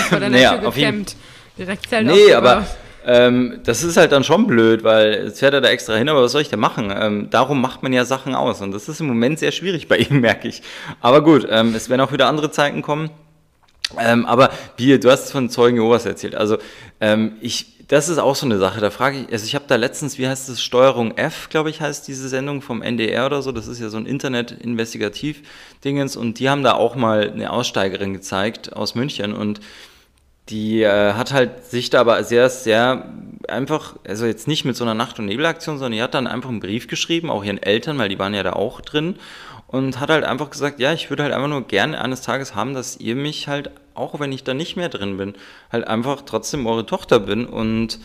Vor 0.10 0.19
der 0.19 0.29
naja, 0.29 0.58
Tür 0.58 0.67
auf 0.67 0.77
jeden 0.77 1.05
geklemmt. 1.05 1.15
Direkt 1.58 1.89
Zelt 1.89 2.08
Nee, 2.08 2.34
aber 2.34 2.65
ähm, 3.05 3.60
das 3.63 3.84
ist 3.84 3.97
halt 3.97 4.12
dann 4.12 4.23
schon 4.23 4.47
blöd, 4.47 4.84
weil 4.84 5.25
jetzt 5.25 5.39
fährt 5.39 5.53
er 5.53 5.62
da 5.62 5.69
extra 5.69 5.95
hin, 5.95 6.10
aber 6.10 6.23
was 6.23 6.32
soll 6.32 6.41
ich 6.41 6.49
denn 6.49 6.60
machen? 6.60 6.93
Ähm, 6.95 7.29
darum 7.29 7.62
macht 7.62 7.84
man 7.84 7.93
ja 7.93 8.05
Sachen 8.05 8.36
aus 8.36 8.62
und 8.62 8.71
das 8.71 8.89
ist 8.89 9.01
im 9.01 9.08
Moment 9.08 9.39
sehr 9.39 9.51
schwierig 9.51 9.88
bei 9.88 9.97
ihm, 9.97 10.19
merke 10.21 10.47
ich. 10.47 10.62
Aber 11.01 11.23
gut, 11.23 11.47
ähm, 11.49 11.73
es 11.75 11.89
werden 11.89 12.01
auch 12.01 12.12
wieder 12.12 12.27
andere 12.27 12.51
Zeiten 12.51 12.82
kommen. 12.82 13.10
Ähm, 13.97 14.25
aber 14.25 14.52
wie, 14.78 14.99
du 14.99 15.10
hast 15.10 15.32
von 15.32 15.49
Zeugen 15.49 15.78
Jehovas 15.78 16.06
erzählt. 16.06 16.36
Also 16.36 16.58
ich, 17.41 17.41
ich, 17.41 17.80
das 17.89 18.08
ist 18.08 18.19
auch 18.19 18.36
so 18.36 18.45
eine 18.45 18.60
Sache. 18.60 18.80
Da 18.82 18.91
frage 18.91 19.21
ich, 19.21 19.34
also 19.34 19.45
ich 19.45 19.56
habe 19.56 19.65
da 19.67 19.75
letztens, 19.75 20.19
wie 20.19 20.28
heißt 20.28 20.47
das, 20.47 20.62
Steuerung 20.62 21.17
F, 21.17 21.49
glaube 21.49 21.71
ich, 21.71 21.82
heißt 21.82 22.08
diese 22.08 22.30
Sendung 22.30 22.62
vom 22.62 22.84
NDR 22.84 23.25
oder 23.25 23.41
so. 23.41 23.52
Das 23.52 23.67
ist 23.67 23.80
ja 23.80 23.89
so 23.89 23.97
ein 23.97 24.06
Internet-Investigativ-Dingens 24.06 26.15
und 26.15 26.38
die 26.39 26.49
haben 26.49 26.62
da 26.62 26.73
auch 26.73 26.95
mal 26.95 27.32
eine 27.32 27.52
Aussteigerin 27.52 28.13
gezeigt 28.13 28.73
aus 28.73 28.93
München 28.93 29.34
und 29.34 29.60
die 30.49 30.84
äh, 30.84 31.13
hat 31.13 31.34
halt 31.34 31.65
sich 31.65 31.89
da 31.89 32.02
aber 32.02 32.23
sehr, 32.23 32.52
sehr 32.52 33.12
einfach, 33.47 33.95
also 34.08 34.28
jetzt 34.28 34.47
nicht 34.47 34.65
mit 34.65 34.75
so 34.75 34.84
einer 34.84 34.93
Nacht- 34.93 35.17
und 35.17 35.25
Nebelaktion, 35.25 35.80
sondern 35.80 35.93
die 35.93 36.04
hat 36.04 36.13
dann 36.13 36.28
einfach 36.28 36.49
einen 36.49 36.60
Brief 36.60 36.88
geschrieben, 36.88 37.32
auch 37.32 37.43
ihren 37.43 37.62
Eltern, 37.62 37.97
weil 37.97 38.10
die 38.10 38.19
waren 38.19 38.36
ja 38.36 38.43
da 38.43 38.54
auch 38.54 38.82
drin 38.82 39.15
und 39.71 39.99
hat 39.99 40.10
halt 40.10 40.23
einfach 40.23 40.49
gesagt, 40.49 40.79
ja, 40.79 40.93
ich 40.93 41.12
würde 41.12 41.23
halt 41.23 41.34
einfach 41.34 41.47
nur 41.47 41.62
gerne 41.67 42.01
eines 42.01 42.21
Tages 42.21 42.55
haben, 42.55 42.73
dass 42.73 42.97
ihr 42.97 43.15
mich 43.15 43.47
halt, 43.47 43.69
auch 43.93 44.19
wenn 44.19 44.32
ich 44.32 44.43
da 44.43 44.55
nicht 44.55 44.75
mehr 44.75 44.89
drin 44.89 45.17
bin, 45.17 45.36
halt 45.71 45.88
einfach 45.88 46.23
trotzdem 46.25 46.65
eure 46.65 46.88
Tochter 46.88 47.19
bin 47.19 47.45
und 47.45 47.99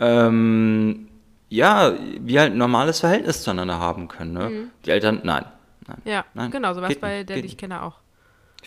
ähm, 0.00 1.08
ja, 1.48 1.94
wir 2.20 2.40
halt 2.42 2.52
ein 2.52 2.58
normales 2.58 3.00
Verhältnis 3.00 3.42
zueinander 3.42 3.78
haben 3.78 4.08
können. 4.08 4.34
Ne? 4.34 4.70
Die 4.84 4.90
Eltern, 4.90 5.20
nein. 5.22 5.46
nein 5.86 6.02
Ja, 6.04 6.26
nein, 6.34 6.50
genau, 6.50 6.74
sowas 6.74 6.90
geht 6.90 7.00
bei 7.00 7.18
nicht, 7.18 7.30
der, 7.30 7.40
die 7.40 7.46
ich 7.46 7.56
kenne 7.56 7.82
auch. 7.82 7.94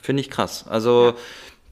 Finde 0.01 0.21
ich 0.21 0.31
krass. 0.31 0.65
Also 0.67 1.13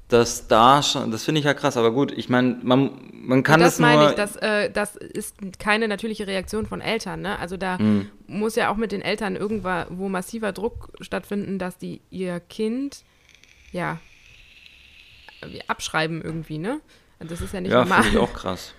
dass 0.10 0.48
da 0.48 0.84
schon, 0.84 1.12
das 1.12 1.24
finde 1.24 1.40
ich 1.40 1.46
ja 1.46 1.54
krass, 1.54 1.78
aber 1.78 1.92
gut, 1.92 2.12
ich 2.12 2.28
meine, 2.30 2.58
man, 2.64 2.92
man 3.14 3.44
kann 3.44 3.60
das 3.60 3.80
nur. 3.80 3.88
meine 3.90 4.10
ich, 4.10 4.16
das, 4.16 4.36
äh, 4.38 4.70
das 4.72 4.96
ist 4.96 5.36
keine 5.60 5.88
natürliche 5.88 6.28
Reaktion 6.28 6.66
von 6.66 6.82
Eltern. 6.82 7.22
Ne? 7.22 7.40
Also 7.40 7.58
da 7.58 7.78
Mhm. 7.78 8.10
muss 8.28 8.56
ja 8.56 8.70
auch 8.72 8.76
mit 8.76 8.92
den 8.92 9.02
Eltern 9.02 9.36
irgendwo 9.36 10.10
massiver 10.10 10.52
Druck 10.52 10.90
stattfinden, 11.00 11.60
dass 11.60 11.78
die 11.78 12.02
ihr 12.10 12.40
Kind 12.40 13.04
ja 13.72 14.00
abschreiben 15.68 16.22
irgendwie, 16.22 16.58
ne? 16.58 16.82
Das 17.20 17.42
ist 17.42 17.54
ja 17.54 17.62
nicht 17.62 17.72
ja, 17.72 17.80
normal. 17.84 18.04
finde 18.04 18.18
ich 18.18 18.24
auch 18.24 18.34
krass. 18.34 18.74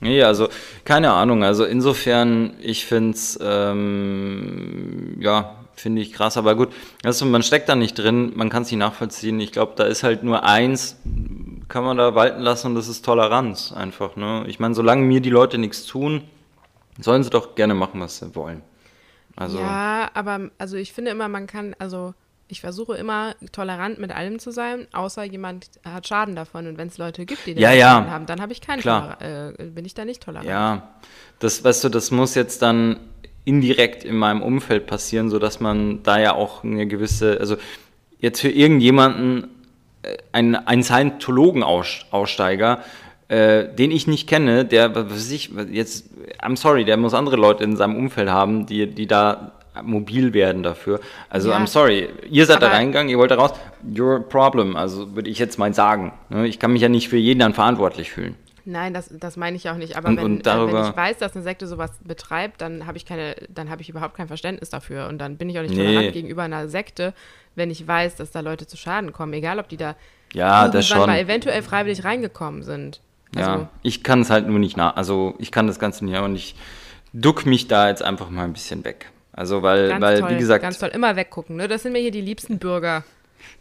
Nee, 0.00 0.22
also 0.22 0.48
keine 0.84 1.12
Ahnung. 1.12 1.42
Also 1.42 1.64
insofern, 1.64 2.54
ich 2.60 2.86
finde 2.86 3.16
es, 3.16 3.38
ähm, 3.42 5.16
ja, 5.20 5.57
finde 5.80 6.02
ich 6.02 6.12
krass. 6.12 6.36
Aber 6.36 6.54
gut, 6.54 6.68
also 7.04 7.24
man 7.26 7.42
steckt 7.42 7.68
da 7.68 7.74
nicht 7.74 7.94
drin, 7.98 8.32
man 8.34 8.48
kann 8.50 8.62
es 8.62 8.70
nicht 8.70 8.78
nachvollziehen. 8.80 9.38
Ich 9.40 9.52
glaube, 9.52 9.72
da 9.76 9.84
ist 9.84 10.02
halt 10.02 10.22
nur 10.22 10.44
eins, 10.44 10.96
kann 11.68 11.84
man 11.84 11.96
da 11.96 12.14
walten 12.14 12.40
lassen 12.40 12.68
und 12.68 12.74
das 12.74 12.88
ist 12.88 13.04
Toleranz 13.04 13.72
einfach. 13.72 14.16
Ne? 14.16 14.44
Ich 14.48 14.58
meine, 14.60 14.74
solange 14.74 15.02
mir 15.02 15.20
die 15.20 15.30
Leute 15.30 15.58
nichts 15.58 15.84
tun, 15.86 16.22
sollen 17.00 17.22
sie 17.22 17.30
doch 17.30 17.54
gerne 17.54 17.74
machen, 17.74 18.00
was 18.00 18.18
sie 18.18 18.34
wollen. 18.34 18.62
Also, 19.36 19.58
Ja, 19.58 20.10
aber 20.14 20.50
also 20.58 20.76
ich 20.76 20.92
finde 20.92 21.10
immer, 21.12 21.28
man 21.28 21.46
kann, 21.46 21.76
also 21.78 22.14
ich 22.50 22.60
versuche 22.62 22.96
immer 22.96 23.34
tolerant 23.52 23.98
mit 23.98 24.10
allem 24.10 24.38
zu 24.38 24.50
sein, 24.50 24.88
außer 24.92 25.22
jemand 25.22 25.68
hat 25.84 26.08
Schaden 26.08 26.34
davon. 26.34 26.66
Und 26.66 26.78
wenn 26.78 26.88
es 26.88 26.96
Leute 26.98 27.26
gibt, 27.26 27.46
die 27.46 27.54
den 27.54 27.62
Ja, 27.62 27.72
ja. 27.72 27.90
Schaden 27.96 28.10
haben, 28.10 28.26
dann 28.26 28.40
habe 28.40 28.52
ich 28.52 28.60
keinen 28.62 28.80
Klar. 28.80 29.18
Toler- 29.18 29.60
äh, 29.60 29.64
bin 29.64 29.84
ich 29.84 29.92
da 29.94 30.04
nicht 30.06 30.22
tolerant. 30.22 30.48
Ja, 30.48 30.94
das, 31.40 31.62
weißt 31.62 31.84
du, 31.84 31.88
das 31.90 32.10
muss 32.10 32.34
jetzt 32.34 32.62
dann 32.62 32.98
indirekt 33.48 34.04
in 34.04 34.16
meinem 34.16 34.42
Umfeld 34.42 34.86
passieren, 34.86 35.30
sodass 35.30 35.60
man 35.60 36.02
da 36.02 36.18
ja 36.20 36.34
auch 36.34 36.64
eine 36.64 36.86
gewisse, 36.86 37.38
also 37.40 37.56
jetzt 38.20 38.40
für 38.40 38.50
irgendjemanden, 38.50 39.48
äh, 40.02 40.16
einen, 40.32 40.54
einen 40.54 40.82
Scientologen-Aussteiger, 40.82 42.82
äh, 43.28 43.66
den 43.74 43.90
ich 43.90 44.06
nicht 44.06 44.28
kenne, 44.28 44.64
der, 44.64 44.94
was 44.94 45.10
weiß 45.10 45.30
ich, 45.32 45.50
jetzt, 45.70 46.06
I'm 46.42 46.56
sorry, 46.56 46.84
der 46.84 46.96
muss 46.96 47.14
andere 47.14 47.36
Leute 47.36 47.64
in 47.64 47.76
seinem 47.76 47.96
Umfeld 47.96 48.28
haben, 48.30 48.66
die, 48.66 48.86
die 48.86 49.06
da 49.06 49.52
mobil 49.82 50.34
werden 50.34 50.62
dafür. 50.62 51.00
Also, 51.30 51.50
Ja. 51.50 51.56
I'm 51.58 51.66
sorry, 51.66 52.08
ihr 52.30 52.46
seid 52.46 52.62
da 52.62 52.66
Aber- 52.66 52.76
reingegangen, 52.76 53.10
ihr 53.10 53.18
wollt 53.18 53.30
da 53.30 53.36
raus, 53.36 53.52
your 53.96 54.20
problem, 54.20 54.76
also 54.76 55.14
würde 55.14 55.30
ich 55.30 55.38
jetzt 55.38 55.58
mal 55.58 55.72
sagen. 55.72 56.12
Ne? 56.30 56.46
Ich 56.48 56.58
kann 56.58 56.72
mich 56.72 56.82
ja 56.82 56.88
nicht 56.88 57.08
für 57.08 57.16
jeden 57.16 57.40
dann 57.40 57.54
verantwortlich 57.54 58.10
fühlen. 58.10 58.34
Nein, 58.70 58.92
das, 58.92 59.08
das 59.18 59.36
meine 59.38 59.56
ich 59.56 59.70
auch 59.70 59.76
nicht. 59.76 59.96
Aber 59.96 60.08
Und- 60.08 60.16
wenn, 60.18 60.24
und 60.24 60.38
äh, 60.40 60.42
darüber- 60.42 60.82
wenn 60.84 60.90
ich 60.90 60.96
weiß, 60.96 61.16
dass 61.18 61.34
eine 61.34 61.42
Sekte 61.42 61.66
sowas 61.66 61.90
betreibt, 62.04 62.60
dann 62.60 62.86
habe 62.86 62.98
ich 62.98 63.06
keine, 63.06 63.34
dann 63.48 63.70
habe 63.70 63.80
ich 63.80 63.88
überhaupt 63.88 64.14
kein 64.14 64.28
Verständnis 64.28 64.68
dafür. 64.68 65.08
Und 65.08 65.18
dann 65.18 65.36
bin 65.38 65.48
ich 65.48 65.58
auch 65.58 65.62
nicht 65.62 65.74
Nee. 65.74 65.86
tolerant 65.86 66.12
gegenüber 66.12 66.42
einer 66.42 66.68
Sekte, 66.68 67.14
wenn 67.54 67.70
ich 67.70 67.86
weiß, 67.88 68.16
dass 68.16 68.30
da 68.30 68.40
Leute 68.40 68.66
zu 68.66 68.76
Schaden 68.76 69.12
kommen, 69.12 69.32
egal 69.32 69.58
ob 69.58 69.68
die 69.68 69.78
da 69.78 69.96
Ja, 70.34 70.68
das 70.68 70.86
schon. 70.86 71.06
mal 71.06 71.18
eventuell 71.18 71.62
freiwillig 71.62 72.04
reingekommen 72.04 72.62
sind. 72.62 73.00
Also, 73.34 73.50
Ja, 73.50 73.68
ich 73.82 74.02
kann 74.04 74.20
es 74.20 74.28
halt 74.30 74.46
nur 74.46 74.58
nicht 74.58 74.76
nach, 74.76 74.96
also 74.96 75.34
ich 75.38 75.50
kann 75.50 75.66
das 75.66 75.78
Ganze 75.78 76.04
nicht 76.04 76.18
und 76.18 76.34
ich 76.36 76.54
duck 77.14 77.46
mich 77.46 77.68
da 77.68 77.88
jetzt 77.88 78.02
einfach 78.02 78.28
mal 78.30 78.44
ein 78.44 78.52
bisschen 78.52 78.84
weg. 78.84 79.10
Also 79.32 79.62
weil, 79.62 79.88
ganz 79.88 80.02
weil 80.02 80.20
toll, 80.20 80.30
wie 80.30 80.36
gesagt, 80.38 80.62
ganz 80.62 80.78
toll, 80.78 80.90
immer 80.92 81.14
weggucken. 81.16 81.56
Ne? 81.56 81.68
Das 81.68 81.82
sind 81.84 81.92
mir 81.92 82.00
hier 82.00 82.10
die 82.10 82.20
liebsten 82.20 82.58
Bürger. 82.58 83.04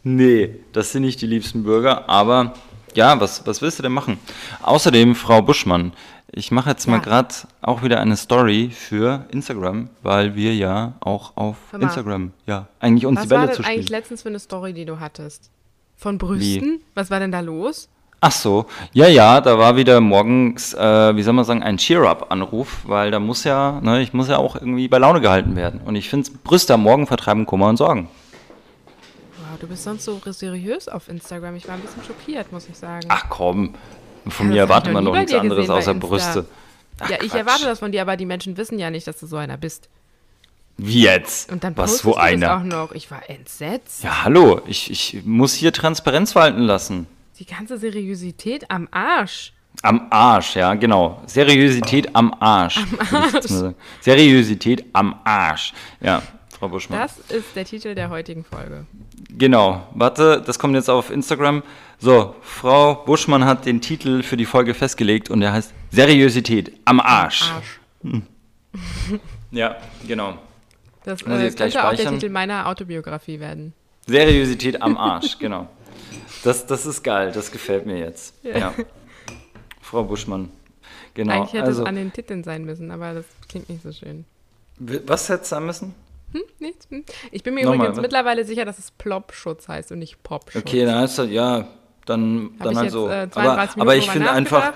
nee, 0.03 0.55
das 0.73 0.91
sind 0.91 1.03
nicht 1.03 1.21
die 1.21 1.27
liebsten 1.27 1.63
Bürger, 1.63 2.09
aber 2.09 2.53
ja, 2.95 3.19
was, 3.19 3.45
was 3.45 3.61
willst 3.61 3.79
du 3.79 3.83
denn 3.83 3.91
machen? 3.93 4.19
Außerdem, 4.63 5.15
Frau 5.15 5.41
Buschmann, 5.41 5.93
ich 6.31 6.51
mache 6.51 6.69
jetzt 6.71 6.87
mal 6.87 6.97
Ja. 6.97 7.01
gerade 7.03 7.33
auch 7.61 7.83
wieder 7.83 7.99
eine 7.99 8.17
Story 8.17 8.69
für 8.73 9.25
Instagram, 9.31 9.89
weil 10.03 10.35
wir 10.35 10.55
ja 10.55 10.93
auch 10.99 11.35
auf 11.35 11.57
mal. 11.71 11.83
Instagram, 11.83 12.31
ja, 12.45 12.67
eigentlich 12.79 13.05
uns 13.05 13.21
die 13.21 13.25
Was 13.25 13.29
war 13.31 13.37
Bälle 13.39 13.47
denn 13.53 13.63
zu 13.63 13.69
eigentlich 13.69 13.85
spielen. 13.85 13.99
letztens 13.99 14.21
für 14.23 14.29
eine 14.29 14.39
Story, 14.39 14.73
die 14.73 14.85
du 14.85 14.99
hattest? 14.99 15.49
Von 15.95 16.17
Brüsten? 16.17 16.81
Was 16.95 17.09
war 17.09 17.19
denn 17.19 17.31
da 17.31 17.39
los? 17.39 17.89
Ach 18.19 18.31
so, 18.31 18.65
ja, 18.93 19.07
ja, 19.07 19.41
da 19.41 19.59
war 19.59 19.75
wieder 19.75 20.01
morgens, 20.01 20.73
äh, 20.73 21.15
wie 21.15 21.21
soll 21.21 21.33
man 21.33 21.45
sagen, 21.45 21.61
ein 21.61 21.77
Cheer-up-Anruf, 21.77 22.79
weil 22.85 23.11
da 23.11 23.19
muss 23.19 23.43
ja, 23.43 23.79
ne, 23.81 24.01
ich 24.01 24.11
muss 24.11 24.27
ja 24.27 24.37
auch 24.37 24.55
irgendwie 24.55 24.87
bei 24.87 24.97
Laune 24.97 25.21
gehalten 25.21 25.55
werden. 25.55 25.81
Und 25.85 25.95
ich 25.95 26.09
finde, 26.09 26.29
Brüste 26.43 26.73
am 26.73 26.81
Morgen 26.81 27.05
vertreiben 27.05 27.45
Kummer 27.45 27.67
und 27.67 27.77
Sorgen. 27.77 28.09
Du 29.59 29.67
bist 29.67 29.83
sonst 29.83 30.05
so 30.05 30.19
seriös 30.25 30.87
auf 30.87 31.07
Instagram. 31.09 31.55
Ich 31.55 31.67
war 31.67 31.75
ein 31.75 31.81
bisschen 31.81 32.03
schockiert, 32.03 32.51
muss 32.51 32.67
ich 32.69 32.77
sagen. 32.77 33.07
Ach 33.09 33.25
komm, 33.29 33.73
von 34.27 34.49
mir 34.49 34.59
erwartet 34.59 34.93
man 34.93 35.05
doch 35.05 35.15
nichts 35.15 35.33
anderes 35.33 35.69
außer. 35.69 35.93
Brüste. 35.93 36.45
Ach, 36.99 37.09
ja, 37.09 37.17
ich 37.21 37.29
Quatsch. 37.29 37.39
erwarte 37.39 37.65
das 37.65 37.79
von 37.79 37.91
dir, 37.91 38.01
aber 38.01 38.17
die 38.17 38.25
Menschen 38.25 38.57
wissen 38.57 38.79
ja 38.79 38.89
nicht, 38.89 39.07
dass 39.07 39.19
du 39.19 39.27
so 39.27 39.37
einer 39.37 39.57
bist. 39.57 39.89
Wie 40.77 41.01
jetzt? 41.01 41.51
Und 41.51 41.63
dann 41.63 41.75
Was, 41.75 42.05
wo 42.05 42.13
einer? 42.13 42.57
auch 42.57 42.63
noch. 42.63 42.91
Ich 42.91 43.09
war 43.09 43.27
entsetzt. 43.29 44.03
Ja, 44.03 44.23
hallo, 44.23 44.61
ich, 44.67 44.91
ich 44.91 45.25
muss 45.25 45.53
hier 45.53 45.73
Transparenz 45.73 46.35
walten 46.35 46.61
lassen. 46.61 47.07
Die 47.39 47.45
ganze 47.45 47.77
Seriosität 47.77 48.69
am 48.69 48.87
Arsch. 48.91 49.53
Am 49.83 50.07
Arsch, 50.09 50.55
ja, 50.55 50.73
genau. 50.75 51.21
Seriosität 51.27 52.15
am 52.15 52.33
Arsch. 52.39 52.79
mal 53.11 53.41
sagen. 53.43 53.75
Seriosität 54.01 54.85
am 54.93 55.19
Arsch. 55.23 55.73
Ja, 56.01 56.21
Frau 56.57 56.69
Buschmann. 56.69 56.99
Das 56.99 57.19
ist 57.29 57.55
der 57.55 57.65
Titel 57.65 57.93
der 57.93 58.09
heutigen 58.09 58.43
Folge. 58.43 58.87
Genau, 59.29 59.87
warte, 59.93 60.41
das 60.43 60.57
kommt 60.57 60.73
jetzt 60.73 60.89
auf 60.89 61.11
Instagram. 61.11 61.61
So, 61.99 62.35
Frau 62.41 62.95
Buschmann 62.95 63.45
hat 63.45 63.65
den 63.65 63.79
Titel 63.79 64.23
für 64.23 64.37
die 64.37 64.45
Folge 64.45 64.73
festgelegt 64.73 65.29
und 65.29 65.41
der 65.41 65.53
heißt 65.53 65.71
Seriosität 65.91 66.71
am 66.85 66.99
Arsch. 66.99 67.51
Arsch. 67.51 67.79
Ja, 69.51 69.77
genau. 70.07 70.37
Das 71.03 71.23
Muss 71.25 71.37
äh, 71.37 71.43
jetzt 71.43 71.57
gleich 71.57 71.73
könnte 71.73 71.87
auch 71.87 71.95
der? 71.95 72.09
Titel 72.11 72.29
meiner 72.29 72.67
Autobiografie 72.67 73.39
werden. 73.39 73.73
Seriosität 74.07 74.81
am 74.81 74.97
Arsch, 74.97 75.37
genau. 75.37 75.67
Das, 76.43 76.65
das 76.65 76.85
ist 76.87 77.03
geil, 77.03 77.31
das 77.31 77.51
gefällt 77.51 77.85
mir 77.85 77.99
jetzt. 77.99 78.33
Ja. 78.43 78.57
Ja. 78.57 78.73
Frau 79.81 80.03
Buschmann. 80.03 80.49
Genau. 81.13 81.33
Eigentlich 81.33 81.53
hätte 81.53 81.65
also, 81.65 81.83
es 81.83 81.87
an 81.87 81.95
den 81.95 82.11
Titeln 82.11 82.43
sein 82.43 82.65
müssen, 82.65 82.89
aber 82.89 83.13
das 83.13 83.25
klingt 83.47 83.69
nicht 83.69 83.83
so 83.83 83.91
schön. 83.91 84.25
was 84.79 85.29
hätte 85.29 85.43
es 85.43 85.49
sein 85.49 85.65
müssen? 85.65 85.93
Hm, 86.33 86.41
nichts. 86.59 86.87
Hm. 86.89 87.03
Ich 87.31 87.43
bin 87.43 87.53
mir 87.53 87.61
Nochmal, 87.63 87.77
übrigens 87.77 87.97
was? 87.97 88.01
mittlerweile 88.01 88.43
sicher, 88.45 88.65
dass 88.65 88.79
es 88.79 88.91
Plop-Schutz 88.91 89.67
heißt 89.67 89.91
und 89.91 89.99
nicht 89.99 90.21
Pop-Schutz. 90.23 90.61
Okay, 90.65 90.85
dann 90.85 90.95
heißt 90.99 91.19
das, 91.19 91.29
ja, 91.29 91.67
dann, 92.05 92.51
Hab 92.59 92.63
dann 92.65 92.71
ich 92.73 92.77
halt 92.79 92.91
so. 92.91 93.09
äh, 93.09 93.29
32 93.29 93.73
aber 93.75 93.81
aber 93.81 93.95
ich 93.95 94.09
finde 94.09 94.31
einfach, 94.31 94.73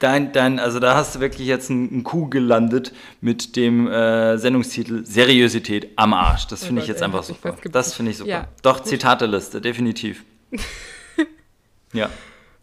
dein, 0.00 0.32
dein, 0.32 0.58
also 0.58 0.80
da 0.80 0.94
hast 0.96 1.14
du 1.14 1.20
wirklich 1.20 1.46
jetzt 1.46 1.70
einen, 1.70 1.88
einen 1.90 2.04
Coup 2.04 2.30
gelandet 2.30 2.92
mit 3.20 3.54
dem 3.56 3.86
äh, 3.88 4.36
Sendungstitel 4.38 5.04
Seriosität 5.06 5.90
am 5.96 6.12
Arsch. 6.14 6.46
Das 6.48 6.62
Oh 6.64 6.66
finde 6.66 6.80
ich 6.82 6.86
Gott, 6.86 6.94
jetzt 6.96 7.00
ey, 7.00 7.04
einfach 7.06 7.22
super. 7.22 7.56
Das 7.70 7.94
finde 7.94 8.10
ich 8.10 8.18
super. 8.18 8.30
Ja, 8.30 8.48
Doch, 8.62 8.78
gut. 8.78 8.88
Zitateliste, 8.88 9.60
definitiv. 9.60 10.24
ja, 11.92 12.10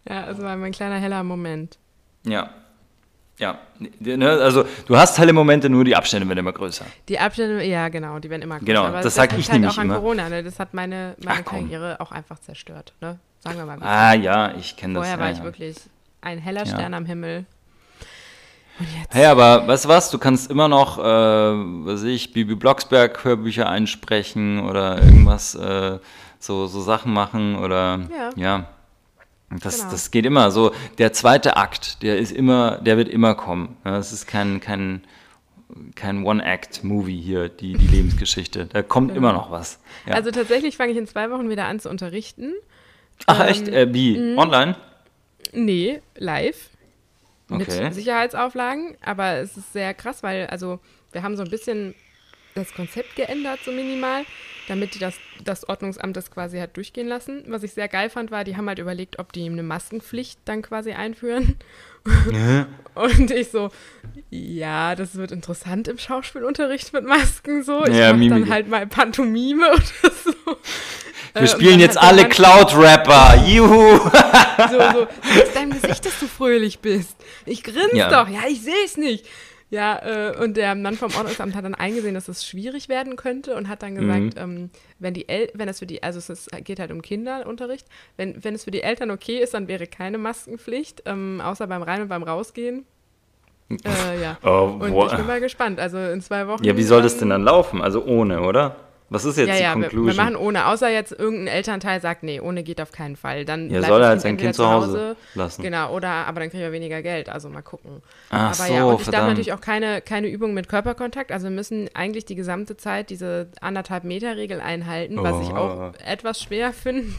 Ja, 0.08 0.30
es 0.30 0.40
war 0.42 0.56
mein 0.58 0.72
kleiner 0.72 0.98
heller 0.98 1.24
Moment. 1.24 1.78
ja. 2.26 2.50
Ja, 3.40 3.58
ne, 3.80 4.30
also 4.30 4.66
du 4.86 4.98
hast 4.98 5.18
helle 5.18 5.32
Momente, 5.32 5.70
nur 5.70 5.86
die 5.86 5.96
Abstände 5.96 6.28
werden 6.28 6.40
immer 6.40 6.52
größer. 6.52 6.86
Die 7.08 7.18
Abstände, 7.18 7.64
ja 7.64 7.88
genau, 7.88 8.20
die 8.20 8.30
werden 8.30 8.42
immer 8.42 8.56
größer. 8.56 8.66
Genau, 8.66 8.84
aber 8.84 9.02
das 9.02 9.16
sag 9.16 9.32
liegt 9.32 9.44
ich 9.44 9.50
halt 9.50 9.62
nämlich 9.62 9.78
auch 9.78 9.82
an 9.82 9.88
immer. 9.88 9.96
Corona, 9.96 10.28
ne? 10.28 10.44
Das 10.44 10.60
hat 10.60 10.74
meine, 10.74 11.16
meine 11.24 11.40
Ach. 11.40 11.46
Karriere 11.46 12.02
auch 12.02 12.12
einfach 12.12 12.40
zerstört, 12.40 12.94
ne? 13.00 13.18
Sagen 13.40 13.58
wir 13.58 13.66
mal. 13.66 13.78
es 13.78 13.84
Ah 13.84 14.14
ja, 14.14 14.54
ich 14.56 14.76
kenne 14.76 14.96
das. 14.96 15.02
Vorher 15.04 15.16
ja, 15.18 15.24
war 15.24 15.32
ich 15.32 15.38
ja. 15.38 15.44
wirklich 15.46 15.78
ein 16.20 16.40
heller 16.40 16.66
Ja. 16.66 16.74
Stern 16.74 16.94
am 16.94 17.06
Himmel. 17.06 17.46
Hey, 19.10 19.26
aber 19.26 19.68
weißt 19.68 19.86
du 19.86 19.90
was? 19.90 20.10
Du 20.10 20.18
kannst 20.18 20.50
immer 20.52 20.68
noch, 20.68 20.98
äh, 20.98 21.02
was 21.02 22.04
ich, 22.04 22.34
Bibi 22.34 22.56
Blocksberg 22.56 23.24
Hörbücher 23.24 23.70
einsprechen 23.70 24.60
oder 24.60 25.02
irgendwas, 25.02 25.56
äh, 25.56 26.00
so, 26.40 26.68
so 26.68 26.82
Sachen 26.82 27.14
machen 27.14 27.58
oder 27.58 28.00
Ja. 28.10 28.30
ja. 28.36 28.68
Das, 29.62 29.78
Genau. 29.80 29.92
das 29.92 30.12
geht 30.12 30.26
immer 30.26 30.52
so. 30.52 30.72
Der 31.00 31.12
zweite 31.14 31.58
Akt, 31.58 32.04
der 32.04 32.18
ist 32.20 32.32
immer, 32.32 32.78
der 32.78 32.98
wird 32.98 33.10
immer 33.10 33.34
kommen. 33.36 33.78
Ja, 33.84 33.98
Es 33.98 34.12
ist 34.14 34.28
kein, 34.28 34.60
kein, 34.60 35.04
kein 35.96 36.24
One-Act-Movie 36.24 37.20
hier, 37.20 37.50
die, 37.50 37.74
die 37.74 37.88
Lebensgeschichte. 37.88 38.66
Da 38.68 38.82
kommt 38.84 39.16
immer 39.16 39.34
noch 39.34 39.50
was. 39.52 39.80
Ja. 40.06 40.14
Also 40.14 40.30
tatsächlich 40.32 40.78
fange 40.78 40.92
ich 40.92 40.98
in 40.98 41.08
zwei 41.08 41.32
Wochen 41.32 41.50
wieder 41.50 41.66
an 41.66 41.80
zu 41.80 41.90
unterrichten. 41.90 42.54
Ach 43.26 43.40
ähm, 43.42 43.48
echt? 43.48 43.68
Äh, 43.68 43.94
wie? 43.94 44.18
mhm. 44.18 44.38
Online? 44.38 44.76
Nee, 45.52 46.02
live. 46.16 46.70
Mit 47.48 47.68
Okay. 47.68 47.92
Sicherheitsauflagen. 47.92 48.96
Aber 49.04 49.38
es 49.38 49.58
ist 49.58 49.74
sehr 49.74 49.94
krass, 49.96 50.22
weil, 50.22 50.46
also, 50.48 50.80
wir 51.12 51.24
haben 51.24 51.36
so 51.36 51.44
ein 51.44 51.50
bisschen 51.50 51.96
das 52.54 52.72
Konzept 52.74 53.16
geändert, 53.16 53.60
so 53.66 53.72
minimal, 53.72 54.24
damit 54.70 54.96
die 54.96 55.00
das, 55.00 55.16
das 55.44 55.68
Ordnungsamt 55.68 56.16
das 56.16 56.32
quasi 56.32 56.60
hat 56.60 56.78
durchgehen 56.78 57.08
lassen. 57.08 57.44
Was 57.48 57.64
ich 57.64 57.74
sehr 57.74 57.88
geil 57.88 58.10
fand, 58.10 58.32
war, 58.32 58.44
die 58.44 58.56
haben 58.58 58.68
halt 58.68 58.80
überlegt, 58.80 59.20
ob 59.20 59.34
die 59.34 59.46
eine 59.46 59.64
Maskenpflicht 59.64 60.40
dann 60.46 60.62
quasi 60.62 60.92
einführen. 60.94 61.56
Und 62.96 63.32
ich 63.32 63.50
so, 63.52 63.72
ja, 64.30 64.96
das 64.96 65.16
wird 65.16 65.32
interessant 65.32 65.88
im 65.88 65.98
Schauspielunterricht 65.98 66.94
mit 66.94 67.04
Masken 67.06 67.64
so. 67.64 67.86
Ich 67.86 67.94
Ja, 67.96 68.12
mach 68.14 68.20
Mimik. 68.20 68.30
dann 68.46 68.50
halt 68.50 68.70
mal 68.70 68.88
Pantomime 68.88 69.70
oder 69.72 70.14
so. 70.24 70.32
Äh, 71.34 71.42
Wir 71.42 71.48
spielen 71.48 71.66
und 71.66 71.72
dann 71.74 71.80
jetzt 71.82 71.98
alle 71.98 72.28
Cloud-Rapper. 72.28 73.44
Juhu! 73.46 73.98
so, 74.00 74.78
so, 74.78 74.80
aus 75.42 75.54
deinem 75.54 75.72
Gesicht, 75.80 76.06
dass 76.06 76.20
du 76.20 76.28
fröhlich 76.28 76.80
bist. 76.80 77.16
Ich 77.46 77.64
grinse 77.64 77.96
Ja. 77.96 78.10
doch. 78.10 78.30
Ja, 78.30 78.42
ich 78.48 78.62
sehe 78.62 78.86
es 78.86 78.98
nicht. 78.98 79.26
Ja, 79.72 80.00
äh, 80.32 80.36
und 80.44 80.58
der 80.58 80.74
Mann 80.74 80.96
vom 80.96 81.14
Ordnungsamt 81.16 81.56
hat 81.56 81.64
dann 81.64 81.76
eingesehen, 81.76 82.16
dass 82.16 82.28
es 82.28 82.44
schwierig 82.46 82.90
werden 82.90 83.16
könnte 83.16 83.56
und 83.56 83.68
hat 83.70 83.84
dann 83.84 83.94
gesagt, 83.96 84.20
Mhm. 84.20 84.32
ähm, 84.38 84.70
wenn 84.98 85.14
die 85.14 85.30
El 85.30 85.52
wenn 85.54 85.70
es 85.70 85.78
für 85.80 85.86
die, 85.86 86.02
also 86.02 86.18
es 86.18 86.30
ist, 86.30 86.50
geht 86.66 86.80
halt 86.80 86.92
um 86.92 87.04
Kinderunterricht, 87.04 87.86
wenn, 88.18 88.44
wenn 88.44 88.56
es 88.56 88.64
für 88.64 88.72
die 88.72 88.82
Eltern 88.82 89.12
okay 89.12 89.38
ist, 89.38 89.54
dann 89.54 89.68
wäre 89.68 89.86
keine 89.86 90.18
Maskenpflicht, 90.18 91.04
ähm, 91.06 91.40
außer 91.44 91.68
beim 91.68 91.84
Rein- 91.84 92.02
und 92.02 92.08
beim 92.08 92.24
Rausgehen. 92.24 92.86
Äh, 93.70 94.20
ja. 94.20 94.40
Oh, 94.44 94.78
Und 94.80 94.92
boah. 94.92 95.06
ich 95.12 95.16
bin 95.16 95.28
mal 95.28 95.40
gespannt. 95.40 95.80
Also 95.80 96.00
in 96.00 96.22
zwei 96.22 96.48
Wochen. 96.48 96.64
Ja, 96.64 96.76
wie 96.76 96.82
soll 96.82 97.04
das 97.04 97.20
denn 97.20 97.30
dann 97.30 97.44
laufen? 97.44 97.84
Also 97.84 98.04
ohne, 98.04 98.42
oder? 98.42 98.76
Was 99.12 99.26
ist 99.26 99.38
jetzt 99.38 99.48
Ja, 99.48 99.56
die 99.56 99.62
ja, 99.64 99.76
wir, 99.76 99.82
Conclusion? 99.90 100.08
wir 100.08 100.14
machen 100.24 100.36
ohne, 100.36 100.68
außer 100.68 100.90
jetzt 100.90 101.12
irgendein 101.12 101.48
Elternteil 101.48 102.00
sagt, 102.02 102.24
nee, 102.24 102.40
ohne 102.40 102.64
geht 102.64 102.80
auf 102.80 102.92
keinen 102.92 103.16
Fall. 103.16 103.44
Dann 103.46 103.70
Ja, 103.70 103.82
soll 103.82 104.02
er 104.02 104.10
halt 104.10 104.22
sein 104.22 104.38
Kind 104.38 104.54
zu 104.56 104.70
Hause 104.70 105.16
lassen. 105.36 105.62
Genau, 105.64 105.94
oder 105.96 106.10
aber 106.10 106.42
dann 106.42 106.50
kriegen 106.50 106.62
wir 106.64 106.72
weniger 106.72 107.02
Geld, 107.02 107.28
also 107.30 107.50
mal 107.50 107.62
gucken. 107.62 108.02
Ach 108.30 108.46
aber 108.46 108.54
so, 108.54 108.74
ja, 108.74 108.84
und 108.86 109.02
ich 109.02 109.08
darf 109.08 109.26
natürlich 109.28 109.54
auch 109.54 109.62
keine, 109.62 110.02
keine 110.02 110.28
Übung 110.28 110.54
mit 110.54 110.70
Körperkontakt, 110.70 111.32
also 111.32 111.46
wir 111.48 111.52
müssen 111.56 111.90
eigentlich 111.96 112.26
die 112.26 112.36
gesamte 112.36 112.78
Zeit 112.78 113.10
diese 113.10 113.48
anderthalb 113.62 114.04
Meter 114.04 114.38
Regel 114.38 114.62
einhalten, 114.62 115.18
was 115.18 115.42
ich 115.42 115.54
auch 115.54 115.70
Oh. 115.80 115.92
etwas 116.06 116.42
schwer 116.42 116.72
finde. 116.74 117.14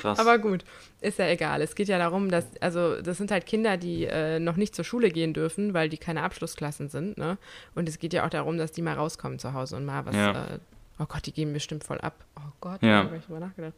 Krass. 0.00 0.18
aber 0.18 0.38
gut, 0.38 0.64
ist 1.00 1.18
ja 1.18 1.26
egal. 1.28 1.60
Es 1.62 1.74
geht 1.74 1.88
ja 1.88 1.98
darum, 1.98 2.30
dass, 2.30 2.44
also 2.60 3.00
das 3.02 3.18
sind 3.18 3.30
halt 3.30 3.46
Kinder, 3.46 3.76
die 3.76 4.04
äh, 4.04 4.38
noch 4.38 4.56
nicht 4.56 4.74
zur 4.74 4.84
Schule 4.84 5.10
gehen 5.10 5.34
dürfen, 5.34 5.74
weil 5.74 5.88
die 5.88 5.98
keine 5.98 6.22
Abschlussklassen 6.22 6.88
sind, 6.88 7.18
ne? 7.18 7.38
Und 7.74 7.88
es 7.88 7.98
geht 7.98 8.12
ja 8.14 8.24
auch 8.24 8.30
darum, 8.30 8.56
dass 8.58 8.72
die 8.72 8.82
mal 8.82 8.94
rauskommen 8.94 9.38
zu 9.38 9.52
Hause 9.52 9.76
und 9.76 9.84
mal 9.84 10.06
was, 10.06 10.16
Ja. 10.16 10.32
äh, 10.32 10.58
oh 10.98 11.04
Gott, 11.06 11.26
die 11.26 11.32
gehen 11.32 11.52
bestimmt 11.52 11.84
voll 11.84 12.00
ab. 12.00 12.14
Oh 12.36 12.52
Gott, 12.60 12.82
Ja. 12.82 13.02
da 13.02 13.08
habe 13.08 13.16
ich 13.18 13.24
drüber 13.26 13.40
nachgedacht. 13.40 13.74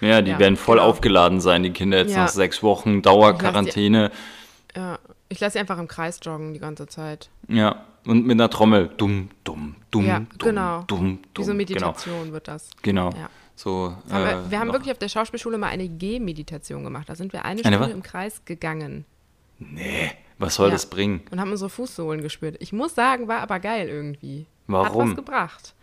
ja, 0.00 0.20
die 0.22 0.30
ja, 0.32 0.38
werden 0.38 0.56
voll 0.56 0.76
genau. 0.76 0.88
aufgeladen 0.88 1.40
sein, 1.40 1.62
die 1.62 1.70
Kinder 1.72 1.98
jetzt 1.98 2.12
Ja. 2.12 2.18
nach 2.24 2.28
sechs 2.28 2.62
Wochen 2.62 3.02
Dauerquarantäne. 3.02 4.10
Ja, 4.76 4.98
ich 5.28 5.40
lasse 5.40 5.54
sie 5.54 5.58
einfach 5.58 5.78
im 5.78 5.88
Kreis 5.88 6.20
joggen 6.22 6.52
die 6.54 6.60
ganze 6.60 6.86
Zeit. 6.86 7.30
Ja, 7.48 7.84
und 8.06 8.26
mit 8.26 8.36
einer 8.36 8.48
Trommel. 8.50 8.90
Dumm, 8.96 9.30
dumm, 9.44 9.76
dumm, 9.90 10.06
Ja, 10.06 10.18
dumm, 10.20 10.28
genau. 10.38 10.82
dumm, 10.86 11.18
Wie 11.34 11.42
so 11.42 11.50
dumm. 11.50 11.56
Meditation 11.56 12.32
wird 12.32 12.46
das. 12.48 12.70
Genau, 12.82 13.10
genau. 13.10 13.22
Ja. 13.22 13.30
So, 13.58 13.96
äh, 14.08 14.12
wir, 14.12 14.50
wir 14.50 14.60
haben 14.60 14.68
noch- 14.68 14.74
wirklich 14.74 14.92
auf 14.92 14.98
der 14.98 15.08
Schauspielschule 15.08 15.58
mal 15.58 15.66
eine 15.66 15.88
G-Meditation 15.88 16.84
gemacht. 16.84 17.08
Da 17.08 17.16
sind 17.16 17.32
wir 17.32 17.40
eine 17.44 17.50
Eine 17.50 17.58
Stunde 17.60 17.80
was? 17.80 17.90
im 17.90 18.02
Kreis 18.04 18.44
gegangen 18.44 19.04
Nee, 19.58 20.12
was 20.38 20.54
soll 20.54 20.68
Ja. 20.68 20.72
das 20.74 20.86
bringen? 20.86 21.22
und 21.32 21.40
haben 21.40 21.50
unsere 21.50 21.68
Fußsohlen 21.68 22.22
gespürt. 22.22 22.54
Ich 22.60 22.72
muss 22.72 22.94
sagen, 22.94 23.26
war 23.26 23.40
aber 23.40 23.58
geil 23.58 23.88
irgendwie. 23.88 24.42
Hat 24.42 24.46
Warum? 24.68 25.10
was 25.10 25.16
gebracht. 25.16 25.74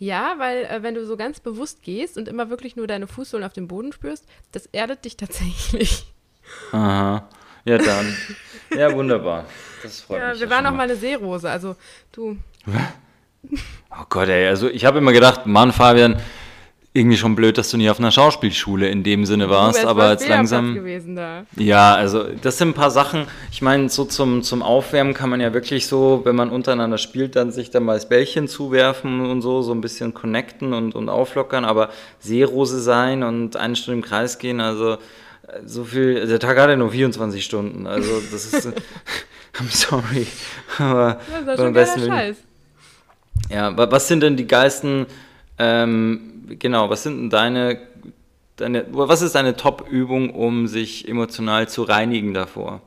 Ja, 0.00 0.34
weil 0.38 0.64
äh, 0.64 0.82
wenn 0.82 0.94
du 0.96 1.06
so 1.06 1.16
ganz 1.16 1.38
bewusst 1.38 1.82
gehst 1.84 2.18
und 2.18 2.26
immer 2.26 2.50
wirklich 2.50 2.74
nur 2.74 2.88
deine 2.88 3.06
Fußsohlen 3.06 3.46
auf 3.46 3.52
dem 3.52 3.68
Boden 3.68 3.92
spürst, 3.92 4.26
das 4.50 4.66
erdet 4.66 5.04
dich 5.04 5.16
tatsächlich. 5.16 6.12
Aha. 6.72 7.28
Ja, 7.64 7.78
dann. 7.78 8.16
ja, 8.76 8.92
wunderbar. 8.92 9.44
Das 9.84 10.00
freut 10.00 10.20
Ja, 10.20 10.30
mich. 10.32 10.40
wir 10.40 10.50
waren 10.50 10.66
auch 10.66 10.72
mal 10.72 10.82
eine 10.82 10.96
Seerose. 10.96 11.48
Also 11.48 11.76
du, 12.10 12.36
Oh 13.90 14.04
Gott, 14.08 14.28
ey, 14.28 14.48
also 14.48 14.68
ich 14.68 14.84
habe 14.84 14.98
immer 14.98 15.12
gedacht, 15.12 15.46
Mann, 15.46 15.70
Fabian, 15.72 16.20
irgendwie 16.96 17.16
schon 17.16 17.36
blöd, 17.36 17.58
dass 17.58 17.70
du 17.70 17.76
nie 17.76 17.90
auf 17.90 17.98
einer 17.98 18.10
Schauspielschule 18.10 18.88
in 18.88 19.02
dem 19.02 19.26
Sinne 19.26 19.48
warst, 19.50 19.84
aber 19.84 20.02
voll 20.04 20.10
jetzt 20.12 20.28
langsam. 20.28 20.74
gewesen 20.74 21.14
da. 21.16 21.44
Ja, 21.56 21.94
also 21.94 22.24
das 22.42 22.58
sind 22.58 22.68
ein 22.70 22.74
paar 22.74 22.90
Sachen. 22.90 23.26
Ich 23.52 23.62
meine, 23.62 23.88
so 23.88 24.04
zum, 24.04 24.42
zum 24.42 24.62
Aufwärmen 24.62 25.12
kann 25.14 25.28
man 25.30 25.40
ja 25.40 25.52
wirklich 25.54 25.86
so, 25.86 26.22
wenn 26.24 26.34
man 26.34 26.50
untereinander 26.50 26.98
spielt, 26.98 27.36
dann 27.36 27.52
sich 27.52 27.70
dann 27.70 27.84
mal 27.84 27.94
das 27.94 28.08
Bällchen 28.08 28.48
zuwerfen 28.48 29.20
und 29.30 29.42
so, 29.42 29.62
so 29.62 29.72
ein 29.72 29.80
bisschen 29.80 30.14
connecten 30.14 30.72
und, 30.72 30.94
und 30.94 31.08
auflockern, 31.08 31.64
aber 31.64 31.90
Seerose 32.18 32.80
sein 32.80 33.22
und 33.22 33.56
eine 33.56 33.76
Stunde 33.76 33.98
im 34.00 34.04
Kreis 34.04 34.38
gehen, 34.38 34.60
also 34.60 34.92
äh, 34.94 34.96
so 35.66 35.84
viel, 35.84 36.26
der 36.26 36.40
Tag 36.40 36.58
hat 36.58 36.70
ja 36.70 36.76
nur 36.76 36.90
24 36.90 37.44
Stunden, 37.44 37.86
also 37.86 38.20
das 38.32 38.52
ist, 38.52 38.66
I'm 39.58 39.70
sorry, 39.70 40.26
aber 40.78 41.14
Das 41.14 41.26
ist 41.28 41.32
ja 41.32 41.44
beim 41.46 41.56
schon 41.58 41.72
besten 41.72 42.06
Scheiß. 42.06 42.36
ja, 43.50 43.76
wa- 43.76 43.90
was 43.90 44.08
sind 44.08 44.20
denn 44.22 44.36
die 44.36 44.46
geilsten, 44.46 45.06
ähm, 45.58 46.32
genau, 46.46 46.90
was 46.90 47.02
sind 47.02 47.16
denn 47.18 47.30
deine, 47.30 47.80
deine, 48.56 48.86
was 48.90 49.22
ist 49.22 49.34
deine 49.34 49.56
Top-Übung, 49.56 50.30
um 50.30 50.66
sich 50.66 51.08
emotional 51.08 51.68
zu 51.68 51.82
reinigen 51.82 52.34
davor? 52.34 52.82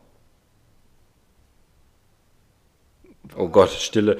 Oh 3.38 3.48
Gott, 3.50 3.70
Stille. 3.72 4.20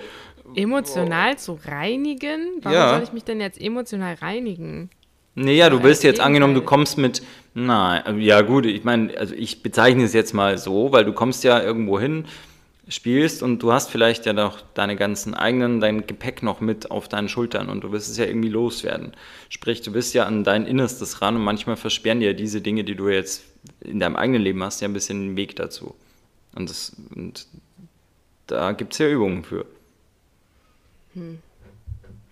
Emotional 0.56 1.38
zu 1.38 1.60
reinigen? 1.66 2.60
Warum 2.62 2.76
Ja. 2.78 2.90
soll 2.96 3.04
ich 3.04 3.12
mich 3.12 3.24
denn 3.24 3.40
jetzt 3.40 3.60
emotional 3.60 4.16
reinigen? 4.16 4.90
Nee, 5.36 5.56
ja, 5.56 5.70
du 5.70 5.84
willst 5.84 6.04
im 6.04 6.10
jetzt 6.10 6.20
angenommen, 6.20 6.56
du 6.56 6.62
kommst 6.62 6.98
mit, 6.98 7.22
nein, 7.54 8.20
ja 8.20 8.42
gut, 8.42 8.66
ich 8.66 8.84
meine, 8.84 9.16
also 9.18 9.36
ich 9.36 9.64
bezeichne 9.64 10.04
es 10.04 10.14
jetzt 10.14 10.34
mal 10.34 10.58
so, 10.58 10.92
weil 10.92 11.06
du 11.06 11.14
kommst 11.14 11.44
ja 11.44 11.62
irgendwo 11.62 12.00
hin, 12.00 12.26
spielst 12.90 13.44
und 13.44 13.60
du 13.60 13.72
hast 13.72 13.90
vielleicht 13.90 14.26
ja 14.26 14.34
noch 14.34 14.62
deine 14.74 14.96
ganzen 14.96 15.34
eigenen, 15.36 15.80
dein 15.80 16.06
Gepäck 16.08 16.44
noch 16.44 16.60
mit 16.60 16.92
auf 16.92 17.08
deinen 17.08 17.30
Schultern 17.30 17.70
und 17.70 17.82
du 17.82 17.92
willst 17.92 18.10
es 18.10 18.18
ja 18.18 18.26
irgendwie 18.26 18.50
loswerden. 18.50 19.14
Sprich, 19.48 19.82
du 19.82 19.92
bist 19.92 20.14
ja 20.14 20.26
an 20.26 20.44
dein 20.44 20.66
Innerstes 20.66 21.22
ran 21.22 21.36
und 21.36 21.44
manchmal 21.44 21.78
versperren 21.78 22.20
dir 22.20 22.34
diese 22.34 22.62
Dinge, 22.62 22.84
die 22.84 22.96
du 22.96 23.08
jetzt 23.10 23.44
in 23.82 24.00
deinem 24.00 24.16
eigenen 24.16 24.42
Leben 24.42 24.64
hast, 24.64 24.82
ja 24.82 24.88
ein 24.88 24.94
bisschen 24.94 25.22
den 25.22 25.38
Weg 25.38 25.56
dazu. 25.56 25.96
Und, 26.56 26.70
das, 26.70 26.96
und 27.16 27.46
da 28.48 28.72
gibt 28.72 28.94
es 28.94 29.00
ja 29.00 29.08
Übungen 29.08 29.44
für. 29.44 29.66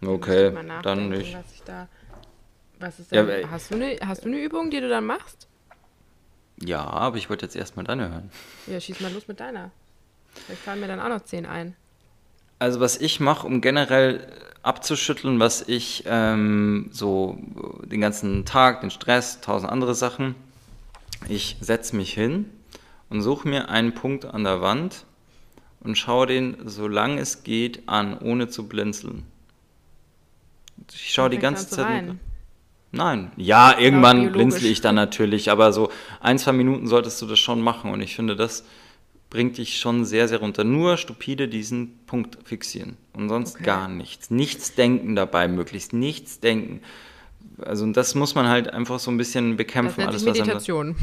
Okay, 0.06 0.48
Hm. 0.48 0.54
Mal 0.68 0.82
dann 0.82 1.10
nicht. 1.10 1.36
Was 1.36 1.54
ich 1.54 1.64
da, 1.64 1.88
was 2.80 3.00
ist 3.00 3.12
Ja, 3.12 3.24
denn, 3.24 3.50
hast, 3.50 3.72
du 3.72 3.76
eine, 3.76 3.98
hast 4.06 4.24
du 4.24 4.28
eine 4.30 4.40
Übung, 4.40 4.70
die 4.70 4.80
du 4.80 4.90
dann 4.90 5.06
machst? 5.06 5.48
Ja, 6.64 6.84
aber 6.84 7.18
ich 7.18 7.30
wollte 7.30 7.46
jetzt 7.46 7.56
erstmal 7.56 7.86
deine 7.86 8.10
hören. 8.10 8.32
Ja, 8.66 8.80
schieß 8.80 9.00
mal 9.02 9.12
los 9.12 9.28
mit 9.28 9.40
deiner. 9.40 9.72
Vielleicht 10.48 10.64
fallen 10.64 10.80
mir 10.80 10.88
dann 10.88 11.02
auch 11.02 11.10
noch 11.10 11.26
zehn 11.26 11.46
ein. 11.46 11.76
Also 12.58 12.80
was 12.80 12.96
ich 12.96 13.20
mache, 13.20 13.46
um 13.46 13.60
generell 13.60 14.26
abzuschütteln, 14.64 15.42
was 15.42 15.68
ich 15.68 16.06
ähm, 16.08 16.88
so 16.92 17.38
den 17.84 18.00
ganzen 18.00 18.46
Tag, 18.46 18.80
den 18.80 18.90
Stress, 18.90 19.42
tausend 19.42 19.70
andere 19.70 19.94
Sachen, 19.94 20.36
ich 21.28 21.58
setze 21.60 21.98
mich 21.98 22.14
hin 22.14 22.50
und 23.10 23.22
suche 23.22 23.48
mir 23.48 23.68
einen 23.68 23.94
Punkt 23.94 24.24
an 24.24 24.46
der 24.46 24.62
Wand 24.62 25.04
und 25.82 25.98
schaue 25.98 26.28
den, 26.28 26.56
solange 26.64 27.20
es 27.20 27.44
geht, 27.44 27.88
an, 27.90 28.18
ohne 28.18 28.48
zu 28.48 28.70
blinzeln. 28.70 29.24
Ich 30.94 31.12
schaue 31.14 31.30
die 31.30 31.40
ganze 31.40 31.68
Zeit. 31.68 31.86
weinen. 31.86 32.20
Nein, 32.94 33.34
ja, 33.36 33.78
irgendwann 33.78 34.32
blinzle 34.32 34.70
ich 34.70 34.80
dann 34.80 34.96
natürlich, 34.96 35.52
aber 35.52 35.74
so 35.74 35.92
ein, 36.22 36.40
zwei 36.40 36.54
Minuten 36.54 36.88
solltest 36.88 37.22
du 37.22 37.26
das 37.26 37.38
schon 37.38 37.62
machen 37.62 37.92
und 37.92 38.00
ich 38.00 38.16
finde, 38.16 38.38
das 38.38 38.64
bringt 39.30 39.58
dich 39.58 39.78
schon 39.80 40.06
sehr, 40.06 40.28
sehr 40.28 40.40
runter. 40.40 40.64
Nur 40.64 40.98
stupide 40.98 41.48
diesen 41.48 41.98
Punkt 42.06 42.38
fixieren 42.46 42.98
und 43.14 43.30
sonst 43.30 43.56
Okay. 43.56 43.64
gar 43.66 43.88
nichts. 43.88 44.30
Nichts 44.32 44.74
denken 44.76 45.16
dabei, 45.16 45.48
möglichst 45.48 45.94
nichts 45.94 46.40
denken. 46.40 46.82
Also 47.60 47.84
und 47.84 47.98
das 47.98 48.16
muss 48.16 48.36
man 48.36 48.48
halt 48.48 48.72
einfach 48.74 49.00
so 49.00 49.12
ein 49.12 49.18
bisschen 49.18 49.52
Das 49.52 49.58
bekämpfen. 49.58 49.98
nennt 50.00 50.10
alles, 50.10 50.26
was 50.26 50.38
da- 50.38 50.44
Meditation. 50.46 50.96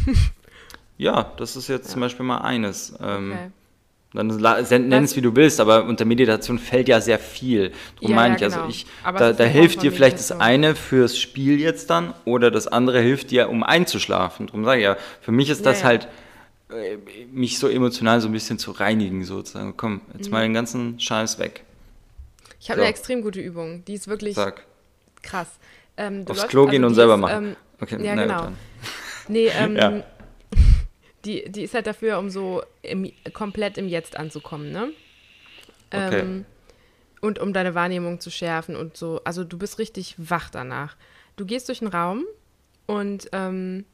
ja, 0.98 1.32
das 1.36 1.56
ist 1.56 1.68
jetzt 1.68 1.90
zum 1.90 2.00
Beispiel 2.00 2.24
mal 2.24 2.38
eines. 2.38 2.94
Ähm, 3.00 3.32
Okay. 3.32 3.50
Dann 4.16 4.28
nenn 4.28 5.02
es 5.02 5.16
wie 5.16 5.22
du 5.22 5.34
willst, 5.34 5.58
aber 5.58 5.86
unter 5.86 6.04
Meditation 6.04 6.60
fällt 6.60 6.86
ja 6.86 7.00
sehr 7.00 7.18
viel. 7.18 7.72
Darum 7.96 8.10
Ja, 8.10 8.14
meine 8.14 8.34
ja, 8.34 8.36
ich, 8.38 8.44
also 8.44 8.56
genau. 8.58 8.68
ich, 8.68 8.86
Aber 9.02 9.18
da, 9.18 9.24
es 9.26 9.30
ist 9.32 9.40
da 9.40 9.44
Form 9.46 9.52
hilft 9.54 9.82
dir 9.82 9.90
vielleicht 9.90 10.18
das 10.20 10.30
eine 10.30 10.76
fürs 10.76 11.18
Spiel 11.18 11.58
jetzt 11.60 11.90
dann 11.90 12.14
oder 12.24 12.52
das 12.52 12.68
andere 12.68 13.00
hilft 13.00 13.32
dir, 13.32 13.50
um 13.50 13.64
einzuschlafen. 13.64 14.46
Darum 14.46 14.64
sage 14.64 14.78
ich 14.82 14.84
ja, 14.84 14.96
für 15.20 15.32
mich 15.32 15.50
ist 15.50 15.64
Ja, 15.64 15.72
das 15.72 15.80
ja. 15.80 15.86
halt, 15.88 16.06
mich 17.32 17.58
so 17.58 17.68
emotional 17.68 18.20
so 18.20 18.28
ein 18.28 18.32
bisschen 18.32 18.58
zu 18.58 18.70
reinigen, 18.72 19.24
sozusagen. 19.24 19.76
Komm, 19.76 20.00
jetzt 20.16 20.26
Mhm. 20.26 20.32
mal 20.32 20.42
den 20.42 20.54
ganzen 20.54 20.98
Scheiß 20.98 21.38
weg. 21.38 21.64
Ich 22.60 22.70
habe 22.70 22.80
So. 22.80 22.84
eine 22.84 22.90
extrem 22.90 23.22
gute 23.22 23.40
Übung. 23.40 23.84
Die 23.84 23.94
ist 23.94 24.08
wirklich 24.08 24.34
Sag. 24.36 24.64
krass. 25.22 25.48
Ähm, 25.96 26.24
Aufs 26.28 26.48
Klo 26.48 26.66
gehen 26.66 26.82
und 26.84 26.90
die 26.90 26.94
selber 26.96 27.14
ist, 27.14 27.20
machen. 27.20 27.44
Ähm, 27.48 27.56
Okay, 27.80 28.02
ja, 28.04 28.14
gut, 28.14 28.22
genau. 28.22 28.42
dann. 28.44 28.56
Nee, 29.28 29.46
ähm, 29.58 29.76
Ja. 29.76 30.02
die, 31.24 31.50
die 31.50 31.62
ist 31.62 31.74
halt 31.74 31.86
dafür, 31.86 32.18
um 32.18 32.30
so 32.30 32.62
im, 32.82 33.10
komplett 33.32 33.76
im 33.78 33.88
Jetzt 33.88 34.16
anzukommen, 34.16 34.70
ne? 34.72 34.90
Okay. 35.90 36.20
Ähm, 36.20 36.44
und 37.20 37.38
um 37.38 37.52
deine 37.52 37.74
Wahrnehmung 37.74 38.20
zu 38.20 38.30
schärfen 38.30 38.76
und 38.76 38.96
so. 38.96 39.20
Also 39.24 39.44
du 39.44 39.58
bist 39.58 39.78
richtig 39.78 40.14
wach 40.18 40.50
danach. 40.50 40.96
Du 41.36 41.44
gehst 41.46 41.68
durch 41.68 41.80
den 41.80 41.88
Raum 41.88 42.24
und 42.86 43.28
ähm, 43.32 43.84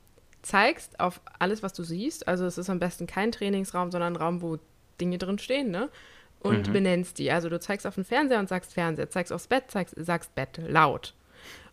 zeigst 0.42 0.98
auf 1.00 1.20
alles, 1.38 1.62
was 1.62 1.72
du 1.72 1.82
siehst. 1.82 2.26
Also 2.28 2.44
es 2.46 2.58
ist 2.58 2.70
am 2.70 2.78
besten 2.78 3.06
kein 3.06 3.32
Trainingsraum, 3.32 3.90
sondern 3.90 4.14
ein 4.14 4.20
Raum, 4.20 4.42
wo 4.42 4.58
Dinge 5.00 5.18
drin 5.18 5.38
stehen, 5.38 5.70
ne? 5.70 5.90
Und 6.40 6.68
Mhm. 6.68 6.72
benennst 6.72 7.18
die. 7.18 7.30
Also 7.30 7.48
du 7.48 7.60
zeigst 7.60 7.86
auf 7.86 7.94
den 7.96 8.04
Fernseher 8.04 8.38
und 8.38 8.48
sagst 8.48 8.72
Fernseher, 8.72 9.10
zeigst 9.10 9.32
aufs 9.32 9.46
Bett, 9.46 9.64
zeigst, 9.68 9.94
sagst 9.98 10.34
Bett, 10.34 10.58
laut. 10.66 11.14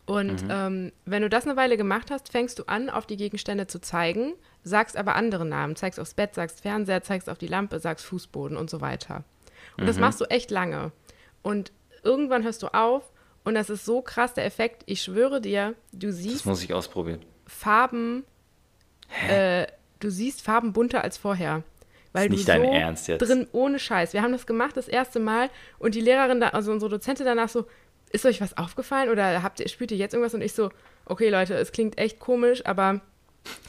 Und 0.06 0.44
Mhm. 0.44 0.48
ähm, 0.50 0.92
wenn 1.06 1.22
du 1.22 1.30
das 1.30 1.46
eine 1.46 1.56
Weile 1.58 1.76
gemacht 1.78 2.12
hast, 2.12 2.30
fängst 2.32 2.60
du 2.60 2.64
an, 2.68 2.90
auf 2.90 3.06
die 3.06 3.18
Gegenstände 3.18 3.68
zu 3.68 3.80
zeigen, 3.80 4.34
sagst 4.64 4.96
aber 4.98 5.16
andere 5.16 5.46
Namen, 5.46 5.76
zeigst 5.76 6.00
aufs 6.00 6.14
Bett, 6.14 6.34
sagst 6.34 6.62
Fernseher, 6.62 7.04
zeigst 7.04 7.30
auf 7.30 7.38
die 7.38 7.48
Lampe, 7.48 7.80
sagst 7.80 8.06
Fußboden 8.06 8.56
und 8.58 8.70
so 8.70 8.80
weiter. 8.82 9.24
Und 9.78 9.84
Mhm. 9.84 9.88
das 9.88 10.00
machst 10.00 10.20
du 10.22 10.26
echt 10.26 10.50
lange. 10.52 10.92
Und 11.42 11.72
irgendwann 12.04 12.44
hörst 12.44 12.64
du 12.64 12.68
auf 12.74 13.04
und 13.44 13.56
das 13.56 13.70
ist 13.70 13.86
so 13.86 14.02
krass 14.02 14.34
der 14.34 14.46
Effekt. 14.46 14.84
Ich 14.86 15.02
schwöre 15.02 15.42
dir, 15.42 15.76
du 15.92 16.08
Das 16.08 16.18
siehst 16.18 16.46
muss 16.46 16.64
ich 16.64 16.74
ausprobieren. 16.74 17.22
Farben, 17.46 18.24
äh, 19.30 19.68
du 20.00 20.10
siehst 20.10 20.42
Farben 20.42 20.74
bunter 20.74 21.04
als 21.04 21.18
vorher. 21.18 21.64
Weil 22.14 22.26
Ist 22.26 22.32
nicht 22.32 22.48
du 22.48 22.52
dein 22.54 22.62
so 22.64 22.72
Ernst 22.72 23.08
jetzt. 23.08 23.28
drin 23.28 23.48
ohne 23.52 23.80
Scheiß. 23.80 24.14
Wir 24.14 24.22
haben 24.22 24.32
das 24.32 24.48
gemacht 24.48 24.76
das 24.76 24.88
erste 24.88 25.20
Mal 25.20 25.50
und 25.78 25.94
die 25.94 26.02
Lehrerin, 26.02 26.40
da, 26.40 26.50
also 26.50 26.72
unsere 26.72 26.90
Dozentin 26.90 27.26
danach 27.26 27.50
so, 27.50 27.66
ist 28.12 28.26
euch 28.26 28.42
was 28.42 28.58
aufgefallen 28.58 29.10
oder 29.10 29.44
habt 29.44 29.60
ihr, 29.60 29.68
spürt 29.68 29.92
ihr 29.92 29.98
jetzt 29.98 30.14
irgendwas? 30.14 30.34
Und 30.34 30.42
ich 30.42 30.54
so, 30.54 30.70
okay 31.06 31.30
Leute, 31.30 31.56
es 31.56 31.72
klingt 31.72 31.98
echt 31.98 32.20
komisch, 32.20 32.66
aber 32.66 33.02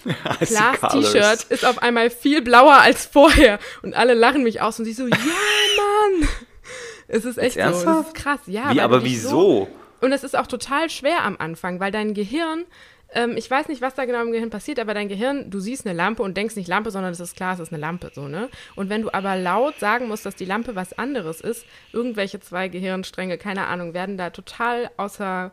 Klaas 0.41 0.81
T-Shirt 0.93 1.45
ist 1.51 1.65
auf 1.65 1.83
einmal 1.83 2.11
viel 2.11 2.43
blauer 2.43 2.75
als 2.81 3.07
vorher 3.07 3.59
und 3.83 3.95
alle 3.95 4.15
lachen 4.15 4.43
mich 4.43 4.61
aus 4.61 4.79
und 4.79 4.85
sie 4.85 4.93
so, 4.93 5.07
ja 5.07 5.17
Mann, 5.17 6.29
es 7.09 7.25
ist 7.25 7.39
echt 7.39 7.57
Jetzt 7.57 7.83
so, 7.83 8.01
ist 8.01 8.15
krass, 8.15 8.41
ja. 8.47 8.73
Wie, 8.73 8.81
aber 8.81 9.01
dich 9.01 9.23
So, 9.23 9.29
wieso? 9.29 9.69
und 10.01 10.13
es 10.13 10.25
ist 10.25 10.37
auch 10.37 10.47
total 10.47 10.91
schwer 10.91 11.25
am 11.25 11.37
Anfang, 11.39 11.81
weil 11.81 11.93
dein 11.93 12.15
Gehirn, 12.15 12.65
ähm, 13.13 13.37
ich 13.37 13.51
weiß 13.51 13.69
nicht, 13.69 13.81
was 13.81 13.95
da 13.95 14.05
genau 14.05 14.23
im 14.23 14.33
Gehirn 14.33 14.51
passiert, 14.51 14.79
aber 14.79 14.93
dein 14.95 15.09
Gehirn, 15.09 15.51
du 15.51 15.61
siehst 15.61 15.87
eine 15.87 15.97
Lampe 15.97 16.23
und 16.23 16.37
denkst 16.37 16.57
nicht 16.57 16.69
Lampe, 16.69 16.91
sondern 16.91 17.13
es 17.13 17.21
ist 17.21 17.37
klar, 17.37 17.55
es 17.55 17.61
ist 17.61 17.73
eine 17.73 17.81
Lampe, 17.81 18.11
so, 18.15 18.29
ne? 18.29 18.49
Und 18.77 18.91
wenn 18.91 19.03
du 19.03 19.13
aber 19.13 19.37
laut 19.37 19.79
sagen 19.79 20.09
musst, 20.09 20.27
dass 20.27 20.37
die 20.37 20.45
Lampe 20.45 20.75
was 20.77 20.93
anderes 20.99 21.41
ist, 21.41 21.65
irgendwelche 21.93 22.41
zwei 22.41 22.69
Gehirnstränge, 22.69 23.39
keine 23.39 23.67
Ahnung, 23.67 23.95
werden 23.95 24.19
da 24.19 24.31
total 24.31 24.91
außer, 24.99 25.53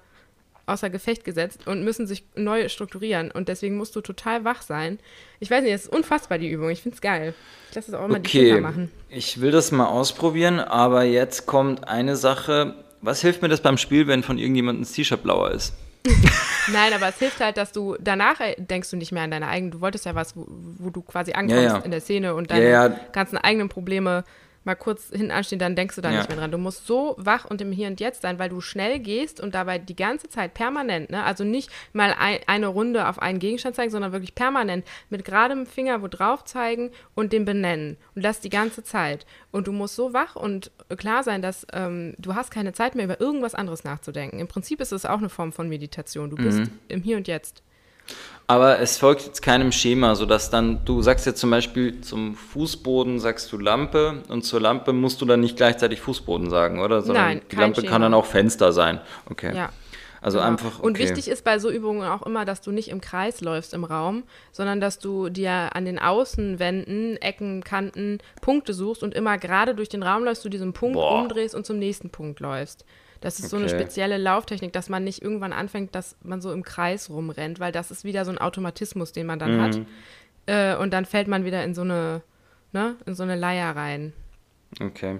außer 0.66 0.90
Gefecht 0.90 1.24
gesetzt 1.24 1.66
und 1.68 1.84
müssen 1.84 2.08
sich 2.08 2.26
neu 2.36 2.68
strukturieren. 2.70 3.32
Und 3.32 3.48
deswegen 3.48 3.78
musst 3.78 3.96
du 3.96 4.02
total 4.02 4.44
wach 4.44 4.62
sein. 4.62 5.00
Ich 5.40 5.50
weiß 5.50 5.64
nicht, 5.64 5.74
es 5.74 5.84
ist 5.86 5.94
unfassbar, 5.94 6.40
die 6.40 6.50
Übung. 6.50 6.70
Ich 6.72 6.82
find's 6.82 7.02
geil. 7.02 7.34
Ich 7.70 7.76
lasse 7.76 7.92
es 7.92 7.98
auch 7.98 8.06
immer 8.06 8.20
die 8.20 8.30
Kinder 8.30 8.54
Okay, 8.54 8.62
machen. 8.62 8.92
ich 9.10 9.40
will 9.42 9.52
das 9.52 9.72
mal 9.72 9.86
ausprobieren, 9.86 10.60
aber 10.60 11.04
jetzt 11.04 11.46
kommt 11.46 11.88
eine 11.88 12.16
Sache. 12.16 12.76
Was 13.02 13.22
hilft 13.22 13.42
mir 13.44 13.48
das 13.50 13.62
beim 13.62 13.78
Spiel, 13.78 14.08
wenn 14.08 14.24
von 14.24 14.38
irgendjemandem 14.40 14.84
das 14.84 14.92
T-Shirt 14.94 15.22
blauer 15.24 15.52
ist? 15.52 15.74
Nein, 16.72 16.94
aber 16.94 17.10
es 17.10 17.18
hilft 17.20 17.40
halt, 17.40 17.58
dass 17.58 17.72
du 17.72 17.96
danach 18.00 18.40
äh, 18.40 18.56
denkst 18.58 18.90
du 18.90 18.98
nicht 18.98 19.12
mehr 19.12 19.24
an 19.24 19.32
deine 19.32 19.48
eigenen. 19.48 19.72
Du 19.72 19.82
wolltest 19.82 20.06
ja 20.06 20.16
was, 20.16 20.36
wo, 20.36 20.46
wo 20.48 20.90
du 20.90 21.02
quasi 21.02 21.34
ankommst 21.34 21.64
Ja, 21.64 21.78
ja. 21.78 21.78
in 21.80 21.92
der 21.92 22.02
Szene 22.02 22.34
und 22.36 22.52
deine 22.52 22.66
Ja, 22.70 22.88
ja. 22.88 23.00
ganzen 23.12 23.38
eigenen 23.38 23.70
Probleme 23.70 24.24
mal 24.66 24.76
kurz 24.76 25.10
hinten 25.10 25.32
anstehen, 25.32 25.60
dann 25.60 25.76
denkst 25.76 25.96
du 25.96 26.02
da 26.02 26.12
Ja. 26.12 26.18
nicht 26.18 26.30
mehr 26.30 26.38
dran. 26.38 26.52
Du 26.52 26.58
musst 26.58 26.86
so 26.88 27.16
wach 27.18 27.46
und 27.46 27.62
im 27.62 27.72
Hier 27.72 27.88
und 27.88 28.00
Jetzt 28.00 28.24
sein, 28.24 28.40
weil 28.40 28.50
du 28.50 28.62
schnell 28.62 29.00
gehst 29.00 29.40
und 29.40 29.56
dabei 29.56 29.78
die 29.80 29.96
ganze 29.96 30.28
Zeit 30.28 30.54
permanent, 30.54 31.10
ne? 31.12 31.24
also 31.24 31.44
nicht 31.44 31.70
mal 31.94 32.14
ein, 32.20 32.40
eine 32.48 32.68
Runde 32.68 33.08
auf 33.08 33.20
einen 33.22 33.40
Gegenstand 33.40 33.76
zeigen, 33.76 33.92
sondern 33.92 34.12
wirklich 34.12 34.36
permanent 34.36 34.86
mit 35.10 35.24
geradem 35.24 35.66
Finger 35.66 36.02
wo 36.02 36.08
drauf 36.08 36.44
zeigen 36.44 36.92
und 37.14 37.32
den 37.32 37.46
benennen. 37.46 37.98
Und 38.16 38.26
das 38.26 38.40
die 38.42 38.50
ganze 38.50 38.84
Zeit. 38.84 39.26
Und 39.52 39.68
du 39.68 39.72
musst 39.72 39.96
so 39.96 40.14
wach 40.14 40.36
und 40.36 40.72
klar 40.98 41.24
sein, 41.24 41.42
dass 41.42 41.66
ähm, 41.72 42.16
du 42.18 42.36
hast 42.36 42.52
keine 42.52 42.74
Zeit 42.74 42.96
mehr 42.96 43.06
über 43.06 43.22
irgendwas 43.22 43.56
anderes 43.56 43.84
nachzudenken. 43.84 44.40
Im 44.40 44.48
Prinzip 44.48 44.82
ist 44.82 44.92
es 44.92 45.06
auch 45.06 45.20
eine 45.20 45.30
Form 45.30 45.52
von 45.54 45.70
Meditation. 45.70 46.30
Du 46.30 46.38
Mhm. 46.38 46.44
bist 46.44 46.62
im 46.88 47.02
Hier 47.04 47.18
und 47.18 47.28
Jetzt. 47.28 47.62
Aber 48.48 48.80
es 48.80 48.98
folgt 48.98 49.26
jetzt 49.26 49.42
keinem 49.42 49.72
Schema, 49.72 50.14
sodass 50.16 50.52
dann, 50.52 50.86
du 50.86 51.02
sagst 51.02 51.26
jetzt 51.26 51.40
zum 51.40 51.50
Beispiel 51.50 52.02
zum 52.02 52.36
Fußboden 52.36 53.20
sagst 53.20 53.52
du 53.52 53.58
Lampe 53.58 54.22
und 54.28 54.44
zur 54.44 54.62
Lampe 54.62 54.94
musst 54.94 55.20
du 55.22 55.26
dann 55.26 55.40
nicht 55.40 55.58
gleichzeitig 55.58 56.00
Fußboden 56.02 56.52
sagen, 56.52 56.80
oder? 56.80 57.02
Sondern 57.02 57.26
Nein, 57.26 57.42
die 57.52 57.56
Lampe 57.56 57.82
Schema. 57.82 57.92
kann 57.92 58.02
dann 58.04 58.14
auch 58.14 58.26
Fenster 58.26 58.72
sein. 58.72 59.02
Okay. 59.32 59.56
Ja. 59.56 59.70
Also 60.22 60.40
Genau. 60.40 60.50
einfach. 60.50 60.80
Okay. 60.80 60.88
Und 60.88 61.00
wichtig 61.00 61.28
ist 61.28 61.44
bei 61.44 61.60
so 61.60 61.70
Übungen 61.70 62.08
auch 62.08 62.24
immer, 62.24 62.46
dass 62.46 62.62
du 62.62 62.72
nicht 62.72 62.90
im 62.90 63.02
Kreis 63.02 63.42
läufst 63.42 63.74
im 63.74 63.84
Raum, 63.84 64.24
sondern 64.52 64.80
dass 64.80 64.98
du 65.00 65.30
dir 65.30 65.76
an 65.76 65.86
den 65.86 66.00
Außenwänden, 66.00 67.18
Ecken, 67.18 67.64
Kanten 67.64 68.20
Punkte 68.42 68.74
suchst 68.74 69.04
und 69.04 69.14
immer 69.14 69.38
gerade 69.38 69.76
durch 69.76 69.90
den 69.90 70.02
Raum 70.04 70.24
läufst, 70.24 70.44
du 70.46 70.50
diesen 70.50 70.74
Punkt 70.74 70.96
Boah. 70.96 71.22
umdrehst 71.22 71.54
und 71.54 71.66
zum 71.66 71.78
nächsten 71.78 72.10
Punkt 72.10 72.40
läufst. 72.40 72.86
Das 73.26 73.40
ist 73.40 73.50
so 73.50 73.58
eine 73.58 73.66
Okay. 73.66 73.76
spezielle 73.76 74.18
Lauftechnik, 74.20 74.72
dass 74.72 74.88
man 74.88 75.04
nicht 75.04 75.24
irgendwann 75.24 75.52
anfängt, 75.52 75.96
dass 75.96 76.16
man 76.22 76.42
so 76.42 76.54
im 76.54 76.62
Kreis 76.62 77.10
rumrennt, 77.10 77.60
weil 77.60 77.72
das 77.72 77.90
ist 77.90 78.04
wieder 78.04 78.24
so 78.24 78.30
ein 78.30 78.38
Automatismus, 78.38 79.14
den 79.14 79.26
man 79.26 79.40
dann 79.40 79.58
Mhm. 79.58 79.62
hat. 79.62 79.80
Äh, 80.46 80.76
und 80.76 80.94
dann 80.94 81.06
fällt 81.06 81.28
man 81.28 81.44
wieder 81.44 81.64
in 81.64 81.74
so 81.74 81.82
eine, 81.82 82.22
ne, 82.72 82.98
in 83.08 83.16
so 83.16 83.24
eine 83.24 83.36
Leier 83.36 83.76
rein. 83.76 84.14
Okay. 84.80 85.20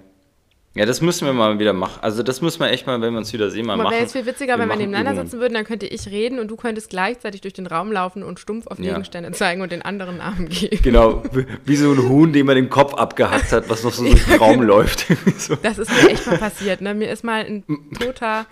Ja, 0.76 0.84
das 0.86 1.00
müssen 1.00 1.26
wir 1.26 1.32
mal 1.32 1.58
wieder 1.58 1.72
machen. 1.72 1.98
Also 2.02 2.22
das 2.22 2.42
müssen 2.42 2.60
wir 2.60 2.70
echt 2.70 2.86
mal, 2.86 3.00
wenn 3.00 3.12
wir 3.14 3.18
uns 3.18 3.32
wieder 3.32 3.50
sehen, 3.50 3.66
mal 3.66 3.72
Aber 3.72 3.84
machen. 3.84 3.92
wäre 3.94 4.02
jetzt 4.02 4.12
viel 4.12 4.26
witziger, 4.26 4.54
Wir 4.54 4.58
wenn 4.60 4.68
wir 4.68 4.76
nebeneinander 4.76 5.12
Übungen. 5.12 5.26
sitzen 5.26 5.40
würden, 5.40 5.54
dann 5.54 5.64
könnte 5.64 5.86
ich 5.86 6.06
reden 6.08 6.38
und 6.38 6.48
du 6.48 6.56
könntest 6.56 6.90
gleichzeitig 6.90 7.40
durch 7.40 7.54
den 7.54 7.66
Raum 7.66 7.90
laufen 7.90 8.22
und 8.22 8.38
stumpf 8.38 8.66
auf 8.66 8.78
Ja. 8.78 8.90
Gegenstände 8.92 9.32
zeigen 9.32 9.62
und 9.62 9.72
den 9.72 9.82
anderen 9.82 10.20
Arm 10.20 10.46
geben. 10.48 10.78
Genau, 10.82 11.22
wie- 11.32 11.46
wie 11.64 11.76
so 11.76 11.90
ein 11.92 12.08
Huhn, 12.08 12.32
dem 12.32 12.46
man 12.46 12.56
den 12.56 12.68
Kopf 12.70 12.94
abgehackt 12.94 13.52
hat, 13.52 13.68
was 13.70 13.82
noch 13.84 13.92
so 13.92 14.04
durch 14.04 14.24
den 14.26 14.36
Raum 14.38 14.60
läuft. 14.62 15.06
so. 15.38 15.56
Das 15.56 15.78
ist 15.78 15.90
mir 15.90 16.10
echt 16.10 16.26
mal 16.26 16.38
passiert. 16.38 16.80
Ne? 16.82 16.94
Mir 16.94 17.10
ist 17.10 17.24
mal 17.24 17.40
ein 17.44 17.64
toter, 17.98 18.44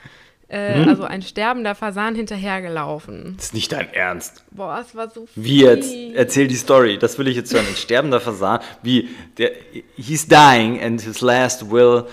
äh, 0.49 0.75
Hm? 0.83 0.89
also 0.89 1.05
ein 1.05 1.23
sterbender 1.23 1.75
Fasan 1.75 2.15
hinterhergelaufen. 2.15 3.35
Das 3.37 3.47
ist 3.47 3.55
nicht 3.55 3.73
dein 3.73 3.93
Ernst. 3.93 4.45
Boah, 4.51 4.79
es 4.87 4.95
war 4.95 5.11
so 5.11 5.27
Wie 5.35 5.63
jetzt? 5.63 5.93
Erzähl 6.15 6.47
die 6.47 6.57
Story. 6.57 6.99
Das 6.99 7.19
will 7.19 7.29
ich 7.29 7.37
jetzt 7.37 7.53
hören. 7.53 7.67
Ein 7.69 7.77
sterbender 7.77 8.21
Fasan. 8.21 8.61
Wie, 8.83 9.09
der, 9.39 9.53
he's 9.97 10.27
dying 10.27 10.81
and 10.83 11.01
his 11.01 11.21
last 11.21 11.71
will, 11.71 12.05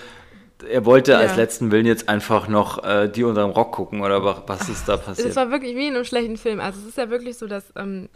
er 0.69 0.85
wollte 0.85 1.17
als 1.17 1.31
Ja. 1.31 1.37
letzten 1.37 1.71
Willen 1.71 1.87
jetzt 1.87 2.07
einfach 2.07 2.47
noch 2.47 2.83
äh, 2.83 3.07
die 3.09 3.23
unter 3.23 3.41
dem 3.41 3.49
Rock 3.49 3.71
gucken 3.71 4.01
oder 4.01 4.23
wa- 4.23 4.43
was 4.45 4.69
ist 4.69 4.87
da 4.87 4.93
Es 4.93 5.01
passiert? 5.01 5.35
war 5.35 5.49
wirklich 5.49 5.75
wie 5.75 5.87
in 5.87 5.95
einem 5.95 6.05
schlechten 6.05 6.37
Film. 6.37 6.59
Also 6.59 6.79
es 6.81 6.85
ist 6.89 6.97
ja 6.99 7.09
wirklich 7.09 7.35
so, 7.37 7.47
dass 7.47 7.63
ähm, 7.75 8.09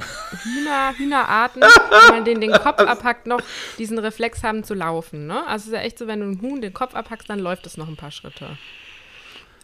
Hühner, 0.44 0.94
Hühnerarten, 0.98 1.64
wenn 1.64 2.16
man 2.16 2.24
denen 2.24 2.42
den 2.42 2.52
Kopf 2.52 2.80
abhackt, 2.80 3.26
noch 3.26 3.42
diesen 3.80 3.98
Reflex 3.98 4.44
haben 4.44 4.64
zu 4.64 4.76
laufen. 4.76 5.26
Ne? 5.26 5.40
Also 5.48 5.64
es 5.64 5.68
ist 5.68 5.74
ja 5.74 5.80
echt 5.80 5.98
so, 5.98 6.06
wenn 6.06 6.20
du 6.20 6.26
einem 6.28 6.42
Huhn 6.42 6.62
den 6.62 6.72
Kopf 6.74 6.94
abhackst, 6.94 7.28
dann 7.32 7.40
läuft 7.40 7.66
es 7.66 7.78
noch 7.78 7.88
ein 7.88 7.96
paar 7.96 8.12
Schritte. 8.12 8.46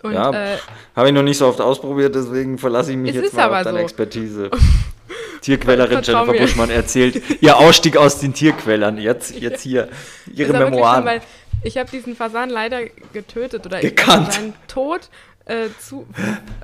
Und 0.03 0.13
Ja, 0.13 0.31
äh, 0.31 0.57
Habe 0.95 1.07
ich 1.09 1.13
noch 1.13 1.23
nicht 1.23 1.37
so 1.37 1.47
oft 1.47 1.61
ausprobiert, 1.61 2.15
deswegen 2.15 2.57
verlasse 2.57 2.91
ich 2.91 2.97
mich 2.97 3.13
jetzt 3.15 3.33
mal 3.33 3.47
auf 3.49 3.63
deine 3.63 3.77
so. 3.79 3.83
Expertise. 3.83 4.49
Tierquellerin 5.41 6.03
Vertrau 6.03 6.19
Jennifer 6.25 6.31
mir. 6.33 6.41
Buschmann 6.41 6.69
erzählt 6.69 7.21
ihr 7.41 7.57
Ausstieg 7.57 7.97
aus 7.97 8.19
den 8.19 8.33
Tierquellern. 8.33 8.97
Jetzt, 8.97 9.35
jetzt 9.39 9.61
hier 9.61 9.89
ihre 10.33 10.53
Memoiren. 10.53 11.03
schlimm, 11.03 11.21
ich 11.63 11.77
habe 11.77 11.89
diesen 11.91 12.15
Fasan 12.15 12.49
leider 12.49 12.81
getötet 13.13 13.65
oder 13.65 13.79
Gekannt. 13.79 14.21
ich 14.21 14.27
war 14.27 14.31
seinen 14.33 14.53
Tod 14.67 15.09
äh, 15.45 15.67
zu. 15.79 16.07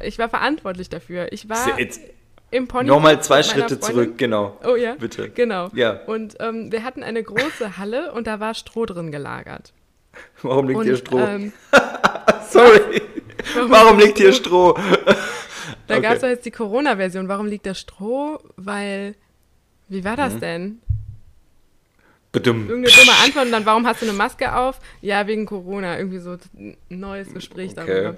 Ich 0.04 0.18
war 0.20 0.30
verantwortlich 0.30 0.90
dafür. 0.90 1.32
Ich 1.32 1.50
war 1.50 1.78
Jetzt 1.80 2.02
im 2.52 2.68
Pony. 2.68 2.88
Nochmal 2.88 3.22
zwei 3.22 3.44
Schritte 3.44 3.78
Freundin. 3.78 3.82
zurück, 3.82 4.18
genau. 4.18 4.58
Oh 4.66 4.76
ja. 4.76 4.96
Bitte. 4.96 5.30
Genau. 5.30 5.70
Ja. 5.74 6.00
Und 6.06 6.38
ähm, 6.40 6.72
wir 6.72 6.84
hatten 6.84 7.04
eine 7.04 7.22
große 7.22 7.78
Halle 7.78 8.14
und 8.14 8.28
da 8.28 8.40
war 8.40 8.54
Stroh 8.54 8.86
drin 8.86 9.12
gelagert. 9.12 9.74
Warum 10.42 10.68
liegt 10.68 10.80
Und 10.80 10.86
hier 10.86 10.98
Stroh? 10.98 11.20
ähm, 11.20 11.52
Sorry. 12.50 13.02
Warum 13.68 14.00
liegt 14.00 14.18
hier 14.18 14.34
Stroh? 14.34 14.74
da 15.88 15.96
Okay. 15.96 16.02
gab 16.04 16.16
es 16.16 16.22
jetzt 16.22 16.46
die 16.46 16.52
Corona-Version. 16.52 17.28
Warum 17.28 17.46
liegt 17.48 17.66
da 17.66 17.74
Stroh? 17.74 18.40
Weil. 18.56 19.16
Wie 19.90 20.04
war 20.04 20.14
Mhm. 20.14 20.18
das 20.18 20.40
denn? 20.40 20.82
Bedum. 22.32 22.68
Irgendeine 22.70 22.96
dumme 22.96 23.18
Antwort 23.24 23.46
und 23.46 23.52
dann, 23.52 23.66
warum 23.66 23.88
hast 23.88 24.02
du 24.02 24.06
eine 24.06 24.14
Maske 24.18 24.54
auf? 24.54 24.80
Ja, 25.02 25.26
wegen 25.28 25.46
Corona. 25.46 25.98
Irgendwie 25.98 26.20
so 26.20 26.38
ein 26.58 26.76
neues 26.90 27.34
Gespräch 27.34 27.72
Okay. 27.72 27.86
darüber. 27.88 28.18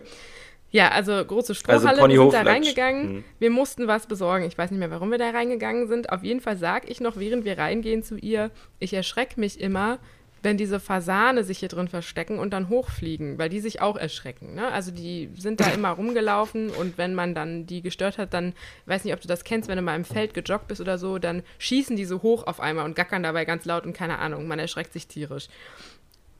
Ja, 0.72 0.90
also 0.90 1.14
große 1.14 1.54
Also 1.54 1.54
Strohhalle, 1.88 2.08
wir 2.10 2.20
sind 2.20 2.34
da 2.34 2.42
reingegangen. 2.42 3.04
Hm. 3.10 3.24
Wir 3.40 3.50
mussten 3.50 3.88
was 3.88 4.08
besorgen. 4.08 4.46
Ich 4.46 4.58
weiß 4.58 4.70
nicht 4.72 4.80
mehr, 4.80 4.92
warum 4.92 5.10
wir 5.12 5.18
da 5.18 5.30
reingegangen 5.30 5.88
sind. 5.88 6.12
Auf 6.12 6.24
jeden 6.24 6.42
Fall 6.42 6.58
sag 6.58 6.90
ich 6.90 7.00
noch, 7.02 7.18
während 7.18 7.44
wir 7.46 7.58
reingehen 7.58 8.04
zu 8.04 8.18
ihr, 8.18 8.52
ich 8.80 8.94
erschrecke 8.94 9.40
mich 9.40 9.60
immer, 9.60 9.98
wenn 10.42 10.58
diese 10.58 10.80
Fasane 10.80 11.44
sich 11.44 11.60
hier 11.60 11.70
drin 11.70 11.88
verstecken 11.88 12.40
und 12.40 12.52
dann 12.52 12.70
hochfliegen, 12.70 13.38
weil 13.38 13.50
die 13.50 13.60
sich 13.60 13.82
auch 13.82 13.98
erschrecken. 13.98 14.56
Ne? 14.56 14.68
Also 14.72 14.92
die 14.92 15.30
sind 15.36 15.60
da 15.60 15.70
immer 15.70 15.90
rumgelaufen 15.90 16.70
und 16.70 16.98
wenn 16.98 17.16
man 17.16 17.36
dann 17.36 17.66
die 17.66 17.82
gestört 17.82 18.18
hat, 18.18 18.34
dann, 18.34 18.54
weiß 18.86 19.04
nicht, 19.04 19.14
ob 19.14 19.22
du 19.22 19.28
das 19.28 19.44
kennst, 19.44 19.70
wenn 19.70 19.78
du 19.78 19.82
mal 19.82 19.96
im 19.96 20.06
Feld 20.06 20.34
gejoggt 20.34 20.68
bist 20.68 20.82
oder 20.82 20.98
so, 20.98 21.20
dann 21.20 21.44
schießen 21.58 21.96
die 21.96 22.06
so 22.06 22.22
hoch 22.22 22.48
auf 22.48 22.60
einmal 22.60 22.86
und 22.86 22.96
gackern 22.96 23.24
dabei 23.24 23.46
ganz 23.46 23.66
laut 23.66 23.86
und 23.86 23.94
keine 23.94 24.20
Ahnung, 24.20 24.48
man 24.48 24.60
erschreckt 24.60 24.94
sich 24.94 25.08
tierisch. 25.08 25.48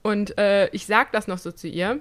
Und 0.02 0.38
äh, 0.38 0.68
ich 0.70 0.86
sag 0.86 1.12
das 1.12 1.28
noch 1.28 1.38
so 1.38 1.52
zu 1.52 1.68
ihr. 1.68 2.00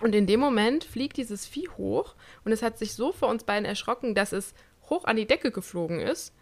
Und 0.00 0.14
in 0.14 0.26
dem 0.26 0.40
Moment 0.40 0.84
fliegt 0.84 1.16
dieses 1.16 1.46
Vieh 1.46 1.68
hoch 1.76 2.14
und 2.44 2.52
es 2.52 2.62
hat 2.62 2.78
sich 2.78 2.94
so 2.94 3.12
vor 3.12 3.28
uns 3.28 3.44
beiden 3.44 3.64
erschrocken, 3.64 4.14
dass 4.14 4.32
es 4.32 4.54
hoch 4.90 5.04
an 5.04 5.16
die 5.16 5.26
Decke 5.26 5.50
geflogen 5.50 6.00
ist 6.00 6.34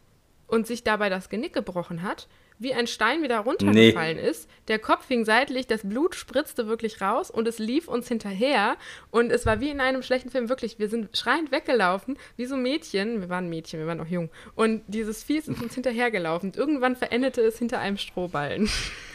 und 0.47 0.67
sich 0.67 0.85
dabei 0.85 1.09
das 1.09 1.29
Genick 1.29 1.53
gebrochen 1.53 2.03
hat, 2.03 2.29
wie 2.63 2.75
ein 2.75 2.87
Stein 2.87 3.23
wieder 3.23 3.41
runtergefallen 3.41 4.19
ist. 4.19 4.49
Der 4.69 4.79
Kopf 4.79 5.09
hing 5.09 5.25
seitlich, 5.25 5.67
das 5.67 5.83
Blut 5.83 6.15
spritzte 6.15 6.67
wirklich 6.67 7.01
raus 7.01 7.31
und 7.31 7.49
es 7.49 7.59
lief 7.59 7.89
uns 7.89 8.09
hinterher. 8.09 8.77
Und 9.11 9.31
es 9.33 9.47
war 9.47 9.61
wie 9.61 9.71
in 9.71 9.81
einem 9.81 10.03
schlechten 10.03 10.31
Film, 10.31 10.49
wirklich. 10.49 10.79
Wir 10.79 10.89
sind 10.89 11.17
schreiend 11.17 11.51
weggelaufen, 11.51 12.17
wie 12.37 12.47
so 12.47 12.57
Mädchen. 12.57 13.21
Wir 13.21 13.29
waren 13.29 13.49
Mädchen, 13.49 13.81
wir 13.81 13.87
waren 13.87 13.99
noch 13.99 14.09
jung. 14.09 14.31
Und 14.55 14.83
dieses 14.87 15.23
Vieh 15.23 15.39
ist 15.39 15.49
uns 15.49 15.75
hinterhergelaufen. 15.75 16.51
Und 16.51 16.57
irgendwann 16.57 16.97
verendete 16.97 17.41
es 17.43 17.59
hinter 17.59 17.81
einem 17.81 17.99
Strohballen. 17.99 18.71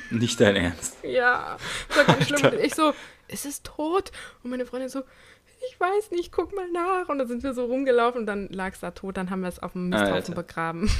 Nicht 0.10 0.40
dein 0.40 0.56
Ernst. 0.56 0.98
Ja, 1.04 1.58
das 1.90 1.98
war 1.98 2.06
ganz 2.06 2.28
schlimm. 2.28 2.54
Ich 2.62 2.76
so, 2.76 2.94
ist 3.28 3.46
es 3.46 3.62
tot? 3.62 4.12
Und 4.44 4.52
meine 4.52 4.66
Freundin 4.66 4.90
so, 4.90 5.04
ich 5.70 5.80
weiß 5.80 6.12
nicht, 6.12 6.32
guck 6.32 6.56
mal 6.56 6.70
nach. 6.72 7.10
Und 7.10 7.20
dann 7.20 7.28
sind 7.28 7.44
wir 7.44 7.54
so 7.54 7.66
rumgelaufen 7.66 8.22
und 8.22 8.26
dann 8.26 8.48
lag 8.50 8.74
es 8.74 8.80
da 8.80 8.92
tot. 8.92 9.18
Dann 9.18 9.30
haben 9.30 9.42
wir 9.42 9.50
es 9.50 9.60
auf 9.62 9.74
dem 9.74 9.90
Misthaufen 9.90 10.14
Alter. 10.14 10.36
begraben. 10.36 10.90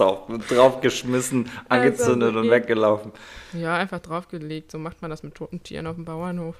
Auf, 0.00 0.26
draufgeschmissen, 0.48 1.48
angezündet 1.68 2.30
und 2.30 2.44
wirklich- 2.44 2.50
weggelaufen. 2.52 3.12
Ja, 3.52 3.76
einfach 3.76 4.00
draufgelegt. 4.00 4.70
So 4.72 4.78
macht 4.78 5.00
man 5.02 5.10
das 5.10 5.22
mit 5.22 5.34
toten 5.34 5.62
Tieren 5.62 5.86
auf 5.86 5.94
dem 5.94 6.04
Bauernhof. 6.04 6.56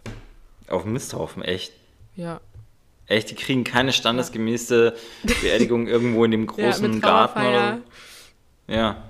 Auf 0.69 0.83
dem 0.83 0.93
Misthaufen, 0.93 1.43
echt. 1.43 1.73
Ja. 2.15 2.41
Echt, 3.07 3.31
die 3.31 3.35
kriegen 3.35 3.65
keine 3.65 3.93
standesgemäße 3.93 4.95
Beerdigung 5.43 5.87
irgendwo 5.89 6.25
in 6.25 6.31
dem 6.31 6.43
Ja, 6.43 6.47
großen 6.71 6.91
mit 6.91 7.03
Garten 7.03 7.41
oder 7.41 7.79
so. 8.69 8.73
Ja. 8.75 9.03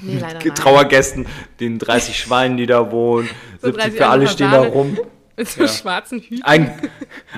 Nee. 0.00 0.20
Trauergästen, 0.54 1.26
den 1.60 1.78
30 1.78 2.18
Schweinen, 2.18 2.56
die 2.58 2.66
da 2.66 2.90
wohnen, 2.90 3.28
So 3.62 3.68
70 3.68 3.82
30 3.84 3.96
für 3.98 4.06
alle 4.08 4.28
stehen 4.28 4.50
da 4.50 4.60
rum. 4.60 4.98
Mit 5.38 5.48
so 5.48 5.66
schwarzen 5.68 6.20
Hüten. 6.20 6.42
Ein, 6.44 6.78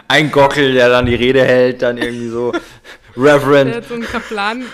ein 0.08 0.30
Gockel, 0.32 0.72
der 0.74 0.88
dann 0.88 1.06
die 1.06 1.14
Rede 1.14 1.44
hält, 1.44 1.82
dann 1.82 1.98
irgendwie 1.98 2.28
so 2.28 2.52
Der 2.52 2.60
Reverend. 3.16 3.74
hat 3.74 3.84
so 3.88 3.94
einen 3.94 4.02
Kaplan 4.04 4.64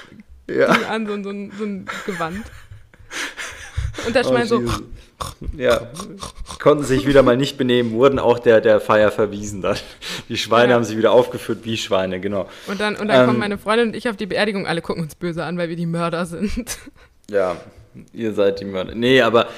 Ja. 0.49 0.67
an, 0.69 1.07
so, 1.07 1.13
ein- 1.15 1.25
so, 1.25 1.59
so 1.59 1.65
ein 1.65 1.87
Gewand. 2.07 2.45
Und 4.07 4.15
der 4.15 4.25
Oh, 4.25 4.29
Schwein 4.29 4.47
so. 4.47 4.63
Ja, 5.57 5.81
konnten 6.61 6.85
sich 6.85 7.07
wieder 7.07 7.23
mal 7.23 7.39
nicht 7.39 7.57
benehmen, 7.57 7.93
wurden 7.93 8.19
auch 8.19 8.39
der, 8.39 8.61
der 8.61 8.81
Feier 8.81 9.11
verwiesen 9.11 9.63
dann. 9.63 9.77
Die 10.29 10.37
Schweine 10.37 10.71
Ja. 10.71 10.77
haben 10.77 10.85
sich 10.85 10.99
wieder 10.99 11.11
aufgeführt 11.13 11.61
wie 11.65 11.77
Schweine, 11.79 12.21
genau. 12.21 12.49
und 12.67 12.81
dann, 12.81 12.97
und 12.97 13.09
dann 13.09 13.21
Ähm. 13.23 13.27
kommen 13.27 13.39
meine 13.39 13.57
Freundin 13.59 13.89
und 13.89 13.97
ich 13.97 14.09
auf 14.11 14.17
die 14.17 14.27
Beerdigung, 14.27 14.67
alle 14.67 14.83
gucken 14.83 15.03
uns 15.03 15.15
böse 15.15 15.43
an, 15.45 15.57
weil 15.57 15.69
wir 15.71 15.77
die 15.77 15.87
Mörder 15.87 16.27
sind. 16.27 16.79
Ja, 17.31 17.57
ihr 18.13 18.35
seid 18.35 18.61
die 18.61 18.67
Mörder. 18.67 18.95
Nee, 18.95 19.23
aber 19.23 19.45
ja, 19.45 19.49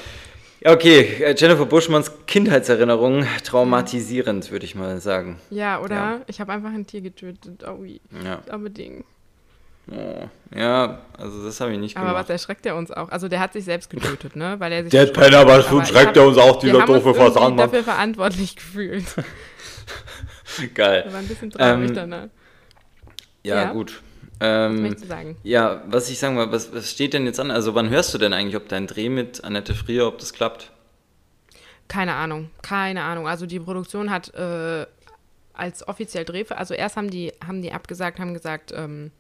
okay, 0.64 1.22
äh, 1.22 1.34
Jennifer 1.36 1.66
Buschmanns 1.66 2.11
Kindheitserinnerung 2.26 3.24
traumatisierend, 3.44 4.50
würde 4.50 4.64
ich 4.66 4.74
mal 4.74 5.00
sagen. 5.00 5.38
Ja, 5.50 5.80
oder? 5.80 5.94
Ja. 5.94 6.20
Ich 6.26 6.40
habe 6.40 6.52
einfach 6.52 6.70
ein 6.72 6.86
Tier 6.86 7.00
getötet. 7.00 7.64
Oh, 7.66 7.84
Ja, 8.24 8.42
unbedingt. 8.54 9.04
oh. 9.90 10.28
ja 10.54 11.00
also 11.16 11.44
das 11.44 11.61
habe 11.61 11.72
ich 11.72 11.78
nicht 11.78 11.96
Aber 11.96 12.06
was 12.09 12.12
gemacht. 12.12 12.30
erschreckt 12.30 12.66
er 12.66 12.76
uns 12.76 12.90
auch? 12.90 13.09
Also 13.11 13.28
der 13.28 13.40
hat 13.40 13.52
sich 13.52 13.64
selbst 13.64 13.88
getötet, 13.90 14.36
ne? 14.36 14.56
Weil 14.59 14.72
er 14.72 14.82
sich 14.82 14.90
Der 14.90 15.06
Penner, 15.06 15.38
hat. 15.38 15.46
was 15.48 15.66
Aber 15.68 15.84
schreckt 15.84 16.16
ich 16.16 16.22
er 16.22 16.28
uns 16.28 16.38
auch, 16.38 16.59
dieser 16.59 16.84
doofe 16.84 17.14
Fasan, 17.14 17.42
Mann. 17.54 17.56
dafür 17.56 17.82
verantwortlich 17.84 18.56
gefühlt. 18.56 19.04
Geil. 20.74 21.04
Wir 21.06 21.12
waren 21.12 21.20
ein 21.24 21.28
bisschen 21.28 21.50
traurig 21.50 21.88
Ähm, 21.90 21.94
danach. 21.94 22.26
Ja, 23.44 23.54
Ja. 23.62 23.72
gut. 23.72 24.02
Ähm, 24.41 24.82
möchtest 24.82 25.05
du 25.05 25.09
sagen? 25.09 25.36
ja, 25.43 25.82
was 25.86 26.11
ich 26.11 26.18
sagen 26.18 26.36
will, 26.36 26.51
was, 26.53 26.72
was 26.72 26.91
steht 26.91 27.14
denn 27.14 27.26
jetzt 27.26 27.41
an? 27.41 27.51
Also 27.51 27.74
wann 27.74 27.91
hörst 27.91 28.14
du 28.14 28.18
denn 28.18 28.32
eigentlich, 28.32 28.57
ob 28.57 28.68
dein 28.68 28.86
Dreh 28.86 29.09
mit 29.09 29.43
Annette 29.45 29.74
Frier, 29.74 30.07
ob 30.07 30.18
das 30.18 30.32
klappt? 30.32 30.70
Keine 31.89 32.14
Ahnung, 32.14 32.51
keine 32.62 33.03
Ahnung. 33.03 33.26
Also 33.26 33.47
die 33.47 33.61
Produktion 33.61 34.11
hat 34.11 34.32
äh, 34.34 34.86
als 35.55 35.86
offiziell 35.89 36.24
Dreh, 36.24 36.45
also 36.51 36.74
erst 36.74 36.97
haben 36.97 37.11
die, 37.11 37.32
haben 37.45 37.62
die 37.62 37.72
abgesagt, 37.72 38.20
haben 38.20 38.34
gesagt, 38.34 38.72
ähm, 38.76 39.11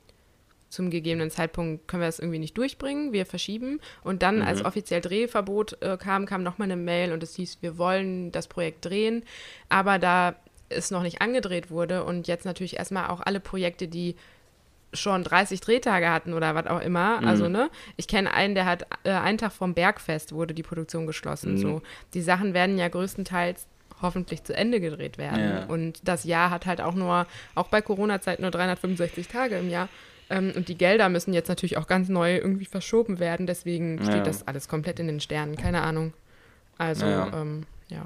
zum 0.68 0.90
gegebenen 0.90 1.30
Zeitpunkt 1.30 1.88
können 1.88 2.02
wir 2.02 2.08
das 2.08 2.18
irgendwie 2.18 2.38
nicht 2.38 2.56
durchbringen, 2.56 3.12
wir 3.12 3.26
verschieben. 3.26 3.80
Und 4.04 4.22
dann, 4.22 4.42
als 4.42 4.64
offiziell 4.64 5.00
Drehverbot 5.00 5.80
äh, 5.80 5.96
kam, 5.96 6.26
kam 6.26 6.42
nochmal 6.42 6.70
eine 6.70 6.76
Mail 6.76 7.12
und 7.12 7.22
es 7.22 7.34
hieß, 7.36 7.58
wir 7.62 7.78
wollen 7.78 8.32
das 8.32 8.48
Projekt 8.48 8.84
drehen, 8.84 9.24
aber 9.70 9.98
da 9.98 10.36
es 10.68 10.90
noch 10.90 11.02
nicht 11.02 11.22
angedreht 11.22 11.70
wurde 11.70 12.04
und 12.04 12.28
jetzt 12.28 12.44
natürlich 12.44 12.76
erstmal 12.76 13.08
auch 13.08 13.20
alle 13.20 13.40
Projekte, 13.40 13.88
die 13.88 14.16
schon 14.94 15.22
30 15.24 15.60
Drehtage 15.60 16.10
hatten 16.10 16.32
oder 16.32 16.54
was 16.54 16.66
auch 16.66 16.80
immer. 16.80 17.20
Also, 17.26 17.48
ne? 17.48 17.68
Ich 17.96 18.08
kenne 18.08 18.32
einen, 18.32 18.54
der 18.54 18.64
hat 18.64 18.86
äh, 19.04 19.10
einen 19.10 19.36
Tag 19.38 19.52
vom 19.52 19.74
Bergfest 19.74 20.32
wurde 20.32 20.54
die 20.54 20.62
Produktion 20.62 21.06
geschlossen. 21.06 21.58
So, 21.58 21.82
die 22.14 22.22
Sachen 22.22 22.54
werden 22.54 22.78
ja 22.78 22.88
größtenteils 22.88 23.66
hoffentlich 24.00 24.44
zu 24.44 24.54
Ende 24.54 24.80
gedreht 24.80 25.18
werden. 25.18 25.40
Ja. 25.40 25.64
Und 25.66 26.06
das 26.06 26.24
Jahr 26.24 26.50
hat 26.50 26.66
halt 26.66 26.80
auch 26.80 26.94
nur, 26.94 27.26
auch 27.54 27.68
bei 27.68 27.82
Corona-Zeit 27.82 28.40
nur 28.40 28.50
365 28.50 29.28
Tage 29.28 29.56
im 29.58 29.68
Jahr. 29.68 29.88
Ähm, 30.30 30.52
und 30.54 30.68
die 30.68 30.78
Gelder 30.78 31.08
müssen 31.08 31.34
jetzt 31.34 31.48
natürlich 31.48 31.76
auch 31.78 31.86
ganz 31.86 32.08
neu 32.08 32.36
irgendwie 32.36 32.64
verschoben 32.66 33.18
werden. 33.18 33.46
Deswegen 33.46 33.98
steht 34.02 34.14
Ja. 34.16 34.22
das 34.22 34.46
alles 34.46 34.68
komplett 34.68 35.00
in 35.00 35.06
den 35.08 35.20
Sternen. 35.20 35.56
Keine 35.56 35.82
Ahnung. 35.82 36.12
Also, 36.78 37.06
Ja. 37.06 37.28
ähm, 37.34 37.64
ja. 37.88 38.04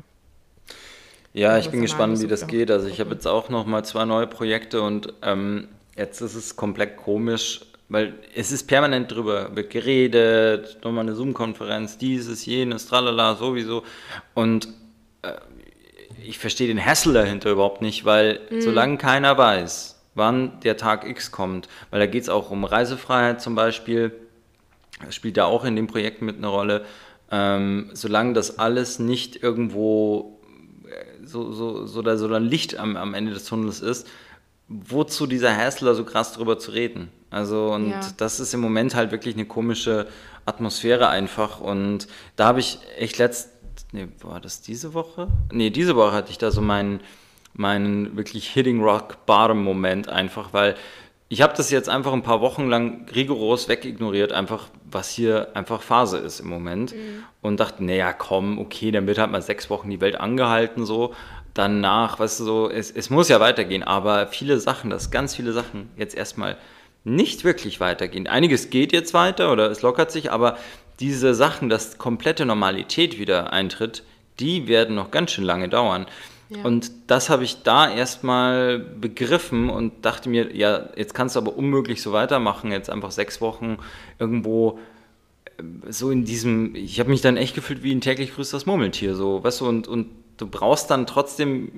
Ja, 1.34 1.58
ich 1.58 1.70
bin 1.70 1.80
gespannt, 1.80 2.20
wie 2.20 2.26
das 2.26 2.46
geht. 2.46 2.70
Also 2.70 2.88
ich 2.88 3.00
habe 3.00 3.10
jetzt 3.12 3.26
auch 3.26 3.48
noch 3.48 3.64
mal 3.66 3.84
zwei 3.84 4.04
neue 4.04 4.26
Projekte 4.26 4.82
und 4.82 5.14
ähm, 5.22 5.68
jetzt 5.96 6.20
ist 6.20 6.34
es 6.34 6.56
komplett 6.56 6.96
komisch, 6.96 7.60
weil 7.88 8.14
es 8.34 8.52
ist 8.52 8.66
permanent 8.66 9.10
drüber 9.10 9.54
wird 9.54 9.70
geredet, 9.70 10.78
nochmal 10.82 11.04
eine 11.04 11.14
Zoom-Konferenz, 11.14 11.98
dieses, 11.98 12.46
jenes, 12.46 12.86
tralala, 12.86 13.34
sowieso. 13.34 13.82
Und 14.34 14.68
äh, 15.22 15.32
ich 16.24 16.38
verstehe 16.38 16.68
den 16.68 16.84
Hassel 16.84 17.12
dahinter 17.12 17.50
überhaupt 17.50 17.82
nicht, 17.82 18.04
weil 18.04 18.40
solange 18.60 18.96
keiner 18.96 19.36
weiß, 19.36 20.00
wann 20.14 20.60
der 20.60 20.76
Tag 20.76 21.06
X 21.06 21.30
kommt, 21.32 21.68
weil 21.90 22.00
da 22.00 22.06
geht 22.06 22.22
es 22.22 22.28
auch 22.28 22.50
um 22.50 22.64
Reisefreiheit 22.64 23.40
zum 23.40 23.54
Beispiel, 23.54 24.12
das 25.04 25.14
spielt 25.14 25.36
da 25.36 25.44
auch 25.44 25.64
in 25.64 25.76
dem 25.76 25.86
Projekt 25.86 26.22
mit 26.22 26.36
eine 26.36 26.46
Rolle, 26.46 26.84
ähm, 27.30 27.90
solange 27.92 28.34
das 28.34 28.58
alles 28.58 28.98
nicht 28.98 29.42
irgendwo 29.42 30.38
äh, 30.86 31.26
so, 31.26 31.52
so, 31.52 31.86
so, 31.86 32.02
da, 32.02 32.16
so 32.16 32.32
ein 32.32 32.44
Licht 32.44 32.76
am, 32.76 32.96
am 32.96 33.14
Ende 33.14 33.32
des 33.32 33.46
Tunnels 33.46 33.80
ist, 33.80 34.06
wozu 34.86 35.26
dieser 35.26 35.56
Hassler 35.56 35.94
so 35.94 36.04
krass 36.04 36.32
drüber 36.32 36.58
zu 36.58 36.70
reden? 36.72 37.10
Also, 37.30 37.72
und 37.72 37.90
Ja. 37.90 38.00
das 38.16 38.40
ist 38.40 38.52
im 38.54 38.60
Moment 38.60 38.94
halt 38.94 39.10
wirklich 39.10 39.34
eine 39.34 39.46
komische 39.46 40.06
Atmosphäre 40.44 41.08
einfach. 41.08 41.60
Und 41.60 42.06
da 42.36 42.46
habe 42.46 42.60
ich 42.60 42.78
echt 42.98 43.18
letzt, 43.18 43.50
nee, 43.92 44.08
war 44.22 44.40
das 44.40 44.60
diese 44.60 44.92
Woche? 44.94 45.28
Nee, 45.50 45.70
diese 45.70 45.96
Woche 45.96 46.12
hatte 46.12 46.30
ich 46.30 46.38
da 46.38 46.50
so 46.50 46.60
meinen, 46.60 47.00
meinen 47.54 48.16
wirklich 48.16 48.48
Hitting 48.48 48.82
Rock 48.82 49.24
Bottom 49.26 49.62
Moment 49.62 50.08
einfach, 50.08 50.52
weil 50.52 50.74
ich 51.28 51.40
habe 51.40 51.54
das 51.56 51.70
jetzt 51.70 51.88
einfach 51.88 52.12
ein 52.12 52.22
paar 52.22 52.42
Wochen 52.42 52.68
lang 52.68 53.06
rigoros 53.14 53.66
wegignoriert, 53.66 54.32
einfach 54.32 54.66
was 54.90 55.08
hier 55.08 55.48
einfach 55.54 55.80
Phase 55.80 56.18
ist 56.18 56.40
im 56.40 56.48
Moment. 56.48 56.94
Und 57.40 57.58
dachte, 57.58 57.82
naja, 57.82 58.12
komm, 58.12 58.58
okay, 58.58 58.90
dann 58.90 59.06
wird 59.06 59.16
halt 59.16 59.30
mal 59.30 59.40
sechs 59.40 59.70
Wochen 59.70 59.88
die 59.88 60.02
Welt 60.02 60.20
angehalten, 60.20 60.84
so. 60.84 61.14
Danach, 61.54 62.18
weißt 62.18 62.40
du, 62.40 62.44
so, 62.44 62.70
es, 62.70 62.90
es 62.90 63.10
muss 63.10 63.28
ja 63.28 63.38
weitergehen, 63.40 63.82
aber 63.82 64.26
viele 64.26 64.58
Sachen, 64.58 64.90
dass 64.90 65.10
ganz 65.10 65.34
viele 65.34 65.52
Sachen 65.52 65.90
jetzt 65.96 66.14
erstmal 66.14 66.56
nicht 67.04 67.44
wirklich 67.44 67.80
weitergehen. 67.80 68.26
Einiges 68.26 68.70
geht 68.70 68.92
jetzt 68.92 69.12
weiter 69.12 69.52
oder 69.52 69.70
es 69.70 69.82
lockert 69.82 70.10
sich, 70.10 70.30
aber 70.30 70.56
diese 71.00 71.34
Sachen, 71.34 71.68
dass 71.68 71.98
komplette 71.98 72.46
Normalität 72.46 73.18
wieder 73.18 73.52
eintritt, 73.52 74.04
die 74.38 74.68
werden 74.68 74.94
noch 74.94 75.10
ganz 75.10 75.32
schön 75.32 75.44
lange 75.44 75.68
dauern. 75.68 76.06
Ja. 76.48 76.64
Und 76.64 76.90
das 77.06 77.30
habe 77.30 77.44
ich 77.44 77.62
da 77.62 77.90
erstmal 77.90 78.78
begriffen 78.78 79.70
und 79.70 80.04
dachte 80.04 80.28
mir, 80.28 80.54
ja, 80.54 80.90
jetzt 80.96 81.14
kannst 81.14 81.34
du 81.34 81.40
aber 81.40 81.56
unmöglich 81.56 82.02
so 82.02 82.12
weitermachen, 82.12 82.72
jetzt 82.72 82.90
einfach 82.90 83.10
sechs 83.10 83.40
Wochen 83.40 83.78
irgendwo 84.18 84.78
äh, 85.58 85.62
so 85.90 86.10
in 86.10 86.24
diesem, 86.24 86.74
ich 86.74 87.00
habe 87.00 87.10
mich 87.10 87.20
dann 87.20 87.36
echt 87.36 87.54
gefühlt 87.54 87.82
wie 87.82 87.92
ein 87.92 88.00
täglich 88.00 88.34
grüßt 88.34 88.52
das 88.52 88.66
Murmeltier, 88.66 89.14
so, 89.14 89.42
weißt 89.42 89.62
du, 89.62 89.68
und, 89.68 89.88
und 89.88 90.08
du 90.36 90.46
brauchst 90.46 90.90
dann 90.90 91.06
trotzdem 91.06 91.72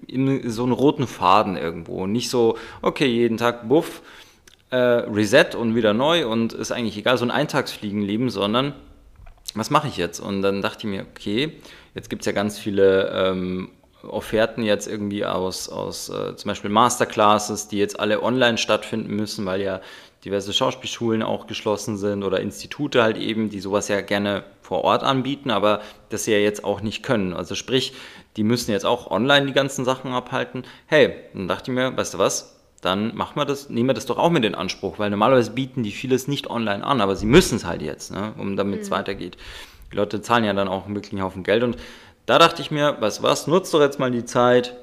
so 0.47 0.63
einen 0.63 0.73
roten 0.73 1.07
Faden 1.07 1.57
irgendwo. 1.57 2.07
Nicht 2.07 2.31
so, 2.31 2.57
okay, 2.83 3.07
jeden 3.07 3.37
Tag 3.37 3.69
Buff, 3.69 4.03
äh, 4.71 4.77
Reset 4.77 5.55
und 5.57 5.75
wieder 5.75 5.93
neu 5.93 6.27
und 6.27 6.53
ist 6.53 6.73
eigentlich 6.73 6.97
egal, 6.97 7.19
so 7.19 7.25
ein 7.25 7.31
Eintagsfliegenleben, 7.31 8.31
sondern 8.31 8.75
was 9.55 9.71
mache 9.71 9.89
ich 9.89 9.97
jetzt? 9.97 10.21
Und 10.21 10.43
dann 10.43 10.63
dachte 10.63 10.87
ich 10.87 10.93
mir, 10.93 11.07
okay, 11.09 11.53
jetzt 11.95 12.11
gibt 12.11 12.23
es 12.23 12.27
ja 12.27 12.33
ganz 12.33 12.59
viele 12.59 13.09
ähm, 13.11 13.71
Offerten 14.03 14.63
jetzt 14.63 14.87
irgendwie 14.87 15.25
aus, 15.25 15.69
aus 15.69 16.09
äh, 16.09 16.37
zum 16.37 16.49
Beispiel 16.49 16.71
Masterclasses, 16.71 17.69
die 17.69 17.79
jetzt 17.79 17.99
alle 17.99 18.23
online 18.23 18.59
stattfinden 18.59 19.15
müssen, 19.15 19.47
weil 19.47 19.63
ja 19.63 19.81
diverse 20.25 20.53
Schauspielschulen 20.53 21.23
auch 21.23 21.47
geschlossen 21.47 21.97
sind 21.97 22.23
oder 22.25 22.41
Institute 22.41 23.03
halt 23.03 23.17
eben, 23.17 23.51
die 23.51 23.61
sowas 23.61 23.89
ja 23.89 24.01
gerne 24.01 24.43
vor 24.63 24.83
Ort 24.83 25.03
anbieten, 25.03 25.51
aber 25.51 25.83
das 26.09 26.25
sie 26.25 26.33
ja 26.33 26.39
jetzt 26.39 26.65
auch 26.65 26.81
nicht 26.81 27.03
können. 27.03 27.35
Also 27.35 27.55
sprich, 27.55 27.93
die 28.37 28.45
müssen 28.45 28.73
jetzt 28.73 28.87
auch 28.87 29.11
online 29.11 29.47
die 29.47 29.53
ganzen 29.53 29.85
Sachen 29.85 30.13
abhalten. 30.13 30.65
Hey, 30.87 31.15
dann 31.33 31.49
dachte 31.49 31.71
ich 31.71 31.75
mir, 31.75 31.97
weißt 31.97 32.15
du 32.15 32.19
was, 32.19 32.61
dann 32.81 33.15
machen 33.15 33.37
wir 33.37 33.45
das, 33.45 33.71
nehmen 33.71 33.89
wir 33.89 33.95
das 33.95 34.07
doch 34.07 34.19
auch 34.19 34.31
mit 34.31 34.45
in 34.45 34.55
Anspruch, 34.55 34.99
weil 34.99 35.11
normalerweise 35.11 35.53
bieten 35.53 35.83
die 35.83 35.93
vieles 35.93 36.29
nicht 36.29 36.51
online 36.51 36.85
an, 36.85 37.01
aber 37.01 37.17
sie 37.17 37.27
müssen 37.27 37.57
es 37.57 37.65
halt 37.65 37.83
jetzt, 37.83 38.13
ne, 38.13 38.35
um 38.37 38.57
damit 38.57 38.83
es 38.83 38.91
weitergeht. 38.91 39.37
Die 39.93 39.97
Leute 39.97 40.21
zahlen 40.21 40.45
ja 40.45 40.53
dann 40.53 40.69
auch 40.69 40.89
wirklich 40.89 41.13
einen 41.13 41.23
Haufen 41.23 41.45
Geld 41.45 41.63
und 41.63 41.77
da 42.27 42.39
dachte 42.39 42.63
ich 42.63 42.71
mir, 42.71 43.01
weißt 43.01 43.21
du 43.21 43.23
was, 43.23 43.47
nutzt 43.47 43.73
doch 43.73 43.81
jetzt 43.81 43.99
mal 43.99 44.11
die 44.11 44.25
Zeit, 44.25 44.77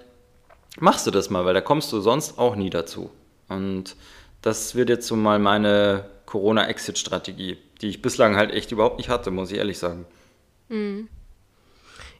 machst 0.80 1.06
du 1.06 1.12
das 1.12 1.30
mal, 1.30 1.45
weil 1.45 1.54
da 1.54 1.62
kommst 1.62 1.91
du 1.91 1.99
sonst 1.99 2.38
auch 2.39 2.56
nie 2.56 2.70
dazu. 2.70 3.12
Und 3.47 3.95
das 4.41 4.76
wird 4.76 4.89
jetzt 4.89 5.08
so 5.08 5.16
mal 5.16 5.39
meine 5.39 6.06
Corona-Exit-Strategie, 6.26 7.58
die 7.82 7.88
ich 7.88 8.02
bislang 8.02 8.36
halt 8.36 8.52
echt 8.52 8.72
überhaupt 8.72 8.97
nicht 8.97 9.10
hatte, 9.10 9.32
muss 9.32 9.52
ich 9.52 9.58
ehrlich 9.58 9.78
sagen. 9.80 10.06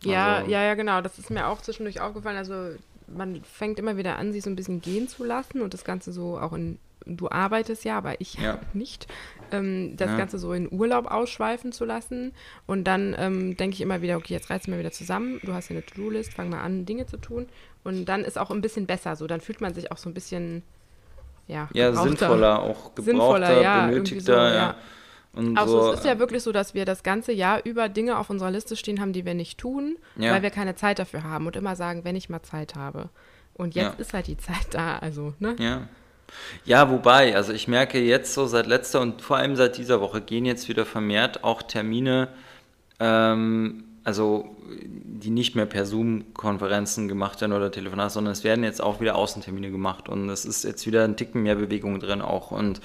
Ja, 0.04 0.38
Also- 0.38 0.52
ja, 0.52 0.64
ja, 0.64 0.74
genau. 0.76 1.02
Das 1.02 1.18
ist 1.20 1.30
mir 1.30 1.48
auch 1.48 1.62
zwischendurch 1.62 2.02
aufgefallen. 2.02 2.38
Also 2.38 2.72
man 3.08 3.44
fängt 3.44 3.78
immer 3.80 3.98
wieder 3.98 4.18
an, 4.18 4.32
sich 4.32 4.44
so 4.44 4.50
ein 4.50 4.56
bisschen 4.56 4.82
gehen 4.82 5.08
zu 5.08 5.24
lassen 5.24 5.62
und 5.62 5.74
das 5.74 5.84
Ganze 5.84 6.12
so 6.12 6.38
auch 6.40 6.54
in, 6.54 6.80
du 7.06 7.30
arbeitest 7.30 7.84
ja, 7.84 7.98
aber 7.98 8.20
ich 8.22 8.36
Ja. 8.36 8.60
nicht, 8.74 9.08
ähm, 9.52 9.96
das 9.98 10.12
Ja. 10.12 10.18
Ganze 10.18 10.40
so 10.40 10.54
in 10.54 10.72
Urlaub 10.72 11.08
ausschweifen 11.12 11.72
zu 11.72 11.84
lassen. 11.86 12.34
Und 12.68 12.86
dann 12.86 13.16
ähm, 13.20 13.58
denke 13.58 13.74
ich 13.76 13.82
immer 13.82 14.02
wieder, 14.02 14.18
okay, 14.18 14.34
jetzt 14.34 14.50
reißt 14.50 14.68
mal 14.70 14.80
wieder 14.80 14.92
zusammen. 14.92 15.40
Du 15.44 15.54
hast 15.54 15.70
ja 15.70 15.76
eine 15.76 15.86
To-Do-List, 15.86 16.34
fang 16.34 16.50
mal 16.50 16.62
an, 16.62 16.86
Dinge 16.86 17.06
zu 17.06 17.18
tun. 17.18 17.48
Und 17.84 18.06
dann 18.06 18.24
ist 18.24 18.38
auch 18.38 18.50
ein 18.52 18.62
bisschen 18.62 18.86
besser 18.86 19.16
so. 19.16 19.28
Dann 19.28 19.42
fühlt 19.42 19.60
man 19.62 19.74
sich 19.74 19.92
auch 19.92 19.98
so 19.98 20.10
ein 20.10 20.14
bisschen, 20.14 20.64
ja, 21.48 21.68
Ja, 21.74 21.92
sinnvoller, 21.94 22.62
auch 22.62 22.96
gebrauchter, 22.96 23.04
Sinnvoller, 23.04 23.62
ja, 23.62 23.88
benötigter, 23.88 24.50
so, 24.50 24.56
ja. 24.56 24.76
Und 25.34 25.58
Also 25.58 25.82
so, 25.82 25.92
es 25.94 26.00
ist 26.00 26.06
ja 26.06 26.20
wirklich 26.20 26.44
so, 26.44 26.52
dass 26.52 26.74
wir 26.74 26.84
das 26.86 27.04
ganze 27.04 27.32
Jahr 27.32 27.62
über 27.66 27.88
Dinge 27.88 28.18
auf 28.18 28.30
unserer 28.30 28.52
Liste 28.52 28.76
stehen 28.76 29.00
haben, 29.00 29.14
die 29.14 29.26
wir 29.26 29.34
nicht 29.34 29.58
tun, 29.60 29.98
Ja. 30.18 30.34
weil 30.34 30.42
wir 30.42 30.50
keine 30.50 30.76
Zeit 30.76 31.00
dafür 31.00 31.24
haben 31.24 31.48
und 31.48 31.56
immer 31.56 31.76
sagen, 31.76 32.04
wenn 32.04 32.16
ich 32.18 32.30
mal 32.30 32.42
Zeit 32.44 32.76
habe. 32.76 33.10
Und 33.54 33.76
jetzt 33.76 33.94
Ja. 33.94 34.00
ist 34.00 34.14
halt 34.14 34.28
die 34.28 34.38
Zeit 34.38 34.68
da, 34.72 34.98
also, 34.98 35.34
ne? 35.40 35.56
Ja. 35.60 35.88
Ja, 36.64 36.90
wobei, 36.90 37.36
also 37.36 37.52
ich 37.52 37.68
merke 37.68 38.00
jetzt 38.00 38.34
so 38.34 38.46
seit 38.46 38.66
letzter 38.66 39.02
und 39.02 39.22
vor 39.22 39.36
allem 39.38 39.56
seit 39.58 39.78
dieser 39.78 40.00
Woche 40.00 40.22
gehen 40.22 40.46
jetzt 40.46 40.70
wieder 40.70 40.86
vermehrt 40.86 41.44
auch 41.44 41.62
Termine, 41.62 42.30
ähm, 43.00 43.84
also 44.04 44.56
die 44.74 45.30
nicht 45.30 45.56
mehr 45.56 45.66
per 45.66 45.86
Zoom-Konferenzen 45.86 47.08
gemacht 47.08 47.42
werden 47.42 47.54
oder 47.54 47.72
Telefonat, 47.72 48.12
sondern 48.12 48.32
es 48.32 48.44
werden 48.44 48.64
jetzt 48.64 48.82
auch 48.82 49.00
wieder 49.02 49.16
Außentermine 49.16 49.72
gemacht 49.72 50.08
und 50.10 50.30
es 50.30 50.46
ist 50.46 50.64
jetzt 50.64 50.88
wieder 50.88 51.04
ein 51.04 51.18
Ticken 51.18 51.44
mehr 51.44 51.56
Bewegung 51.56 52.00
drin 52.00 52.22
auch 52.22 52.52
und 52.52 52.80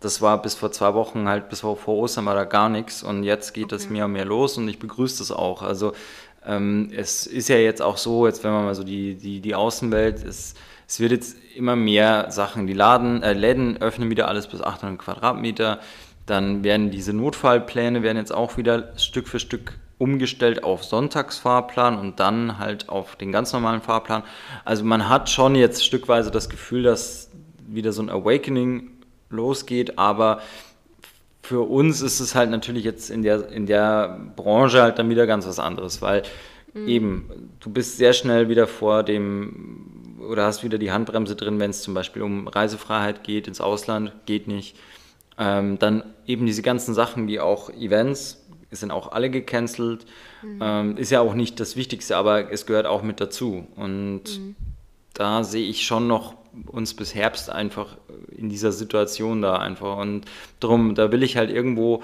das 0.00 0.20
war 0.20 0.40
bis 0.42 0.54
vor 0.54 0.72
zwei 0.72 0.94
Wochen 0.94 1.28
halt, 1.28 1.48
bis 1.48 1.60
vor 1.60 1.88
Ostern 1.88 2.26
war 2.26 2.34
da 2.34 2.44
gar 2.44 2.68
nichts 2.68 3.02
und 3.02 3.24
jetzt 3.24 3.54
geht 3.54 3.72
das 3.72 3.88
mehr 3.88 4.06
und 4.06 4.12
mehr 4.12 4.24
los 4.24 4.58
und 4.58 4.68
ich 4.68 4.78
begrüße 4.78 5.18
das 5.18 5.30
auch. 5.30 5.62
Also 5.62 5.92
ähm, 6.46 6.90
es 6.94 7.26
ist 7.26 7.48
ja 7.48 7.56
jetzt 7.56 7.82
auch 7.82 7.96
so, 7.96 8.26
jetzt 8.26 8.44
wenn 8.44 8.52
man 8.52 8.64
mal 8.64 8.74
so 8.74 8.84
die, 8.84 9.14
die, 9.14 9.40
die 9.40 9.54
Außenwelt, 9.54 10.24
es, 10.24 10.54
es 10.86 11.00
wird 11.00 11.12
jetzt 11.12 11.36
immer 11.56 11.76
mehr 11.76 12.30
Sachen, 12.30 12.66
die 12.66 12.74
Laden, 12.74 13.22
äh, 13.22 13.32
Läden 13.32 13.80
öffnen 13.80 14.10
wieder 14.10 14.28
alles 14.28 14.46
bis 14.46 14.60
800 14.60 14.98
Quadratmeter, 14.98 15.80
dann 16.26 16.64
werden 16.64 16.90
diese 16.90 17.12
Notfallpläne 17.12 18.02
werden 18.02 18.18
jetzt 18.18 18.32
auch 18.32 18.56
wieder 18.56 18.92
Stück 18.96 19.28
für 19.28 19.38
Stück 19.38 19.78
umgestellt 19.98 20.64
auf 20.64 20.84
Sonntagsfahrplan 20.84 21.98
und 21.98 22.20
dann 22.20 22.58
halt 22.58 22.88
auf 22.88 23.16
den 23.16 23.30
ganz 23.30 23.52
normalen 23.52 23.80
Fahrplan. 23.80 24.22
Also 24.64 24.84
man 24.84 25.08
hat 25.08 25.30
schon 25.30 25.54
jetzt 25.54 25.84
stückweise 25.84 26.30
das 26.30 26.48
Gefühl, 26.48 26.82
dass 26.82 27.30
wieder 27.66 27.92
so 27.92 28.02
ein 28.02 28.10
Awakening 28.10 28.90
losgeht, 29.34 29.98
aber 29.98 30.40
für 31.42 31.60
uns 31.60 32.00
ist 32.00 32.20
es 32.20 32.34
halt 32.34 32.50
natürlich 32.50 32.84
jetzt 32.84 33.10
in 33.10 33.22
der, 33.22 33.50
in 33.50 33.66
der 33.66 34.18
Branche 34.34 34.80
halt 34.80 34.98
dann 34.98 35.10
wieder 35.10 35.26
ganz 35.26 35.46
was 35.46 35.58
anderes, 35.58 36.00
weil 36.00 36.22
mhm. 36.72 36.88
eben, 36.88 37.50
du 37.60 37.70
bist 37.70 37.98
sehr 37.98 38.14
schnell 38.14 38.48
wieder 38.48 38.66
vor 38.66 39.02
dem 39.02 40.16
oder 40.26 40.46
hast 40.46 40.64
wieder 40.64 40.78
die 40.78 40.90
Handbremse 40.90 41.36
drin, 41.36 41.60
wenn 41.60 41.70
es 41.70 41.82
zum 41.82 41.92
Beispiel 41.92 42.22
um 42.22 42.48
Reisefreiheit 42.48 43.24
geht, 43.24 43.46
ins 43.46 43.60
Ausland, 43.60 44.12
geht 44.24 44.48
nicht. 44.48 44.76
Ähm, 45.36 45.78
dann 45.78 46.04
eben 46.26 46.46
diese 46.46 46.62
ganzen 46.62 46.94
Sachen 46.94 47.26
wie 47.26 47.40
auch 47.40 47.68
Events, 47.68 48.44
sind 48.70 48.90
auch 48.90 49.12
alle 49.12 49.30
gecancelt. 49.30 50.06
Mhm. 50.42 50.58
Ähm, 50.60 50.96
ist 50.96 51.10
ja 51.10 51.20
auch 51.20 51.34
nicht 51.34 51.60
das 51.60 51.76
Wichtigste, 51.76 52.16
aber 52.16 52.50
es 52.52 52.66
gehört 52.66 52.86
auch 52.86 53.02
mit 53.02 53.20
dazu. 53.20 53.66
Und 53.76 54.38
mhm. 54.38 54.56
da 55.12 55.44
sehe 55.44 55.66
ich 55.68 55.86
schon 55.86 56.06
noch 56.06 56.34
uns 56.66 56.94
bis 56.94 57.14
Herbst 57.14 57.50
einfach 57.50 57.96
in 58.36 58.48
dieser 58.48 58.72
Situation 58.72 59.42
da 59.42 59.56
einfach. 59.56 59.98
Und 59.98 60.26
darum, 60.60 60.94
da 60.94 61.12
will 61.12 61.22
ich 61.22 61.36
halt 61.36 61.50
irgendwo 61.50 62.02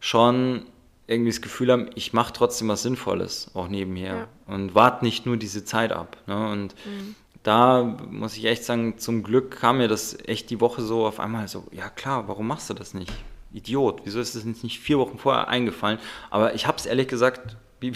schon 0.00 0.66
irgendwie 1.06 1.30
das 1.30 1.40
Gefühl 1.40 1.70
haben, 1.70 1.90
ich 1.94 2.12
mache 2.12 2.32
trotzdem 2.32 2.68
was 2.68 2.82
Sinnvolles, 2.82 3.50
auch 3.54 3.68
nebenher. 3.68 4.16
Ja. 4.16 4.54
Und 4.54 4.74
warte 4.74 5.04
nicht 5.04 5.26
nur 5.26 5.36
diese 5.36 5.64
Zeit 5.64 5.92
ab. 5.92 6.16
Ne? 6.26 6.50
Und 6.50 6.74
mhm. 6.86 7.14
da 7.42 7.82
muss 8.10 8.36
ich 8.36 8.44
echt 8.44 8.64
sagen, 8.64 8.98
zum 8.98 9.22
Glück 9.22 9.50
kam 9.50 9.78
mir 9.78 9.88
das 9.88 10.16
echt 10.26 10.50
die 10.50 10.60
Woche 10.60 10.82
so 10.82 11.06
auf 11.06 11.20
einmal 11.20 11.48
so, 11.48 11.64
ja 11.72 11.88
klar, 11.88 12.28
warum 12.28 12.46
machst 12.46 12.70
du 12.70 12.74
das 12.74 12.94
nicht? 12.94 13.12
Idiot, 13.52 14.02
wieso 14.04 14.20
ist 14.20 14.34
das 14.34 14.44
nicht 14.44 14.78
vier 14.80 14.98
Wochen 14.98 15.18
vorher 15.18 15.48
eingefallen? 15.48 15.98
Aber 16.30 16.54
ich 16.54 16.66
habe 16.66 16.78
es 16.78 16.86
ehrlich 16.86 17.08
gesagt 17.08 17.56
wie, 17.82 17.92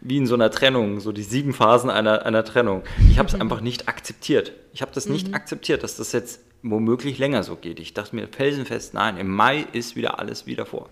wie 0.00 0.18
in 0.18 0.26
so 0.26 0.34
einer 0.34 0.50
Trennung, 0.50 1.00
so 1.00 1.12
die 1.12 1.22
sieben 1.22 1.54
Phasen 1.54 1.88
einer, 1.88 2.26
einer 2.26 2.44
Trennung. 2.44 2.82
Ich 3.10 3.18
habe 3.18 3.28
es 3.28 3.34
einfach 3.34 3.60
nicht 3.60 3.88
akzeptiert. 3.88 4.52
Ich 4.72 4.82
habe 4.82 4.92
das 4.92 5.08
nicht 5.08 5.28
mhm. 5.28 5.34
akzeptiert, 5.34 5.82
dass 5.82 5.96
das 5.96 6.12
jetzt 6.12 6.40
womöglich 6.62 7.18
länger 7.18 7.42
so 7.42 7.56
geht. 7.56 7.80
Ich 7.80 7.94
dachte 7.94 8.16
mir 8.16 8.28
felsenfest, 8.28 8.94
nein, 8.94 9.16
im 9.16 9.28
Mai 9.34 9.64
ist 9.72 9.96
wieder 9.96 10.18
alles 10.18 10.46
wieder 10.46 10.66
vor. 10.66 10.88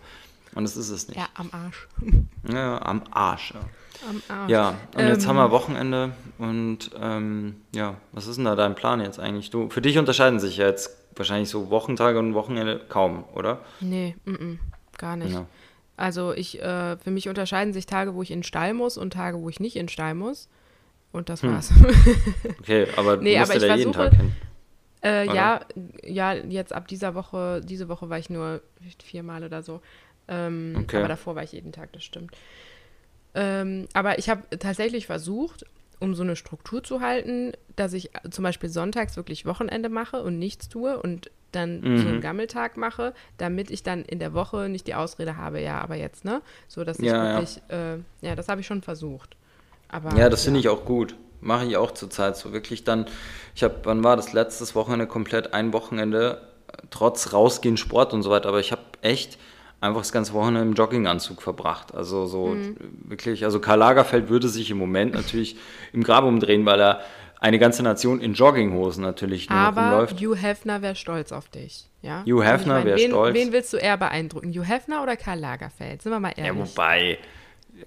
Und 0.55 0.65
das 0.65 0.77
ist 0.77 0.89
es 0.89 1.09
nicht. 1.09 1.19
Ja, 1.19 1.29
am 1.35 1.51
Arsch. 1.53 1.89
Ja, 2.49 2.81
am 2.81 3.03
Arsch. 3.11 3.53
Ja, 3.53 3.61
am 4.09 4.23
Arsch. 4.29 4.51
ja 4.51 4.69
und 4.95 5.01
ähm, 5.01 5.09
jetzt 5.09 5.27
haben 5.27 5.37
wir 5.37 5.51
Wochenende 5.51 6.13
und 6.39 6.91
ähm, 7.01 7.57
ja, 7.75 7.97
was 8.13 8.29
ist 8.29 8.37
denn 8.37 8.45
da 8.45 8.55
dein 8.55 8.77
Plan 8.77 9.01
jetzt 9.01 9.19
eigentlich? 9.19 9.51
Du, 9.51 9.69
für 9.69 9.83
dich 9.83 9.99
unterscheiden 9.99 10.39
sich 10.39 10.59
ja 10.59 10.67
jetzt 10.67 10.91
wahrscheinlich 11.17 11.51
so 11.51 11.71
Wochentage 11.71 12.19
und 12.19 12.35
Wochenende 12.35 12.81
kaum, 12.89 13.25
oder? 13.35 13.59
Nee, 13.81 14.15
m 14.27 14.37
-m, 14.37 14.59
gar 14.97 15.17
nicht. 15.17 15.35
Ja. 15.35 15.47
Also 15.97 16.33
ich, 16.33 16.61
äh, 16.61 16.97
für 16.99 17.11
mich 17.11 17.29
unterscheiden 17.29 17.73
sich 17.73 17.87
Tage, 17.87 18.15
wo 18.15 18.23
ich 18.23 18.31
in 18.31 18.41
den 18.41 18.45
Stall 18.45 18.75
muss 18.75 18.99
und 18.99 19.13
Tage, 19.13 19.41
wo 19.41 19.49
ich 19.49 19.61
nicht 19.61 19.77
in 19.77 19.85
den 19.85 19.89
Stall 19.89 20.15
muss. 20.15 20.49
Und 21.13 21.29
das 21.29 21.43
hm. 21.43 21.53
war's. 21.53 21.73
okay, 22.61 22.87
aber 22.97 23.17
nee, 23.17 23.39
musst 23.39 23.51
aber 23.51 23.61
du 23.61 23.69
da 23.69 23.77
jeden 23.77 23.93
Tag 23.93 24.15
hin? 24.15 24.33
Äh, 25.03 25.27
ja, 25.27 25.61
ja, 26.03 26.35
jetzt 26.35 26.73
ab 26.73 26.89
dieser 26.89 27.15
Woche, 27.15 27.61
diese 27.65 27.89
Woche 27.89 28.11
war 28.11 28.19
ich 28.19 28.29
nur 28.29 28.61
viermal 29.03 29.45
oder 29.45 29.63
so. 29.63 29.81
Ähm, 30.29 30.77
okay. 30.81 30.99
Aber 30.99 31.09
davor 31.09 31.37
war 31.37 31.43
ich 31.43 31.53
jeden 31.53 31.73
Tag, 31.73 31.93
das 31.93 32.05
stimmt. 32.05 32.37
Ähm, 33.35 33.87
aber 33.93 34.19
ich 34.19 34.29
habe 34.29 34.43
tatsächlich 34.59 35.07
versucht, 35.07 35.65
um 36.01 36.15
so 36.15 36.23
eine 36.23 36.37
Struktur 36.37 36.83
zu 36.83 37.01
halten, 37.01 37.53
dass 37.77 37.93
ich 37.93 38.11
zum 38.31 38.43
Beispiel 38.43 38.69
sonntags 38.69 39.17
wirklich 39.17 39.47
Wochenende 39.47 39.89
mache 39.89 40.23
und 40.23 40.39
nichts 40.39 40.69
tue 40.69 41.01
und 41.01 41.31
dann 41.57 41.81
mhm. 41.81 41.99
so 41.99 42.09
einen 42.09 42.21
Gammeltag 42.21 42.77
mache, 42.77 43.15
damit 43.39 43.71
ich 43.71 43.83
dann 43.83 44.05
in 44.05 44.19
der 44.19 44.35
Woche 44.35 44.69
nicht 44.69 44.87
die 44.87 44.95
Ausrede 44.95 45.37
habe, 45.37 45.61
ja, 45.61 45.81
aber 45.81 45.97
jetzt, 45.97 46.25
ne? 46.25 46.43
So, 46.69 46.85
dass 46.85 46.99
ich 46.99 47.07
ja, 47.07 47.33
wirklich, 47.33 47.61
ja, 47.69 47.95
äh, 47.95 47.99
ja 48.21 48.35
das 48.37 48.49
habe 48.49 48.61
ich 48.61 48.67
schon 48.67 48.83
versucht. 48.83 49.37
Aber, 49.89 50.17
ja, 50.17 50.29
das 50.29 50.45
finde 50.45 50.61
ich 50.61 50.69
auch 50.69 50.85
gut. 50.85 51.17
Mache 51.41 51.67
ich 51.67 51.77
auch 51.77 51.93
zurzeit 51.93 52.37
so. 52.37 52.53
Wirklich 52.53 52.85
dann, 52.85 53.07
ich 53.55 53.63
habe, 53.63 53.75
wann 53.85 54.03
war 54.05 54.17
das 54.17 54.33
letztes 54.33 54.75
Wochenende 54.75 55.07
komplett 55.07 55.55
ein 55.55 55.73
Wochenende, 55.73 56.43
trotz 56.91 57.33
rausgehen, 57.33 57.77
Sport 57.77 58.13
und 58.13 58.23
so 58.23 58.31
weiter, 58.31 58.49
aber 58.49 58.61
ich 58.61 58.73
habe 58.73 58.83
echt 59.03 59.39
einfach 59.81 60.01
das 60.01 60.13
ganze 60.13 60.33
Wochenende 60.33 60.63
im 60.63 60.73
Jogginganzug 60.73 61.43
verbracht. 61.43 61.95
Also 61.95 62.27
so 62.27 62.49
mhm. 62.49 62.77
wirklich, 63.05 63.45
also 63.45 63.61
Karl 63.61 63.79
Lagerfeld 63.79 64.29
würde 64.29 64.49
sich 64.49 64.71
im 64.71 64.79
Moment 64.79 65.15
natürlich 65.15 65.57
im 65.93 66.03
Grab 66.03 66.25
umdrehen, 66.25 66.65
weil 66.67 66.81
er 66.81 67.01
eine 67.39 67.59
ganze 67.59 67.82
Nation 67.82 68.20
in 68.20 68.34
Jogginghosen 68.34 69.03
natürlich 69.03 69.51
nur 69.51 69.59
Aber 69.59 69.82
rumläuft. 69.82 70.20
Hugh 70.20 70.37
Hefner 70.37 70.82
wäre 70.82 70.97
stolz 70.97 71.32
auf 71.32 71.49
dich. 71.49 71.87
Ja? 72.03 72.24
Hugh 72.24 72.43
Hefner 72.43 72.84
wäre 72.84 72.99
stolz. 72.99 73.34
Wen 73.34 73.53
willst 73.53 73.72
du 73.72 73.76
eher 73.76 73.97
beeindrucken? 73.97 74.53
Hugh 74.53 74.64
Hefner 74.66 75.03
oder 75.03 75.16
Karl 75.16 75.39
Lagerfeld? 75.39 76.03
Sind 76.03 76.12
wir 76.12 76.20
mal 76.20 76.32
ehrlich. 76.37 76.47
Ja, 76.47 76.57
wobei, 76.57 77.18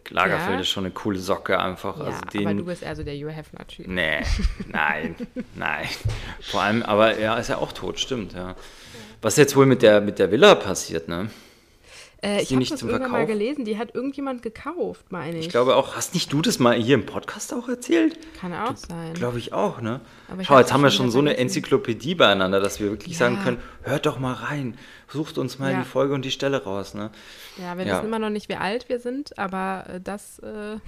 Lagerfeld 0.10 0.56
ja. 0.56 0.60
ist 0.62 0.70
schon 0.70 0.86
eine 0.86 0.94
coole 0.94 1.20
Socke 1.20 1.60
einfach. 1.60 1.98
Ja, 1.98 2.06
also 2.06 2.22
den, 2.34 2.48
aber 2.48 2.54
du 2.56 2.66
bist 2.66 2.84
eher 2.84 2.96
so 2.96 3.04
der 3.04 3.16
Hugh 3.16 3.32
Hefner-Typ. 3.32 3.88
Nee, 3.88 4.22
nein, 4.68 5.16
nein. 5.56 5.88
Vor 6.42 6.62
allem, 6.62 6.84
aber 6.84 7.16
er 7.16 7.38
ist 7.40 7.50
ja 7.50 7.58
auch 7.58 7.72
tot, 7.72 8.00
stimmt, 8.00 8.34
ja. 8.34 8.56
Was 9.22 9.36
jetzt 9.36 9.56
wohl 9.56 9.66
mit 9.66 9.82
der, 9.82 10.00
mit 10.00 10.20
der 10.20 10.32
Villa 10.32 10.56
passiert, 10.56 11.08
ne? 11.08 11.30
Äh, 12.22 12.42
ich 12.42 12.52
habe 12.52 12.60
das 12.60 12.72
irgendwann 12.72 13.02
Verkauf? 13.02 13.12
mal 13.12 13.26
gelesen, 13.26 13.64
die 13.64 13.78
hat 13.78 13.96
irgendjemand 13.96 14.42
gekauft, 14.42 15.06
meine 15.10 15.38
ich. 15.38 15.46
Ich 15.46 15.50
glaube 15.50 15.78
auch, 15.78 15.96
hast 15.96 16.14
nicht 16.14 16.32
du 16.34 16.42
das 16.42 16.60
mal 16.60 16.76
hier 16.76 16.96
im 16.96 17.06
Podcast 17.06 17.54
auch 17.54 17.70
erzählt? 17.70 18.20
Kann 18.40 18.54
auch 18.54 18.74
du, 18.74 18.88
sein. 18.90 19.14
Glaube 19.14 19.40
ich 19.40 19.54
auch, 19.54 19.80
ne? 19.80 20.02
Aber 20.28 20.44
Schau, 20.44 20.60
jetzt 20.60 20.74
haben 20.74 20.84
wir 20.84 20.92
schon 20.92 21.12
so 21.12 21.20
eine 21.20 21.38
Enzyklopädie 21.38 22.16
beieinander, 22.16 22.60
dass 22.60 22.82
wir 22.82 22.90
wirklich 22.90 23.14
ja. 23.14 23.20
sagen 23.20 23.40
können, 23.42 23.58
hört 23.84 24.06
doch 24.06 24.20
mal 24.20 24.34
rein, 24.34 24.78
sucht 25.08 25.38
uns 25.38 25.60
mal 25.60 25.72
ja. 25.72 25.80
die 25.80 25.86
Folge 25.86 26.14
und 26.14 26.26
die 26.26 26.32
Stelle 26.32 26.62
raus, 26.64 26.94
ne? 26.94 27.10
Ja, 27.58 27.78
wir 27.78 27.86
ja. 27.86 27.96
wissen 27.96 28.08
immer 28.08 28.20
noch 28.20 28.30
nicht, 28.30 28.50
wie 28.50 28.56
alt 28.56 28.90
wir 28.90 29.00
sind, 29.00 29.38
aber 29.38 29.86
äh, 29.88 30.02
das... 30.02 30.40
Äh 30.40 30.78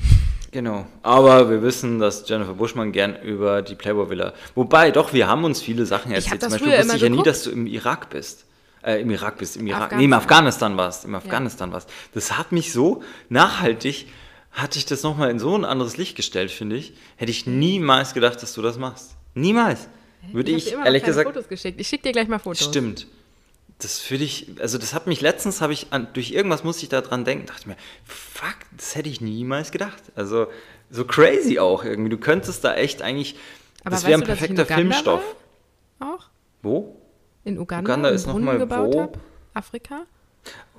Genau, 0.54 0.86
aber 1.02 1.50
wir 1.50 1.62
wissen, 1.62 2.00
dass 2.00 2.28
Jennifer 2.28 2.56
Buschmann 2.56 2.92
gern 2.92 3.16
über 3.24 3.62
die 3.62 3.74
Playboy 3.74 4.10
Villa. 4.10 4.34
Wobei, 4.54 4.92
doch, 4.92 5.14
wir 5.14 5.30
haben 5.30 5.46
uns 5.46 5.62
viele 5.62 5.86
Sachen 5.86 6.12
erzählt. 6.12 6.42
Zum 6.42 6.52
Beispiel 6.52 6.78
wusste 6.78 6.96
ich 6.98 7.02
ja 7.04 7.08
nie, 7.08 7.24
dass 7.24 7.44
du 7.44 7.52
im 7.52 7.68
Irak 7.68 8.10
bist 8.10 8.48
äh, 8.84 9.02
im 9.02 9.10
Irak 9.12 9.38
bist, 9.38 9.58
im 9.58 9.68
Irak, 9.68 9.96
nee, 9.96 10.06
im 10.06 10.14
Afghanistan 10.14 10.78
warst, 10.78 11.06
im 11.06 11.16
Afghanistan 11.16 11.70
ja. 11.70 11.76
warst. 11.76 11.90
Das 12.14 12.38
hat 12.38 12.52
mich 12.52 12.72
so 12.72 13.04
nachhaltig, 13.30 14.08
hatte 14.52 14.80
ich 14.80 14.86
das 14.86 15.04
nochmal 15.04 15.30
in 15.30 15.40
so 15.40 15.56
ein 15.56 15.66
anderes 15.66 15.98
Licht 15.98 16.16
gestellt, 16.16 16.52
finde 16.52 16.76
ich. 16.76 16.94
Hätte 17.16 17.32
ich 17.32 17.48
niemals 17.48 18.14
gedacht, 18.14 18.42
dass 18.42 18.54
du 18.54 18.62
das 18.62 18.78
machst. 18.78 19.16
Niemals. 19.34 19.88
Würde 20.32 20.52
ich, 20.52 20.68
ich 20.68 20.74
ehrlich 20.74 21.04
gesagt. 21.04 21.28
Fotos 21.28 21.48
geschickt. 21.48 21.80
Ich 21.80 21.88
schicke 21.88 22.04
dir 22.04 22.12
gleich 22.12 22.28
mal 22.28 22.40
Fotos. 22.40 22.66
Stimmt. 22.66 23.08
Das 23.80 24.12
würde 24.12 24.24
ich, 24.24 24.48
also 24.60 24.78
das 24.78 24.94
hat 24.94 25.08
mich 25.08 25.22
letztens, 25.22 25.62
habe 25.62 25.74
ich 25.74 25.88
an, 25.90 26.08
durch 26.14 26.32
irgendwas 26.32 26.64
musste 26.64 26.84
ich 26.84 26.90
da 26.90 27.02
dran 27.02 27.26
denken, 27.26 27.48
dachte 27.48 27.68
mir, 27.68 27.78
fuck, 28.06 28.58
das 28.78 28.96
hätte 28.96 29.10
ich 29.10 29.22
niemals 29.22 29.72
gedacht. 29.72 30.04
Also 30.16 30.48
so 30.92 31.06
crazy 31.06 31.58
auch 31.58 31.84
irgendwie. 31.84 32.10
Du 32.10 32.18
könntest 32.18 32.64
da 32.64 32.76
echt 32.76 33.02
eigentlich, 33.02 33.36
Aber 33.84 33.92
das 33.92 34.06
wäre 34.06 34.20
ein 34.20 34.26
perfekter 34.26 34.66
Filmstoff. 34.68 35.24
Auch? 36.00 36.26
Wo? 36.62 37.01
In 37.44 37.58
Uganda, 37.58 37.92
Uganda 37.92 38.10
ist 38.10 38.28
nochmal 38.28 38.58
gebaut 38.58 38.94
wo? 38.94 39.02
Hab? 39.02 39.18
Afrika? 39.54 40.04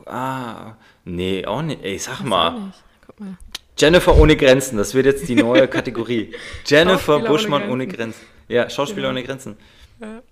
Ah, 0.06 0.74
nee, 1.04 1.44
auch 1.46 1.62
nicht. 1.62 1.82
Ey, 1.84 1.98
sag 1.98 2.22
mal. 2.22 2.72
mal. 3.18 3.38
Jennifer 3.78 4.16
ohne 4.16 4.36
Grenzen, 4.36 4.76
das 4.76 4.94
wird 4.94 5.06
jetzt 5.06 5.28
die 5.28 5.34
neue 5.34 5.68
Kategorie. 5.76 6.34
Jennifer 6.64 7.20
Buschmann 7.20 7.68
ohne 7.68 7.86
Grenzen. 7.86 7.92
ohne 7.92 8.14
Grenzen. 8.14 8.26
Ja, 8.48 8.70
Schauspieler 8.70 9.08
genau. 9.08 9.18
ohne 9.18 9.26
Grenzen. 9.26 9.56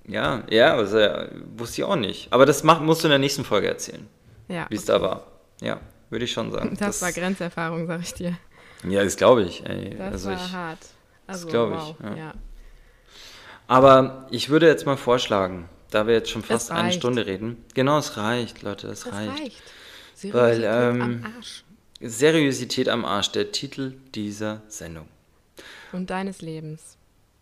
Ja, 0.06 0.42
ja, 0.48 0.74
also, 0.74 0.98
wusste 1.56 1.80
ich 1.80 1.84
auch 1.84 1.96
nicht. 1.96 2.32
Aber 2.32 2.44
das 2.44 2.64
mach, 2.64 2.80
musst 2.80 3.02
du 3.02 3.06
in 3.06 3.10
der 3.10 3.18
nächsten 3.18 3.44
Folge 3.44 3.68
erzählen. 3.68 4.06
Ja. 4.48 4.66
Wie 4.68 4.74
es 4.74 4.84
da 4.84 5.00
war. 5.00 5.26
Ja, 5.60 5.80
würde 6.10 6.24
ich 6.24 6.32
schon 6.32 6.50
sagen. 6.50 6.70
Das, 6.70 6.98
das, 6.98 7.02
war 7.02 7.12
Grenzerfahrung, 7.12 7.86
sag 7.86 8.00
ich 8.00 8.14
dir. 8.14 8.36
Ja, 8.88 9.04
das 9.04 9.16
glaube 9.16 9.44
ich. 9.44 9.64
Ey. 9.64 9.96
Das 9.96 10.12
also 10.12 10.30
war 10.30 10.36
ich, 10.36 10.52
hart. 10.52 10.78
Also, 11.26 11.44
das 11.44 11.50
glaube 11.52 11.76
ich. 11.76 12.04
Ja. 12.04 12.16
ja. 12.16 12.34
Aber 13.68 14.26
ich 14.30 14.48
würde 14.48 14.66
jetzt 14.66 14.86
mal 14.86 14.96
vorschlagen, 14.96 15.68
da 15.90 16.06
wir 16.06 16.14
jetzt 16.14 16.30
schon 16.30 16.42
fast 16.42 16.70
eine 16.70 16.92
Stunde 16.92 17.26
reden. 17.26 17.64
Genau, 17.74 17.98
es 17.98 18.16
reicht, 18.16 18.62
Leute, 18.62 18.88
es, 18.88 19.06
es 19.06 19.12
reicht. 19.12 19.40
reicht. 19.40 19.62
Seriosität 20.14 20.34
Weil, 20.34 20.92
ähm, 20.94 21.02
am 21.02 21.32
Arsch. 21.36 21.64
Seriosität 22.00 22.88
am 22.88 23.04
Arsch, 23.04 23.32
der 23.32 23.52
Titel 23.52 23.94
dieser 24.14 24.62
Sendung. 24.68 25.06
Und 25.92 26.10
deines 26.10 26.40
Lebens. 26.40 26.96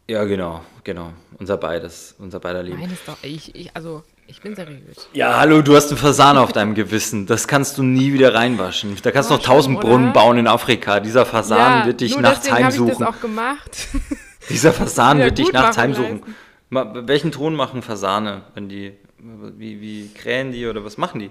Ja, 0.08 0.24
genau, 0.24 0.64
genau. 0.84 1.12
Unser 1.38 1.58
beides, 1.58 2.14
unser 2.18 2.40
beider 2.40 2.62
Leben. 2.62 2.80
Nein, 2.80 2.90
ist 2.90 3.06
doch, 3.06 3.18
ich, 3.22 3.54
ich, 3.54 3.76
also, 3.76 4.02
ich 4.26 4.40
bin 4.40 4.54
seriös. 4.56 5.06
Ja, 5.12 5.38
hallo, 5.38 5.60
du 5.60 5.76
hast 5.76 5.88
einen 5.88 5.98
Fasan 5.98 6.38
auf 6.38 6.52
deinem 6.52 6.74
Gewissen. 6.74 7.26
Das 7.26 7.46
kannst 7.46 7.76
du 7.76 7.82
nie 7.82 8.12
wieder 8.14 8.32
reinwaschen. 8.34 8.96
Da 9.02 9.10
kannst 9.10 9.30
du 9.30 9.34
noch 9.34 9.42
tausend? 9.42 9.80
Brunnen 9.80 10.12
bauen 10.14 10.38
in 10.38 10.46
Afrika. 10.46 11.00
Dieser 11.00 11.26
Fasan 11.26 11.86
wird 11.86 12.00
dich 12.00 12.18
nachts 12.18 12.50
habe 12.50 12.60
ich 12.60 12.64
heimsuchen. 12.66 12.98
das 12.98 13.02
auch 13.02 13.20
gemacht. 13.20 13.88
Dieser 14.48 14.72
Fasan 14.74 15.18
wird 15.18 15.36
dich 15.36 15.52
nachts 15.52 15.76
heimsuchen. 15.76 16.20
lassen. 16.20 16.34
Welchen 16.70 17.32
Ton 17.32 17.54
machen 17.54 17.82
Fasane, 17.82 18.42
wenn 18.54 18.68
die, 18.68 18.94
wie, 19.18 19.80
wie 19.80 20.12
krähen 20.12 20.52
die 20.52 20.66
oder 20.66 20.84
was 20.84 20.98
machen 20.98 21.20
die? 21.20 21.30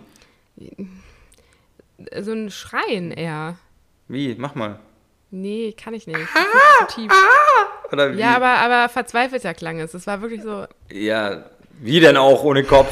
so 2.22 2.32
ein 2.32 2.50
Schreien 2.52 3.12
eher. 3.12 3.58
Wie? 4.08 4.36
Mach 4.38 4.56
mal. 4.56 4.80
Nee, 5.30 5.74
kann 5.74 5.94
ich 5.94 6.08
nicht. 6.08 6.18
Ist 6.20 6.30
zu 6.90 6.96
tief. 7.02 7.12
Oder 7.92 8.14
wie? 8.14 8.20
Ja, 8.20 8.36
aber, 8.36 8.48
aber 8.60 8.90
verzweifelter 8.90 9.54
klang 9.54 9.80
es. 9.80 9.94
Es 9.94 10.08
war 10.08 10.22
wirklich 10.22 10.42
so, 10.42 10.66
Ja, 10.92 11.44
wie 11.80 12.00
denn 12.00 12.18
auch 12.18 12.44
ohne 12.44 12.64
Kopf? 12.64 12.88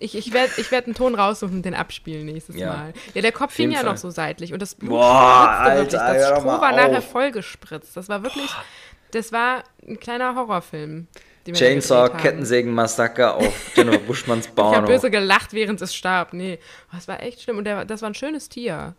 ich, 0.00 0.16
ich 0.16 0.32
werde 0.32 0.52
ich 0.58 0.70
werd 0.70 0.86
einen 0.86 0.94
Ton 0.94 1.14
raussuchen 1.14 1.56
und 1.56 1.64
den 1.64 1.74
abspielen 1.74 2.26
nächstes 2.26 2.56
Ja. 2.56 2.66
Mal. 2.72 2.92
Ja, 3.14 3.22
der 3.22 3.32
Kopf 3.32 3.54
hing 3.56 3.70
ja 3.72 3.78
Fall. 3.80 3.90
noch 3.90 3.96
so 3.96 4.10
seitlich 4.10 4.52
und 4.52 4.60
das 4.62 4.74
Blut 4.74 4.90
Boah, 4.90 5.60
spritzte 5.64 5.96
wirklich. 5.96 6.00
Alter, 6.00 6.18
hör 6.18 6.30
Das 6.30 6.38
Stroh 6.40 6.48
war 6.60 6.72
nachher 6.72 7.02
vollgespritzt. 7.02 7.96
Das 7.96 8.08
war 8.08 8.22
wirklich, 8.22 8.50
das 9.12 9.32
war 9.32 9.64
ein 9.86 9.98
kleiner 9.98 10.34
Horrorfilm. 10.36 11.06
Chainsaw. 11.54 12.08
Kettensägen-Massaker 12.10 13.36
auf 13.36 13.52
Jennifer 13.74 13.98
Buschmanns 13.98 14.46
Ich 14.46 14.50
habe 14.50 14.56
Bauernhof. 14.56 14.90
böse 14.90 15.10
gelacht, 15.10 15.52
während 15.52 15.80
es 15.82 15.94
starb. 15.94 16.32
Nee, 16.32 16.58
oh, 16.92 16.96
das 16.96 17.08
war 17.08 17.22
echt 17.22 17.42
schlimm. 17.42 17.58
Und 17.58 17.64
der, 17.64 17.84
das 17.84 18.02
war 18.02 18.10
ein 18.10 18.14
schönes 18.14 18.48
Tier. 18.48 18.94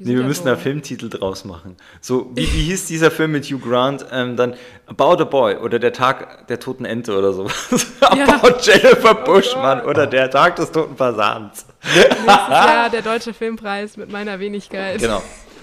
Nee, 0.00 0.14
wir 0.14 0.20
ja 0.20 0.26
müssen 0.28 0.46
da 0.46 0.54
Filmtitel 0.54 1.08
draus 1.08 1.44
machen. 1.44 1.76
So, 2.00 2.30
wie, 2.34 2.42
wie 2.42 2.62
hieß 2.62 2.86
dieser 2.86 3.10
Film 3.10 3.32
mit 3.32 3.46
Hugh 3.46 3.58
Grant? 3.58 4.06
Ähm, 4.12 4.36
dann 4.36 4.54
About 4.86 5.20
a 5.20 5.24
Boy 5.24 5.56
oder 5.56 5.80
Der 5.80 5.92
Tag 5.92 6.46
der 6.46 6.60
toten 6.60 6.84
Ente 6.84 7.18
oder 7.18 7.32
sowas. 7.32 7.68
About 8.00 8.58
Jennifer 8.62 9.14
Buschmann 9.14 9.80
oder 9.84 10.06
Der 10.06 10.30
Tag 10.30 10.54
des 10.54 10.70
toten 10.70 10.96
Fasans. 10.96 11.66
Nächstes 11.82 12.26
Jahr 12.26 12.90
der 12.90 13.02
Deutsche 13.02 13.34
Filmpreis 13.34 13.96
mit 13.96 14.12
meiner 14.12 14.38
Wenigkeit. 14.38 15.00
Genau. 15.00 15.20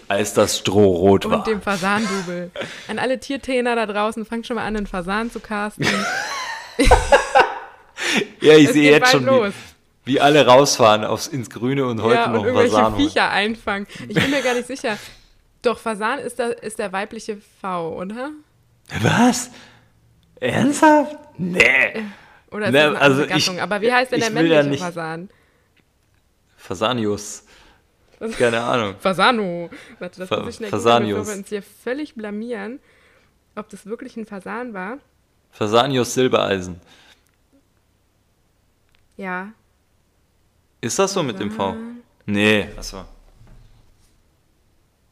Als 0.08 0.34
das 0.34 0.60
Stroh 0.60 0.96
rot 0.98 1.26
war. 1.30 1.40
Und 1.40 1.48
dem 1.48 1.62
Fasandubel. 1.62 2.52
An 2.88 3.00
alle 3.00 3.20
Tiertrainer 3.20 3.76
da 3.76 3.86
draußen, 3.88 4.26
fangt 4.26 4.46
schon 4.46 4.56
mal 4.56 4.64
an, 4.66 4.76
einen 4.78 4.88
Fasan 4.88 5.32
zu 5.32 5.40
casten. 5.40 5.88
ja, 8.42 8.56
ich 8.56 8.70
sehe 8.70 8.92
jetzt 8.92 9.12
schon, 9.12 9.26
los. 9.26 9.54
wie, 10.04 10.14
wie 10.14 10.22
alle 10.22 10.46
rausfahren 10.46 11.04
aufs, 11.04 11.28
ins 11.28 11.50
Grüne 11.50 11.86
und 11.86 12.02
heute 12.02 12.16
ja, 12.16 12.26
und 12.26 12.34
noch 12.34 12.40
einen 12.42 12.48
irgendwelche 12.56 12.76
Fasan 12.76 12.96
holen. 12.96 13.08
Viecher 13.10 13.30
einfangen. 13.32 13.88
Ich 14.08 14.14
bin 14.16 14.30
mir 14.30 14.42
gar 14.42 14.54
nicht 14.54 14.68
sicher. 14.68 14.98
Doch, 15.62 15.80
Fasan 15.80 16.20
ist 16.20 16.38
der, 16.38 16.62
ist 16.62 16.78
der 16.78 16.92
weibliche 16.94 17.38
V, 17.62 17.96
oder? 17.98 18.30
Was? 19.02 19.50
Ernsthaft? 20.40 21.18
Nee. 21.38 22.04
Oder 22.52 22.68
ist 22.68 22.72
Ne, 22.74 22.80
das 22.80 22.88
eine 22.90 23.00
also 23.00 23.24
ich-? 23.24 23.62
Aber 23.62 23.82
wie 23.82 23.92
heißt 23.92 24.12
denn 24.12 24.20
der 24.20 24.30
da 24.30 24.34
männliche 24.36 24.64
nicht- 24.66 24.84
Fasan? 24.84 25.30
Fasanius. 26.58 27.45
Keine 28.38 28.62
Ahnung. 28.62 28.96
Fasano. 29.00 29.70
Warte, 30.00 30.20
das 30.20 30.30
Fa- 30.30 30.40
muss 30.40 30.50
ich 30.50 30.56
schnell 30.58 30.70
Fasanius. 30.70 31.28
wir 31.28 31.36
uns 31.36 31.50
hier 31.50 31.62
völlig 31.64 32.16
blamieren, 32.16 32.80
ob 33.56 33.70
das 33.70 33.86
wirklich 33.86 34.16
ein 34.18 34.26
Fasan 34.26 34.74
war. 34.74 34.98
Fasanius 35.52 36.14
Silbereisen. 36.14 36.80
Ja. 39.18 39.54
Ist 40.82 41.00
das 41.00 41.14
so 41.14 41.24
mit 41.24 41.40
dem 41.40 41.52
V? 41.52 41.76
Nee, 42.26 42.68
achso. 42.78 43.06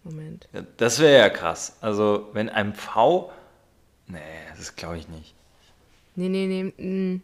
Moment. 0.04 0.50
Ja, 0.52 0.64
das 0.78 1.00
wäre 1.00 1.18
ja 1.18 1.30
krass. 1.30 1.78
Also, 1.80 2.30
wenn 2.34 2.50
ein 2.50 2.74
V. 2.74 3.32
Nee, 4.08 4.20
das 4.58 4.76
glaube 4.76 4.98
ich 4.98 5.08
nicht. 5.08 5.34
Nee, 6.16 6.28
nee, 6.30 6.46
nee. 6.48 6.84
mm. 6.84 7.22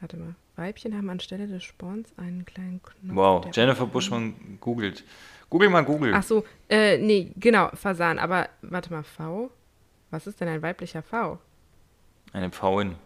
Warte 0.00 0.16
mal. 0.16 0.34
Weibchen 0.56 0.96
haben 0.96 1.10
anstelle 1.10 1.46
des 1.46 1.62
Sporns 1.64 2.12
einen 2.16 2.44
kleinen 2.46 2.80
Knopf. 2.82 3.14
Wow, 3.16 3.46
Jennifer 3.54 3.86
Buschmann 3.86 4.58
googelt. 4.60 5.04
Google 5.50 5.68
mal 5.68 5.84
Google. 5.84 6.12
Ach 6.14 6.22
so, 6.22 6.44
äh, 6.68 6.98
nee, 6.98 7.30
genau, 7.36 7.68
Fasan. 7.74 8.18
Aber 8.18 8.48
warte 8.62 8.92
mal, 8.92 9.02
V? 9.02 9.50
Was 10.10 10.26
ist 10.26 10.40
denn 10.40 10.48
ein 10.48 10.62
weiblicher 10.62 11.02
V? 11.02 11.38
Eine 12.32 12.50
Pfauin. 12.50 12.96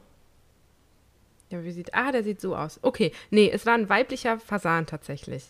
Ja, 1.51 1.63
wie 1.65 1.73
sieht. 1.73 1.93
Ah, 1.95 2.13
der 2.13 2.23
sieht 2.23 2.41
so 2.41 2.55
aus. 2.57 2.79
Okay, 2.83 3.13
nee, 3.31 3.51
es 3.51 3.67
war 3.67 3.75
ein 3.75 3.89
weiblicher 3.89 4.39
Fasan 4.39 4.87
tatsächlich. 4.87 5.45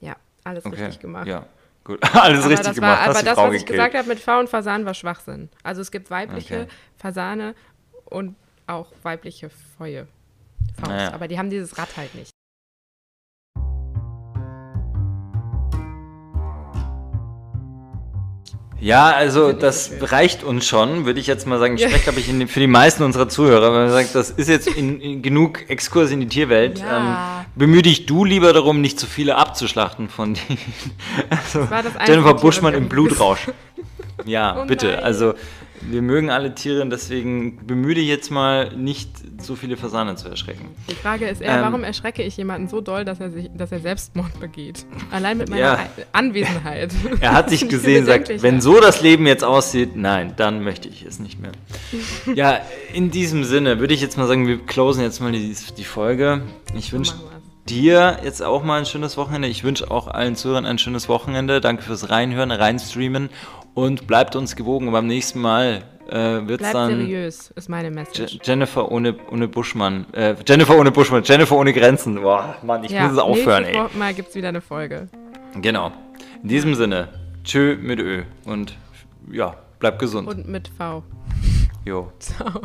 Ja, 0.00 0.16
alles 0.44 0.64
Okay. 0.66 0.76
richtig 0.82 1.00
gemacht. 1.00 1.26
Ja, 1.26 1.46
gut. 1.84 1.98
Alles 2.14 2.40
aber 2.40 2.50
richtig 2.50 2.66
das 2.66 2.74
gemacht. 2.76 3.00
War, 3.00 3.08
aber 3.10 3.22
das, 3.22 3.34
Frau 3.34 3.48
was 3.48 3.54
ich 3.54 3.60
gekillt. 3.62 3.78
gesagt 3.78 3.94
habe 3.94 4.08
mit 4.08 4.20
V 4.20 4.38
und 4.40 4.48
Fasan, 4.50 4.84
war 4.84 4.92
Schwachsinn. 4.94 5.48
Also 5.62 5.80
es 5.80 5.90
gibt 5.90 6.10
weibliche 6.10 6.62
Okay. 6.62 6.68
Fasane 6.98 7.54
und 8.04 8.36
auch 8.66 8.92
weibliche 9.02 9.48
Fäue. 9.78 10.06
Faust. 10.76 10.90
Naja. 10.90 11.12
Aber 11.12 11.28
die 11.28 11.38
haben 11.38 11.50
dieses 11.50 11.78
Rad 11.78 11.88
halt 11.96 12.14
nicht. 12.14 12.30
Ja, 18.78 19.10
also 19.10 19.52
das 19.52 19.86
so 19.86 20.04
reicht 20.04 20.44
uns 20.44 20.66
schon, 20.66 21.06
würde 21.06 21.18
ich 21.18 21.26
jetzt 21.26 21.46
mal 21.46 21.58
sagen. 21.58 21.76
Ich 21.76 21.82
spreche, 21.82 22.04
glaube 22.04 22.20
ich, 22.20 22.28
in, 22.28 22.46
für 22.46 22.60
die 22.60 22.66
meisten 22.66 23.02
unserer 23.02 23.28
Zuhörer, 23.28 23.72
wenn 23.72 23.86
man 23.86 23.90
sagt, 23.90 24.14
das 24.14 24.30
ist 24.30 24.48
jetzt 24.48 24.68
in, 24.68 25.00
in 25.00 25.22
genug 25.22 25.68
Exkurs 25.70 26.10
in 26.10 26.20
die 26.20 26.28
Tierwelt. 26.28 26.80
Ja. 26.80 27.40
Ähm, 27.40 27.46
bemühe 27.54 27.82
dich 27.82 28.06
du 28.06 28.24
lieber 28.24 28.52
darum, 28.52 28.82
nicht 28.82 29.00
zu 29.00 29.06
viele 29.06 29.36
abzuschlachten 29.36 30.08
von 30.08 30.34
denen. 30.34 30.58
Also, 31.30 31.66
Jennifer 32.06 32.34
Buschmann 32.34 32.74
im 32.74 32.88
Blutrausch. 32.88 33.46
Ja, 34.24 34.62
Oh 34.62 34.66
bitte. 34.66 35.02
Also 35.02 35.34
wir 35.82 36.02
mögen 36.02 36.30
alle 36.30 36.54
Tiere, 36.54 36.86
deswegen 36.88 37.66
bemühe 37.66 37.94
dich 37.94 38.08
jetzt 38.08 38.30
mal 38.30 38.74
nicht 38.76 39.10
so 39.40 39.54
viele 39.56 39.76
Fasane 39.76 40.16
zu 40.16 40.28
erschrecken. 40.28 40.68
Die 40.90 40.94
Frage 40.94 41.26
ist 41.28 41.40
eher, 41.40 41.56
Ähm. 41.58 41.62
warum 41.62 41.84
erschrecke 41.84 42.22
ich 42.22 42.36
jemanden 42.36 42.68
so 42.68 42.80
doll, 42.80 43.04
dass 43.04 43.20
er, 43.20 43.30
sich, 43.30 43.50
dass 43.56 43.72
er 43.72 43.80
Selbstmord 43.80 44.38
begeht? 44.40 44.86
Allein 45.10 45.38
mit 45.38 45.48
meiner 45.50 45.60
Ja. 45.62 45.74
Ei- 45.74 46.06
Anwesenheit. 46.12 46.92
Er 47.20 47.32
hat 47.32 47.50
sich 47.50 47.68
gesehen, 47.68 48.06
sagt, 48.06 48.42
wenn 48.42 48.60
so 48.60 48.80
das 48.80 49.00
Leben 49.02 49.26
jetzt 49.26 49.44
aussieht, 49.44 49.96
nein, 49.96 50.34
dann 50.36 50.62
möchte 50.62 50.88
ich 50.88 51.04
es 51.04 51.18
nicht 51.18 51.40
mehr. 51.40 51.52
Ja, 52.34 52.60
in 52.92 53.10
diesem 53.10 53.44
Sinne 53.44 53.78
würde 53.80 53.94
ich 53.94 54.00
jetzt 54.00 54.16
mal 54.18 54.26
sagen, 54.26 54.46
wir 54.46 54.58
closen 54.58 55.02
jetzt 55.02 55.20
mal 55.20 55.32
die, 55.32 55.54
die 55.76 55.84
Folge. 55.84 56.42
Ich 56.76 56.92
wünsche 56.92 57.14
dir 57.68 58.18
jetzt 58.22 58.42
auch 58.42 58.62
mal 58.62 58.78
ein 58.78 58.86
schönes 58.86 59.16
Wochenende. 59.16 59.48
Ich 59.48 59.64
wünsche 59.64 59.90
auch 59.90 60.06
allen 60.06 60.36
Zuhörern 60.36 60.64
ein 60.66 60.78
schönes 60.78 61.08
Wochenende. 61.08 61.60
Danke 61.60 61.82
fürs 61.82 62.10
Reinhören, 62.10 62.50
Reinstreamen 62.52 63.28
und 63.76 64.08
bleibt 64.08 64.34
uns 64.34 64.56
gewogen. 64.56 64.90
Beim 64.90 65.06
nächsten 65.06 65.40
Mal 65.40 65.84
äh, 66.08 66.14
wird 66.48 66.60
es 66.62 66.72
dann 66.72 66.90
seriös, 66.90 67.50
ist 67.54 67.68
meine 67.68 67.90
Message. 67.92 68.32
Je- 68.34 68.40
Jennifer 68.42 68.90
ohne, 68.90 69.14
ohne 69.30 69.46
Buschmann. 69.46 70.06
Äh, 70.12 70.34
Jennifer 70.46 70.76
ohne 70.76 70.90
Buschmann. 70.90 71.22
Jennifer 71.24 71.54
ohne 71.56 71.72
Grenzen. 71.72 72.20
Boah, 72.22 72.56
Mann, 72.64 72.82
ich 72.82 72.92
muss 72.92 73.12
es 73.12 73.18
aufhören, 73.18 73.64
ey. 73.64 73.76
Mal 73.96 74.14
gibt 74.14 74.30
es 74.30 74.34
wieder 74.34 74.48
eine 74.48 74.60
Folge. 74.60 75.08
Genau. 75.60 75.92
In 76.42 76.48
diesem 76.48 76.74
Sinne, 76.74 77.08
tschö 77.44 77.76
mit 77.76 78.00
Ö 78.00 78.22
und 78.46 78.76
ja, 79.30 79.56
bleib 79.78 79.98
gesund. 79.98 80.26
Und 80.28 80.48
mit 80.48 80.68
V. 80.76 81.02
Jo. 81.84 82.10
Ciao. 82.18 82.62